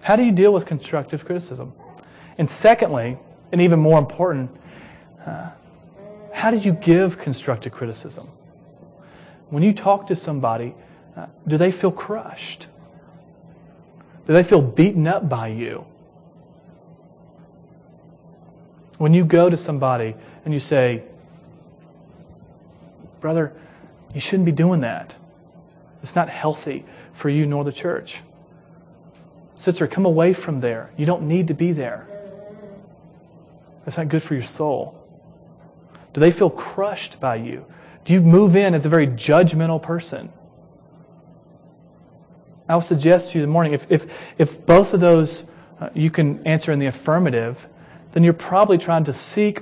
How 0.00 0.16
do 0.16 0.24
you 0.24 0.32
deal 0.32 0.52
with 0.52 0.66
constructive 0.66 1.24
criticism? 1.24 1.72
And 2.38 2.48
secondly, 2.48 3.18
and 3.52 3.60
even 3.60 3.78
more 3.78 3.98
important, 3.98 4.50
uh, 5.24 5.50
how 6.32 6.50
do 6.50 6.56
you 6.56 6.72
give 6.72 7.18
constructive 7.18 7.72
criticism? 7.72 8.28
When 9.50 9.62
you 9.62 9.72
talk 9.72 10.08
to 10.08 10.16
somebody, 10.16 10.74
uh, 11.16 11.26
do 11.46 11.56
they 11.56 11.70
feel 11.70 11.92
crushed? 11.92 12.66
Do 14.26 14.32
they 14.32 14.42
feel 14.42 14.60
beaten 14.60 15.06
up 15.06 15.28
by 15.28 15.48
you? 15.48 15.86
When 18.98 19.12
you 19.12 19.24
go 19.24 19.50
to 19.50 19.56
somebody 19.56 20.14
and 20.44 20.54
you 20.54 20.60
say, 20.60 21.02
Brother, 23.20 23.52
you 24.14 24.20
shouldn't 24.20 24.46
be 24.46 24.52
doing 24.52 24.80
that. 24.80 25.16
It's 26.02 26.14
not 26.14 26.28
healthy 26.28 26.84
for 27.12 27.28
you 27.28 27.46
nor 27.46 27.64
the 27.64 27.72
church. 27.72 28.22
Sister, 29.56 29.86
come 29.86 30.06
away 30.06 30.32
from 30.32 30.60
there. 30.60 30.90
You 30.96 31.06
don't 31.06 31.22
need 31.22 31.48
to 31.48 31.54
be 31.54 31.72
there. 31.72 32.06
That's 33.84 33.96
not 33.96 34.08
good 34.08 34.22
for 34.22 34.34
your 34.34 34.42
soul. 34.42 35.02
Do 36.12 36.20
they 36.20 36.30
feel 36.30 36.50
crushed 36.50 37.20
by 37.20 37.36
you? 37.36 37.64
Do 38.04 38.12
you 38.12 38.20
move 38.20 38.54
in 38.54 38.74
as 38.74 38.86
a 38.86 38.88
very 38.88 39.06
judgmental 39.06 39.82
person? 39.82 40.32
I 42.68 42.76
would 42.76 42.84
suggest 42.84 43.32
to 43.32 43.38
you 43.38 43.42
this 43.46 43.50
morning 43.50 43.72
if, 43.72 43.90
if, 43.90 44.06
if 44.38 44.64
both 44.64 44.92
of 44.92 45.00
those 45.00 45.44
uh, 45.80 45.90
you 45.94 46.10
can 46.10 46.44
answer 46.46 46.72
in 46.72 46.78
the 46.78 46.86
affirmative, 46.86 47.68
then 48.16 48.24
you're 48.24 48.32
probably 48.32 48.78
trying 48.78 49.04
to 49.04 49.12
seek 49.12 49.60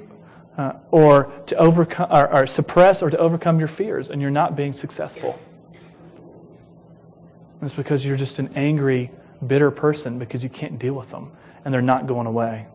uh, 0.56 0.74
or 0.92 1.24
to 1.46 1.56
overcome 1.56 2.06
or, 2.08 2.32
or 2.32 2.46
suppress 2.46 3.02
or 3.02 3.10
to 3.10 3.18
overcome 3.18 3.58
your 3.58 3.66
fears, 3.66 4.10
and 4.10 4.22
you're 4.22 4.30
not 4.30 4.54
being 4.54 4.72
successful. 4.72 5.36
And 5.72 7.64
it's 7.64 7.74
because 7.74 8.06
you're 8.06 8.16
just 8.16 8.38
an 8.38 8.52
angry, 8.54 9.10
bitter 9.44 9.72
person 9.72 10.20
because 10.20 10.44
you 10.44 10.50
can't 10.50 10.78
deal 10.78 10.94
with 10.94 11.10
them, 11.10 11.32
and 11.64 11.74
they're 11.74 11.82
not 11.82 12.06
going 12.06 12.28
away. 12.28 12.68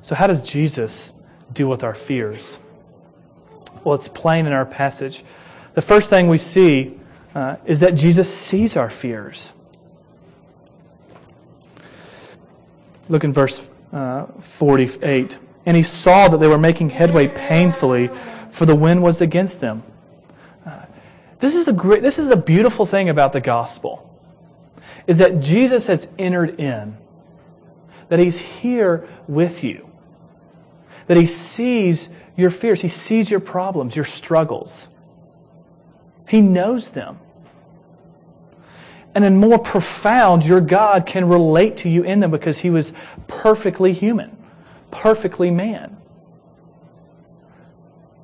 So, 0.00 0.14
how 0.14 0.26
does 0.26 0.40
Jesus 0.40 1.12
deal 1.52 1.68
with 1.68 1.84
our 1.84 1.94
fears? 1.94 2.58
Well, 3.84 3.96
it's 3.96 4.08
plain 4.08 4.46
in 4.46 4.54
our 4.54 4.64
passage. 4.64 5.24
The 5.74 5.82
first 5.82 6.08
thing 6.08 6.28
we 6.28 6.38
see 6.38 6.98
uh, 7.34 7.56
is 7.66 7.80
that 7.80 7.96
Jesus 7.96 8.34
sees 8.34 8.78
our 8.78 8.88
fears. 8.88 9.52
Look 13.08 13.24
in 13.24 13.32
verse 13.32 13.70
uh, 13.92 14.26
48. 14.40 15.38
And 15.66 15.76
he 15.76 15.82
saw 15.82 16.28
that 16.28 16.38
they 16.38 16.48
were 16.48 16.58
making 16.58 16.90
headway 16.90 17.28
painfully, 17.28 18.10
for 18.50 18.66
the 18.66 18.74
wind 18.74 19.02
was 19.02 19.20
against 19.20 19.60
them. 19.60 19.82
Uh, 20.66 20.82
this 21.38 21.54
is 21.54 21.64
the 21.64 21.72
great, 21.72 22.02
this 22.02 22.18
is 22.18 22.30
a 22.30 22.36
beautiful 22.36 22.86
thing 22.86 23.08
about 23.08 23.32
the 23.32 23.40
gospel, 23.40 24.08
is 25.06 25.18
that 25.18 25.40
Jesus 25.40 25.86
has 25.86 26.08
entered 26.18 26.58
in, 26.60 26.96
that 28.08 28.18
he's 28.18 28.38
here 28.38 29.08
with 29.28 29.62
you, 29.62 29.88
that 31.06 31.16
he 31.16 31.26
sees 31.26 32.08
your 32.36 32.50
fears, 32.50 32.80
he 32.80 32.88
sees 32.88 33.30
your 33.30 33.40
problems, 33.40 33.94
your 33.94 34.04
struggles. 34.04 34.88
He 36.26 36.40
knows 36.40 36.90
them 36.90 37.18
and 39.14 39.24
in 39.24 39.36
more 39.36 39.58
profound, 39.58 40.44
your 40.44 40.60
God 40.60 41.06
can 41.06 41.28
relate 41.28 41.78
to 41.78 41.88
you 41.88 42.02
in 42.02 42.20
them 42.20 42.30
because 42.30 42.58
he 42.58 42.70
was 42.70 42.92
perfectly 43.26 43.92
human, 43.92 44.36
perfectly 44.90 45.50
man. 45.50 45.96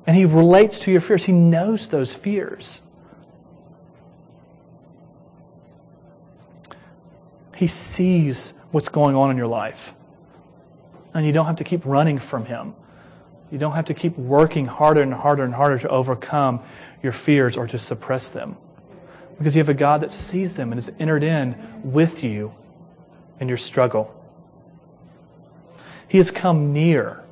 And 0.07 0.17
he 0.17 0.25
relates 0.25 0.79
to 0.79 0.91
your 0.91 1.01
fears. 1.01 1.25
He 1.25 1.33
knows 1.33 1.89
those 1.89 2.15
fears. 2.15 2.81
He 7.55 7.67
sees 7.67 8.55
what's 8.71 8.89
going 8.89 9.15
on 9.15 9.29
in 9.29 9.37
your 9.37 9.47
life. 9.47 9.93
And 11.13 11.25
you 11.25 11.31
don't 11.31 11.45
have 11.45 11.57
to 11.57 11.63
keep 11.63 11.85
running 11.85 12.17
from 12.17 12.45
him. 12.45 12.73
You 13.51 13.57
don't 13.57 13.73
have 13.73 13.85
to 13.85 13.93
keep 13.93 14.17
working 14.17 14.65
harder 14.65 15.01
and 15.01 15.13
harder 15.13 15.43
and 15.43 15.53
harder 15.53 15.77
to 15.79 15.89
overcome 15.89 16.61
your 17.03 17.11
fears 17.11 17.57
or 17.57 17.67
to 17.67 17.77
suppress 17.77 18.29
them. 18.29 18.57
Because 19.39 19.55
you 19.55 19.59
have 19.59 19.69
a 19.69 19.73
God 19.73 20.01
that 20.01 20.11
sees 20.11 20.53
them 20.53 20.71
and 20.71 20.77
has 20.77 20.91
entered 20.99 21.23
in 21.23 21.55
with 21.83 22.23
you 22.23 22.53
in 23.39 23.47
your 23.47 23.57
struggle. 23.57 24.15
He 26.07 26.17
has 26.17 26.29
come 26.29 26.73
near 26.73 27.23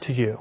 to 0.00 0.12
you. 0.12 0.40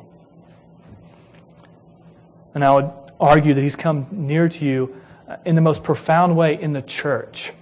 And 2.54 2.64
I 2.64 2.74
would 2.74 2.92
argue 3.20 3.54
that 3.54 3.62
He's 3.62 3.76
come 3.76 4.08
near 4.12 4.50
to 4.50 4.66
you 4.66 4.96
uh, 5.28 5.38
in 5.46 5.56
the 5.56 5.62
most 5.62 5.84
profound 5.84 6.36
way 6.36 6.60
in 6.60 6.74
the 6.74 6.82
church. 6.82 7.54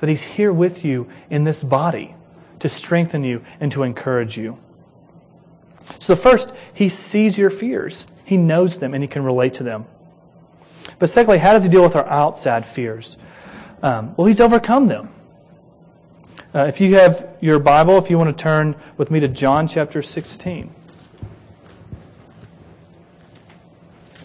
That 0.00 0.08
He's 0.08 0.22
here 0.22 0.52
with 0.52 0.84
you 0.84 1.08
in 1.30 1.44
this 1.44 1.62
body 1.62 2.14
to 2.60 2.68
strengthen 2.68 3.24
you 3.24 3.44
and 3.60 3.70
to 3.72 3.82
encourage 3.82 4.36
you. 4.36 4.58
So, 5.98 6.14
the 6.14 6.20
first, 6.20 6.52
He 6.74 6.88
sees 6.88 7.38
your 7.38 7.50
fears, 7.50 8.06
He 8.28 8.36
knows 8.36 8.78
them, 8.78 8.92
and 8.92 9.02
He 9.02 9.08
can 9.08 9.24
relate 9.24 9.54
to 9.54 9.62
them. 9.62 9.86
But 10.98 11.08
secondly, 11.08 11.38
how 11.38 11.54
does 11.54 11.64
He 11.64 11.70
deal 11.70 11.82
with 11.82 11.96
our 11.96 12.06
outside 12.06 12.66
fears? 12.66 13.16
Um, 13.82 14.14
well, 14.18 14.26
He's 14.26 14.38
overcome 14.38 14.86
them. 14.86 15.08
Uh, 16.54 16.66
if 16.66 16.78
you 16.78 16.94
have 16.96 17.26
your 17.40 17.58
Bible, 17.58 17.96
if 17.96 18.10
you 18.10 18.18
want 18.18 18.36
to 18.36 18.42
turn 18.42 18.76
with 18.98 19.10
me 19.10 19.18
to 19.20 19.28
John 19.28 19.66
chapter 19.66 20.02
16 20.02 20.70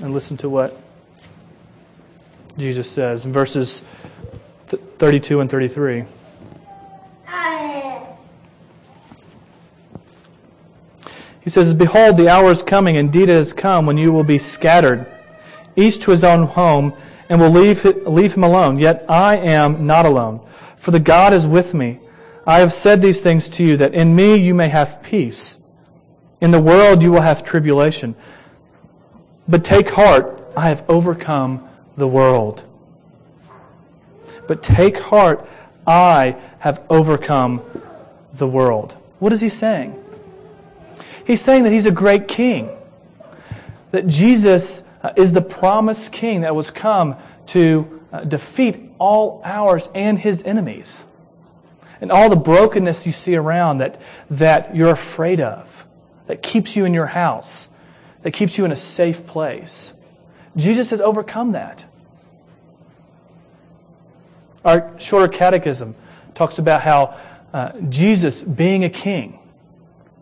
and 0.01 0.14
listen 0.14 0.36
to 0.36 0.49
what 0.49 0.78
Jesus 2.58 2.91
says 2.91 3.26
in 3.26 3.32
verses 3.32 3.84
32 4.68 5.39
and 5.39 5.49
33. 5.49 6.04
He 11.44 11.50
says, 11.50 11.74
Behold, 11.74 12.16
the 12.16 12.30
hour 12.30 12.52
is 12.52 12.64
coming, 12.64 12.96
indeed 12.96 13.30
it 13.30 13.36
has 13.36 13.52
come, 13.52 13.86
when 13.86 13.98
you 13.98 14.12
will 14.12 14.24
be 14.24 14.38
scattered, 14.38 15.06
each 15.76 16.00
to 16.00 16.12
his 16.12 16.24
own 16.24 16.44
home, 16.44 16.94
and 17.30 17.39
will 17.41 17.50
leave, 17.50 17.84
leave 18.08 18.34
him 18.34 18.44
alone. 18.44 18.80
Yet 18.80 19.06
I 19.10 19.38
am 19.38 19.86
not 19.86 20.06
alone, 20.06 20.39
for 20.78 20.91
the 20.91 21.00
God 21.00 21.34
is 21.34 21.46
with 21.46 21.74
me. 21.74 22.00
I 22.46 22.60
have 22.60 22.72
said 22.72 23.02
these 23.02 23.22
things 23.22 23.50
to 23.50 23.64
you, 23.64 23.78
that 23.78 23.94
in 23.94 24.16
me 24.16 24.36
you 24.36 24.54
may 24.54 24.70
have 24.70 25.04
peace. 25.04 25.58
In 26.39 26.52
the 26.52 26.62
world 26.62 27.02
you 27.02 27.12
will 27.12 27.22
have 27.22 27.44
tribulation. 27.44 28.16
But 29.48 29.66
take 29.66 29.89
heart, 29.89 30.46
I 30.56 30.70
have 30.70 30.86
overcome 30.89 31.68
the 31.98 32.08
world. 32.08 32.64
But 34.48 34.64
take 34.64 34.98
heart, 34.98 35.46
I 35.86 36.38
have 36.60 36.82
overcome 36.89 37.62
the 38.34 38.48
world. 38.48 38.96
What 39.20 39.34
is 39.34 39.41
he 39.41 39.50
saying? 39.50 40.03
He's 41.26 41.41
saying 41.41 41.63
that 41.63 41.71
he's 41.71 41.86
a 41.86 41.91
great 41.91 42.28
king. 42.28 42.69
That 43.91 44.07
Jesus 44.07 44.84
uh, 45.01 45.13
is 45.15 45.34
the 45.34 45.41
promised 45.41 46.11
king 46.11 46.41
that 46.41 46.55
was 46.55 46.71
come 46.71 47.15
to 47.47 48.01
uh, 48.11 48.24
defeat 48.24 48.91
all 48.99 49.41
ours 49.43 49.89
and 49.93 50.17
his 50.17 50.43
enemies 50.43 51.05
and 52.03 52.11
all 52.11 52.30
the 52.30 52.36
brokenness 52.36 53.05
you 53.05 53.13
see 53.13 53.34
around 53.34 53.78
that, 53.78 54.01
that 54.30 54.76
you're 54.76 54.89
afraid 54.89 55.39
of, 55.39 55.88
that 56.28 56.41
keeps 56.41 56.76
you 56.76 56.84
in 56.84 56.93
your 56.93 57.05
house, 57.05 57.69
that 58.24 58.32
keeps 58.32 58.57
you 58.57 58.65
in 58.65 58.74
a 58.74 58.76
safe 58.76 59.26
place. 59.26 59.93
Jesus 60.57 60.89
has 60.89 60.99
overcome 60.99 61.53
that. 61.53 61.86
Our 64.65 64.93
shorter 64.99 65.30
catechism 65.30 65.95
talks 66.34 66.59
about 66.59 66.82
how 66.82 67.17
uh, 67.53 67.71
Jesus, 67.88 68.41
being 68.41 68.84
a 68.84 68.89
king, 68.89 69.39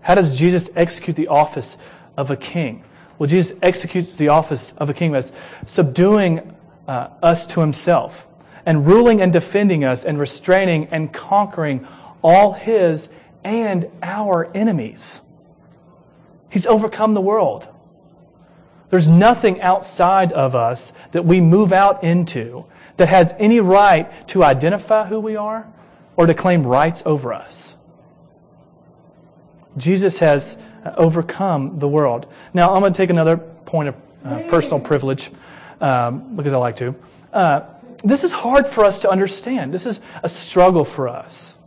how 0.01 0.15
does 0.15 0.37
Jesus 0.37 0.69
execute 0.75 1.15
the 1.15 1.27
office 1.27 1.77
of 2.17 2.31
a 2.31 2.35
king? 2.35 2.83
Well, 3.17 3.27
Jesus 3.27 3.55
executes 3.61 4.15
the 4.15 4.29
office 4.29 4.73
of 4.77 4.89
a 4.89 4.93
king 4.93 5.13
as 5.15 5.31
subduing 5.65 6.55
uh, 6.87 7.09
us 7.21 7.45
to 7.47 7.61
himself 7.61 8.27
and 8.65 8.85
ruling 8.85 9.21
and 9.21 9.31
defending 9.31 9.83
us 9.83 10.05
and 10.05 10.19
restraining 10.19 10.87
and 10.87 11.13
conquering 11.13 11.87
all 12.23 12.53
his 12.53 13.09
and 13.43 13.89
our 14.01 14.51
enemies. 14.55 15.21
He's 16.49 16.65
overcome 16.67 17.13
the 17.13 17.21
world. 17.21 17.67
There's 18.89 19.07
nothing 19.07 19.61
outside 19.61 20.33
of 20.33 20.53
us 20.53 20.91
that 21.11 21.23
we 21.23 21.39
move 21.39 21.71
out 21.71 22.03
into 22.03 22.65
that 22.97 23.07
has 23.07 23.33
any 23.39 23.59
right 23.59 24.27
to 24.29 24.43
identify 24.43 25.07
who 25.07 25.19
we 25.19 25.35
are 25.35 25.71
or 26.17 26.25
to 26.25 26.33
claim 26.33 26.63
rights 26.63 27.01
over 27.05 27.33
us. 27.33 27.77
Jesus 29.77 30.19
has 30.19 30.57
overcome 30.97 31.79
the 31.79 31.87
world. 31.87 32.27
Now, 32.53 32.73
I'm 32.73 32.81
going 32.81 32.93
to 32.93 32.97
take 32.97 33.09
another 33.09 33.37
point 33.37 33.89
of 33.89 33.95
uh, 34.25 34.43
personal 34.49 34.79
privilege 34.79 35.31
um, 35.79 36.35
because 36.35 36.53
I 36.53 36.57
like 36.57 36.75
to. 36.77 36.95
Uh, 37.31 37.61
this 38.03 38.23
is 38.23 38.31
hard 38.31 38.67
for 38.67 38.83
us 38.83 38.99
to 39.01 39.09
understand. 39.09 39.73
This 39.73 39.85
is 39.85 40.01
a 40.23 40.29
struggle 40.29 40.83
for 40.83 41.07
us. 41.07 41.57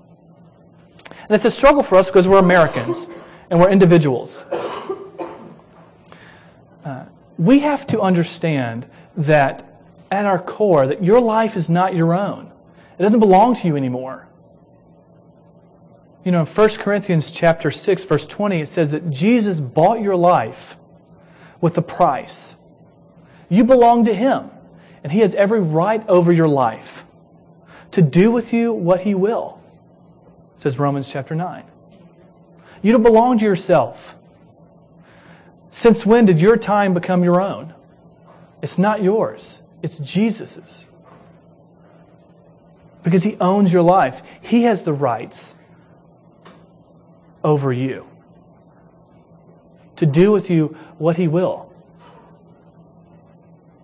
And 1.10 1.30
it's 1.30 1.44
a 1.44 1.50
struggle 1.50 1.82
for 1.82 1.96
us 1.96 2.08
because 2.08 2.28
we're 2.28 2.38
Americans 2.38 3.08
and 3.50 3.58
we're 3.58 3.70
individuals. 3.70 4.44
Uh, 6.84 7.06
we 7.38 7.60
have 7.60 7.86
to 7.86 8.00
understand 8.00 8.86
that 9.16 9.80
at 10.10 10.26
our 10.26 10.38
core, 10.38 10.86
that 10.86 11.02
your 11.02 11.20
life 11.20 11.56
is 11.56 11.70
not 11.70 11.94
your 11.94 12.14
own. 12.14 12.52
It 12.98 13.02
doesn't 13.02 13.20
belong 13.20 13.54
to 13.56 13.66
you 13.66 13.76
anymore. 13.76 14.28
You 16.24 16.32
know, 16.32 16.40
in 16.40 16.46
1 16.46 16.68
Corinthians 16.78 17.30
chapter 17.30 17.70
6, 17.70 18.04
verse 18.04 18.26
20, 18.26 18.60
it 18.60 18.68
says 18.68 18.92
that 18.92 19.10
Jesus 19.10 19.60
bought 19.60 20.00
your 20.00 20.16
life 20.16 20.78
with 21.60 21.76
a 21.76 21.82
price. 21.82 22.56
You 23.50 23.64
belong 23.64 24.06
to 24.06 24.14
Him 24.14 24.50
and 25.02 25.12
He 25.12 25.20
has 25.20 25.34
every 25.34 25.60
right 25.60 26.06
over 26.08 26.32
your 26.32 26.48
life 26.48 27.04
to 27.90 28.00
do 28.00 28.32
with 28.32 28.54
you 28.54 28.72
what 28.72 29.02
He 29.02 29.14
will, 29.14 29.60
says 30.56 30.78
Romans 30.78 31.12
chapter 31.12 31.34
9. 31.34 31.62
You 32.80 32.92
don't 32.92 33.02
belong 33.02 33.38
to 33.38 33.44
yourself. 33.44 34.16
Since 35.70 36.06
when 36.06 36.24
did 36.24 36.40
your 36.40 36.56
time 36.56 36.94
become 36.94 37.22
your 37.22 37.40
own? 37.40 37.74
It's 38.62 38.78
not 38.78 39.02
yours, 39.02 39.60
it's 39.82 39.98
Jesus's. 39.98 40.88
Because 43.02 43.24
He 43.24 43.36
owns 43.42 43.74
your 43.74 43.82
life, 43.82 44.22
He 44.40 44.62
has 44.62 44.84
the 44.84 44.94
rights 44.94 45.54
over 47.44 47.72
you 47.72 48.06
to 49.96 50.06
do 50.06 50.32
with 50.32 50.50
you 50.50 50.76
what 50.98 51.16
He 51.16 51.28
will. 51.28 51.72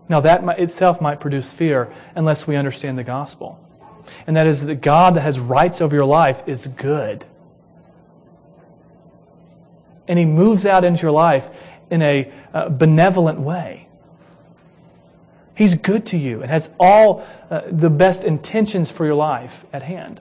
Now, 0.09 0.21
that 0.21 0.59
itself 0.59 1.01
might 1.01 1.21
produce 1.21 1.53
fear 1.53 1.93
unless 2.17 2.47
we 2.47 2.57
understand 2.57 2.99
the 2.99 3.05
gospel. 3.05 3.65
And 4.27 4.37
that 4.37 4.47
is 4.47 4.65
that 4.67 4.77
God 4.77 5.15
that 5.15 5.21
has 5.21 5.39
rights 5.39 5.81
over 5.81 5.95
your 5.95 6.05
life 6.05 6.43
is 6.47 6.67
good. 6.67 7.25
And 10.09 10.19
He 10.19 10.25
moves 10.25 10.67
out 10.67 10.85
into 10.85 11.03
your 11.03 11.13
life 11.13 11.49
in 11.91 12.03
a 12.03 12.33
uh, 12.53 12.69
benevolent 12.71 13.41
way. 13.41 13.87
He's 15.55 15.75
good 15.75 16.07
to 16.07 16.19
you 16.19 16.43
and 16.43 16.51
has 16.51 16.71
all 16.81 17.25
uh, 17.51 17.63
the 17.71 17.91
best 17.91 18.25
intentions 18.25 18.91
for 18.91 19.05
your 19.05 19.15
life 19.15 19.65
at 19.73 19.83
hand. 19.83 20.21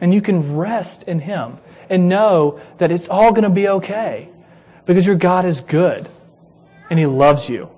And 0.00 0.12
you 0.12 0.20
can 0.20 0.56
rest 0.56 1.04
in 1.04 1.20
Him 1.20 1.58
and 1.88 2.08
know 2.08 2.60
that 2.78 2.92
it's 2.92 3.08
all 3.08 3.30
going 3.30 3.44
to 3.44 3.50
be 3.50 3.68
okay 3.68 4.28
because 4.84 5.06
your 5.06 5.16
God 5.16 5.44
is 5.44 5.60
good 5.60 6.08
and 6.90 6.98
He 6.98 7.06
loves 7.06 7.48
you. 7.48 7.70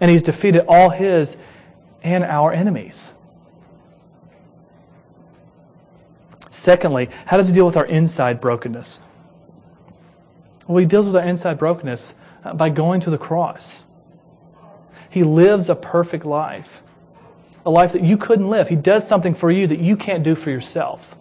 And 0.00 0.10
He's 0.10 0.22
defeated 0.22 0.64
all 0.68 0.90
His 0.90 1.36
and 2.02 2.24
our 2.24 2.52
enemies. 2.52 3.14
Secondly, 6.50 7.10
how 7.26 7.36
does 7.36 7.48
He 7.48 7.54
deal 7.54 7.66
with 7.66 7.76
our 7.76 7.86
inside 7.86 8.40
brokenness? 8.40 9.00
Well, 10.66 10.78
He 10.78 10.86
deals 10.86 11.06
with 11.06 11.16
our 11.16 11.24
inside 11.24 11.58
brokenness 11.58 12.14
uh, 12.44 12.54
by 12.54 12.68
going 12.68 13.00
to 13.02 13.10
the 13.10 13.18
cross. 13.18 13.84
He 15.10 15.22
lives 15.22 15.68
a 15.68 15.74
perfect 15.74 16.24
life, 16.24 16.82
a 17.68 17.70
life 17.70 17.92
that 17.92 18.02
you 18.02 18.16
couldn't 18.16 18.48
live. 18.48 18.68
He 18.68 18.76
does 18.76 19.06
something 19.06 19.34
for 19.34 19.50
you 19.50 19.66
that 19.66 19.78
you 19.78 19.96
can't 19.96 20.22
do 20.22 20.34
for 20.34 20.50
yourself. 20.50 21.16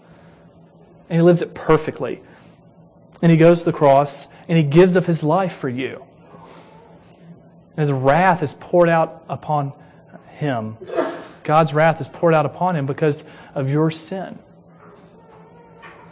And 1.09 1.19
He 1.19 1.21
lives 1.21 1.41
it 1.41 1.53
perfectly. 1.53 2.21
And 3.21 3.31
He 3.31 3.37
goes 3.37 3.59
to 3.59 3.65
the 3.65 3.73
cross 3.73 4.27
and 4.47 4.57
He 4.57 4.63
gives 4.63 4.95
of 4.95 5.05
His 5.05 5.23
life 5.23 5.55
for 5.55 5.69
you. 5.69 6.05
And 7.75 7.79
His 7.79 7.91
wrath 7.91 8.41
is 8.43 8.53
poured 8.55 8.89
out 8.89 9.23
upon 9.29 9.73
him. 10.37 10.77
God's 11.43 11.73
wrath 11.73 11.99
is 11.99 12.07
poured 12.07 12.33
out 12.33 12.45
upon 12.45 12.75
him 12.75 12.85
because 12.85 13.23
of 13.55 13.69
your 13.69 13.91
sin. 13.91 14.39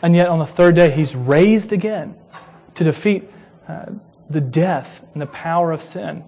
And 0.02 0.16
yet, 0.16 0.28
on 0.28 0.40
the 0.40 0.46
third 0.46 0.76
day, 0.76 0.92
he's 0.92 1.16
raised 1.16 1.72
again 1.72 2.16
to 2.76 2.84
defeat 2.84 3.30
uh, 3.68 3.86
the 4.30 4.42
death 4.42 5.04
and 5.14 5.22
the 5.22 5.28
power 5.28 5.72
of 5.72 5.82
sin. 5.82 6.24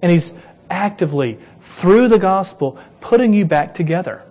And 0.00 0.12
he's 0.12 0.32
actively, 0.70 1.38
through 1.60 2.08
the 2.08 2.18
gospel, 2.18 2.78
putting 3.00 3.32
you 3.32 3.44
back 3.44 3.74
together. 3.74 4.22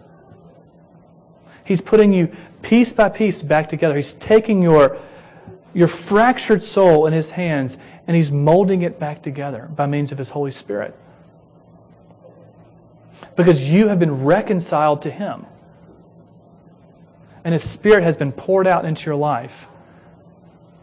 He's 1.63 1.81
putting 1.81 2.13
you 2.13 2.35
piece 2.61 2.93
by 2.93 3.09
piece 3.09 3.41
back 3.41 3.69
together. 3.69 3.95
He's 3.95 4.13
taking 4.13 4.61
your, 4.61 4.97
your 5.73 5.87
fractured 5.87 6.63
soul 6.63 7.07
in 7.07 7.13
his 7.13 7.31
hands 7.31 7.77
and 8.07 8.15
He's 8.15 8.31
molding 8.31 8.81
it 8.83 8.99
back 8.99 9.21
together 9.21 9.69
by 9.75 9.87
means 9.87 10.11
of 10.11 10.17
His 10.17 10.29
Holy 10.29 10.51
Spirit. 10.51 10.95
Because 13.35 13.69
you 13.69 13.87
have 13.87 13.99
been 13.99 14.23
reconciled 14.23 15.01
to 15.03 15.11
Him. 15.11 15.45
and 17.43 17.53
His 17.53 17.67
Spirit 17.67 18.03
has 18.03 18.17
been 18.17 18.31
poured 18.31 18.67
out 18.67 18.85
into 18.85 19.05
your 19.05 19.15
life. 19.15 19.67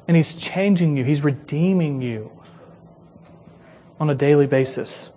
And 0.09 0.17
He's 0.17 0.35
changing 0.35 0.97
you, 0.97 1.05
He's 1.05 1.23
redeeming 1.23 2.03
you 2.03 2.33
on 4.01 4.11
a 4.11 4.15
daily 4.15 4.47
basis. 4.47 5.11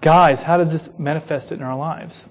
Guys, 0.00 0.42
how 0.42 0.56
does 0.56 0.72
this 0.72 0.90
manifest 0.98 1.52
in 1.52 1.62
our 1.62 1.76
lives? 1.76 2.26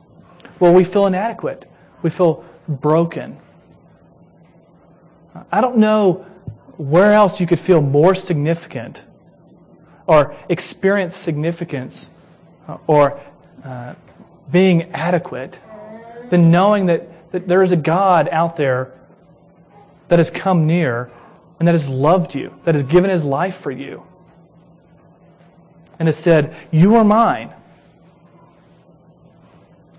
Well, 0.60 0.74
we 0.74 0.84
feel 0.84 1.06
inadequate. 1.06 1.66
We 2.02 2.10
feel 2.10 2.46
broken. 2.68 3.38
I 5.52 5.62
don't 5.62 5.78
know 5.78 6.26
where 6.78 7.14
else 7.14 7.40
you 7.40 7.48
could 7.48 7.60
feel 7.60 7.82
more 7.82 8.16
significant 8.16 9.04
or 10.06 10.36
experience 10.50 11.16
significance 11.16 12.10
uh, 12.68 12.78
or 12.88 13.20
uh, 13.64 13.94
being 14.52 14.84
adequate 14.94 15.60
than 16.30 16.50
knowing 16.50 16.86
that, 16.86 17.32
that 17.32 17.48
there 17.48 17.64
is 17.64 17.72
a 17.72 17.78
God 17.78 18.30
out 18.32 18.58
there 18.58 18.94
that 20.08 20.20
has 20.20 20.32
come 20.32 20.66
near 20.66 21.12
and 21.60 21.68
that 21.68 21.74
has 21.74 21.90
loved 21.90 22.36
you, 22.36 22.54
that 22.64 22.76
has 22.76 22.84
given 22.84 23.10
his 23.10 23.24
life 23.24 23.58
for 23.58 23.72
you, 23.72 24.04
and 26.00 26.08
has 26.08 26.18
said, 26.18 26.56
You 26.72 26.96
are 26.96 27.04
mine, 27.04 27.52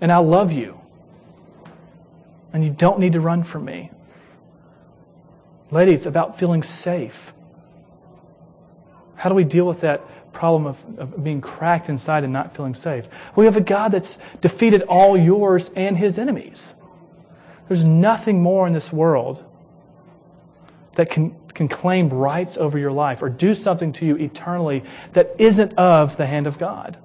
and 0.01 0.11
I 0.11 0.17
love 0.17 0.51
you, 0.51 0.79
and 2.53 2.63
you 2.63 2.69
don't 2.69 2.99
need 2.99 3.13
to 3.13 3.19
run 3.19 3.43
from 3.43 3.65
me. 3.65 3.91
Ladies, 5.71 6.05
about 6.05 6.39
feeling 6.39 6.63
safe. 6.63 7.33
How 9.15 9.29
do 9.29 9.35
we 9.35 9.43
deal 9.43 9.65
with 9.65 9.81
that 9.81 10.01
problem 10.31 10.65
of, 10.65 10.99
of, 10.99 11.23
being 11.23 11.41
cracked 11.41 11.89
inside 11.89 12.23
and 12.23 12.31
not 12.31 12.55
feeling 12.55 12.73
safe? 12.73 13.09
We 13.35 13.45
have 13.45 13.55
a 13.55 13.61
God 13.61 13.91
that's 13.91 14.17
defeated 14.41 14.81
all 14.83 15.17
yours 15.17 15.69
and 15.75 15.97
his 15.97 16.17
enemies. 16.17 16.75
There's 17.67 17.85
nothing 17.85 18.41
more 18.41 18.65
in 18.65 18.73
this 18.73 18.91
world 18.91 19.45
that 20.95 21.09
can, 21.09 21.35
can 21.53 21.67
claim 21.67 22.09
rights 22.09 22.57
over 22.57 22.79
your 22.79 22.91
life 22.91 23.21
or 23.21 23.29
do 23.29 23.53
something 23.53 23.93
to 23.93 24.05
you 24.05 24.15
eternally 24.15 24.83
that 25.13 25.35
isn't 25.37 25.73
of 25.73 26.17
the 26.17 26.25
hand 26.25 26.47
of 26.47 26.57
God. 26.57 26.97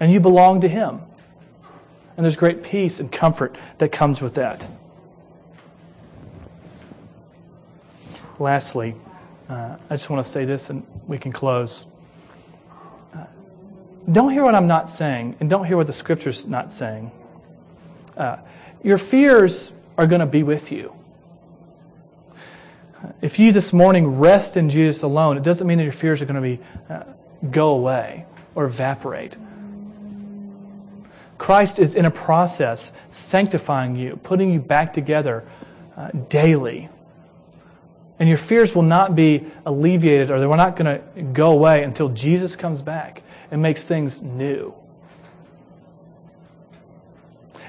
And 0.00 0.12
you 0.12 0.20
belong 0.20 0.62
to 0.62 0.68
him. 0.68 1.02
And 2.18 2.24
there's 2.24 2.34
great 2.34 2.64
peace 2.64 2.98
and 2.98 3.12
comfort 3.12 3.56
that 3.78 3.92
comes 3.92 4.20
with 4.20 4.34
that. 4.34 4.66
Lastly, 8.40 8.96
uh, 9.48 9.76
I 9.88 9.94
just 9.94 10.10
want 10.10 10.24
to 10.24 10.28
say 10.28 10.44
this 10.44 10.68
and 10.68 10.84
we 11.06 11.16
can 11.16 11.30
close. 11.30 11.86
Uh, 13.14 13.24
don't 14.10 14.32
hear 14.32 14.42
what 14.42 14.56
I'm 14.56 14.66
not 14.66 14.90
saying, 14.90 15.36
and 15.38 15.48
don't 15.48 15.64
hear 15.64 15.76
what 15.76 15.86
the 15.86 15.92
scripture's 15.92 16.44
not 16.44 16.72
saying. 16.72 17.12
Uh, 18.16 18.38
your 18.82 18.98
fears 18.98 19.70
are 19.96 20.08
going 20.08 20.20
to 20.20 20.26
be 20.26 20.42
with 20.42 20.72
you. 20.72 20.92
If 23.22 23.38
you 23.38 23.52
this 23.52 23.72
morning 23.72 24.18
rest 24.18 24.56
in 24.56 24.70
Jesus 24.70 25.02
alone, 25.02 25.36
it 25.36 25.44
doesn't 25.44 25.68
mean 25.68 25.78
that 25.78 25.84
your 25.84 25.92
fears 25.92 26.20
are 26.20 26.26
going 26.26 26.42
to 26.42 26.56
be 26.56 26.60
uh, 26.92 27.04
go 27.52 27.70
away 27.70 28.26
or 28.56 28.64
evaporate. 28.64 29.36
Christ 31.38 31.78
is 31.78 31.94
in 31.94 32.04
a 32.04 32.10
process 32.10 32.92
sanctifying 33.12 33.96
you, 33.96 34.16
putting 34.16 34.52
you 34.52 34.60
back 34.60 34.92
together 34.92 35.48
uh, 35.96 36.10
daily. 36.28 36.88
And 38.18 38.28
your 38.28 38.38
fears 38.38 38.74
will 38.74 38.82
not 38.82 39.14
be 39.14 39.46
alleviated 39.64 40.30
or 40.30 40.40
they're 40.40 40.48
not 40.48 40.76
going 40.76 41.00
to 41.00 41.22
go 41.22 41.52
away 41.52 41.84
until 41.84 42.08
Jesus 42.08 42.56
comes 42.56 42.82
back 42.82 43.22
and 43.52 43.62
makes 43.62 43.84
things 43.84 44.20
new. 44.20 44.74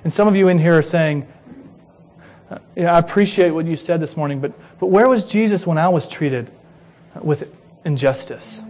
And 0.03 0.11
some 0.11 0.27
of 0.27 0.35
you 0.35 0.47
in 0.47 0.57
here 0.57 0.77
are 0.77 0.83
saying, 0.83 1.27
yeah, 2.75 2.95
I 2.95 2.97
appreciate 2.97 3.51
what 3.51 3.65
you 3.65 3.75
said 3.75 3.99
this 3.99 4.17
morning, 4.17 4.39
but, 4.39 4.53
but 4.79 4.87
where 4.87 5.07
was 5.07 5.29
Jesus 5.29 5.67
when 5.67 5.77
I 5.77 5.89
was 5.89 6.07
treated 6.07 6.51
with 7.21 7.53
injustice? 7.85 8.63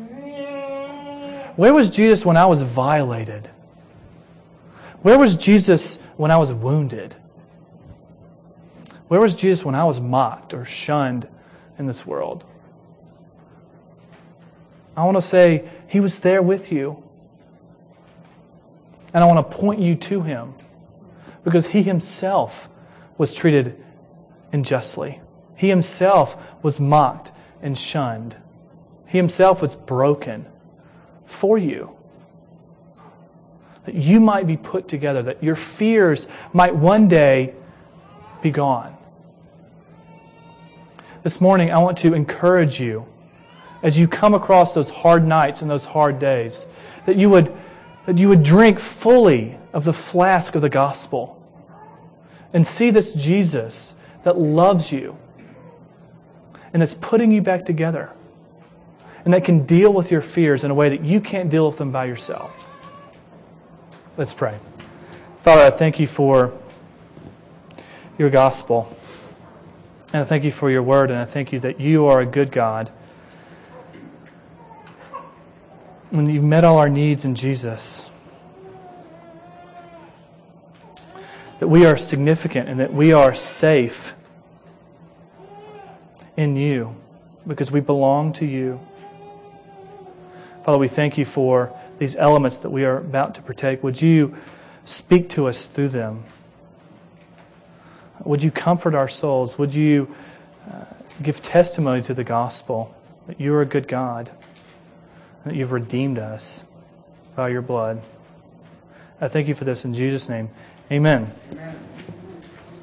Where 1.56 1.74
was 1.74 1.90
Jesus 1.90 2.26
when 2.26 2.36
I 2.36 2.46
was 2.46 2.62
violated? 2.62 3.50
Where 5.02 5.18
was 5.18 5.36
Jesus 5.36 5.98
when 6.18 6.32
I 6.32 6.38
was 6.38 6.54
wounded? 6.54 7.16
Where 9.08 9.20
was 9.20 9.36
Jesus 9.36 9.66
when 9.66 9.76
I 9.76 9.86
was 9.86 10.00
mocked 10.00 10.54
or 10.54 10.66
shunned 10.66 11.28
in 11.80 11.88
this 11.88 12.06
world. 12.06 12.46
I 14.96 15.06
want 15.06 15.16
to 15.16 15.22
say, 15.22 15.68
He 15.88 16.02
was 16.02 16.20
there 16.20 16.42
with 16.42 16.72
you. 16.72 17.02
And 19.14 19.24
I 19.24 19.28
want 19.28 19.50
to 19.50 19.58
point 19.58 19.80
you 19.80 19.96
to 19.96 20.22
Him 20.22 20.54
because 21.44 21.68
He 21.68 21.82
Himself 21.82 22.70
was 23.18 23.34
treated 23.34 23.82
unjustly. 24.52 25.22
He 25.56 25.70
Himself 25.70 26.38
was 26.62 26.80
mocked 26.80 27.32
and 27.62 27.78
shunned. 27.78 28.38
He 29.08 29.18
Himself 29.18 29.62
was 29.62 29.76
broken 29.76 30.46
for 31.26 31.58
you. 31.58 31.96
That 33.86 33.96
you 33.96 34.20
might 34.20 34.46
be 34.46 34.58
put 34.58 34.88
together, 34.88 35.24
that 35.24 35.44
your 35.44 35.56
fears 35.56 36.28
might 36.54 36.76
one 36.76 37.08
day 37.08 37.54
be 38.42 38.52
gone. 38.52 38.96
This 41.24 41.42
morning, 41.42 41.72
I 41.72 41.80
want 41.80 41.98
to 42.00 42.14
encourage 42.14 42.80
you 42.80 43.06
as 43.84 43.98
you 43.98 44.08
come 44.08 44.34
across 44.34 44.74
those 44.74 44.90
hard 44.90 45.26
nights 45.26 45.62
and 45.62 45.70
those 45.70 45.86
hard 45.86 46.20
days 46.20 46.68
that 47.06 47.18
you 47.18 47.30
would, 47.30 47.54
that 48.06 48.18
you 48.18 48.30
would 48.30 48.44
drink 48.44 48.80
fully 48.80 49.58
of 49.74 49.86
the 49.86 49.94
flask 49.94 50.56
of 50.56 50.62
the 50.62 50.70
gospel 50.70 51.42
and 52.54 52.66
see 52.66 52.92
this 52.92 53.14
Jesus 53.14 53.96
that 54.24 54.38
loves 54.38 54.92
you 54.92 55.18
and 56.74 56.82
that's 56.82 56.96
putting 56.96 57.32
you 57.32 57.42
back 57.42 57.66
together 57.66 58.12
and 59.26 59.34
that 59.34 59.44
can 59.44 59.66
deal 59.66 59.92
with 59.92 60.12
your 60.12 60.22
fears 60.22 60.64
in 60.64 60.72
a 60.72 60.74
way 60.74 60.90
that 60.90 61.04
you 61.04 61.20
can't 61.20 61.50
deal 61.50 61.68
with 61.68 61.78
them 61.78 61.92
by 61.92 62.06
yourself. 62.06 62.70
Let's 64.20 64.34
pray. 64.34 64.60
Father, 65.38 65.62
I 65.62 65.70
thank 65.70 65.98
you 65.98 66.06
for 66.06 66.52
your 68.18 68.30
gospel. 68.30 68.94
And 70.12 70.22
I 70.22 70.26
thank 70.26 70.44
you 70.44 70.52
for 70.52 70.70
your 70.70 70.84
word, 70.84 71.10
and 71.10 71.18
I 71.18 71.24
thank 71.24 71.54
you 71.54 71.62
that 71.62 71.80
you 71.80 72.06
are 72.08 72.20
a 72.20 72.26
good 72.26 72.52
God. 72.52 72.90
When 76.10 76.30
you've 76.30 76.44
met 76.44 76.66
all 76.66 76.80
our 76.80 76.90
needs 76.90 77.24
in 77.24 77.34
Jesus, 77.34 78.10
that 81.60 81.70
we 81.70 81.86
are 81.86 81.96
significant 81.96 82.68
and 82.68 82.78
that 82.82 82.94
we 82.94 83.14
are 83.14 83.34
safe 83.34 84.16
in 86.36 86.58
you 86.58 86.94
because 87.48 87.72
we 87.72 87.80
belong 87.80 88.34
to 88.34 88.46
you. 88.46 88.82
Father, 90.66 90.78
we 90.78 90.90
thank 90.90 91.18
you 91.18 91.24
for 91.24 91.74
these 92.00 92.16
elements 92.16 92.60
that 92.60 92.70
we 92.70 92.86
are 92.86 92.98
about 92.98 93.36
to 93.36 93.42
partake. 93.42 93.84
Would 93.84 94.02
you 94.02 94.36
speak 94.86 95.30
to 95.30 95.48
us 95.48 95.68
through 95.68 95.90
them? 95.90 96.24
Would 98.24 98.42
you 98.42 98.52
comfort 98.52 98.96
our 98.96 99.08
souls? 99.08 99.58
Would 99.58 99.76
you 99.76 100.14
uh, 100.70 100.86
give 101.22 101.42
testimony 101.42 102.02
to 102.04 102.14
the 102.14 102.24
gospel 102.24 102.96
that 103.28 103.40
you 103.40 103.54
are 103.54 103.62
a 103.62 103.66
good 103.66 103.88
God, 103.88 104.32
that 105.46 105.56
you've 105.56 105.72
redeemed 105.72 106.20
us 106.20 106.64
by 107.36 107.50
your 107.50 107.62
blood? 107.62 108.02
I 109.22 109.28
thank 109.28 109.48
you 109.48 109.54
for 109.54 109.66
this 109.66 109.86
in 109.86 109.94
Jesus' 109.94 110.30
name. 110.30 110.50
Amen. 110.92 111.32
Amen. 111.52 111.69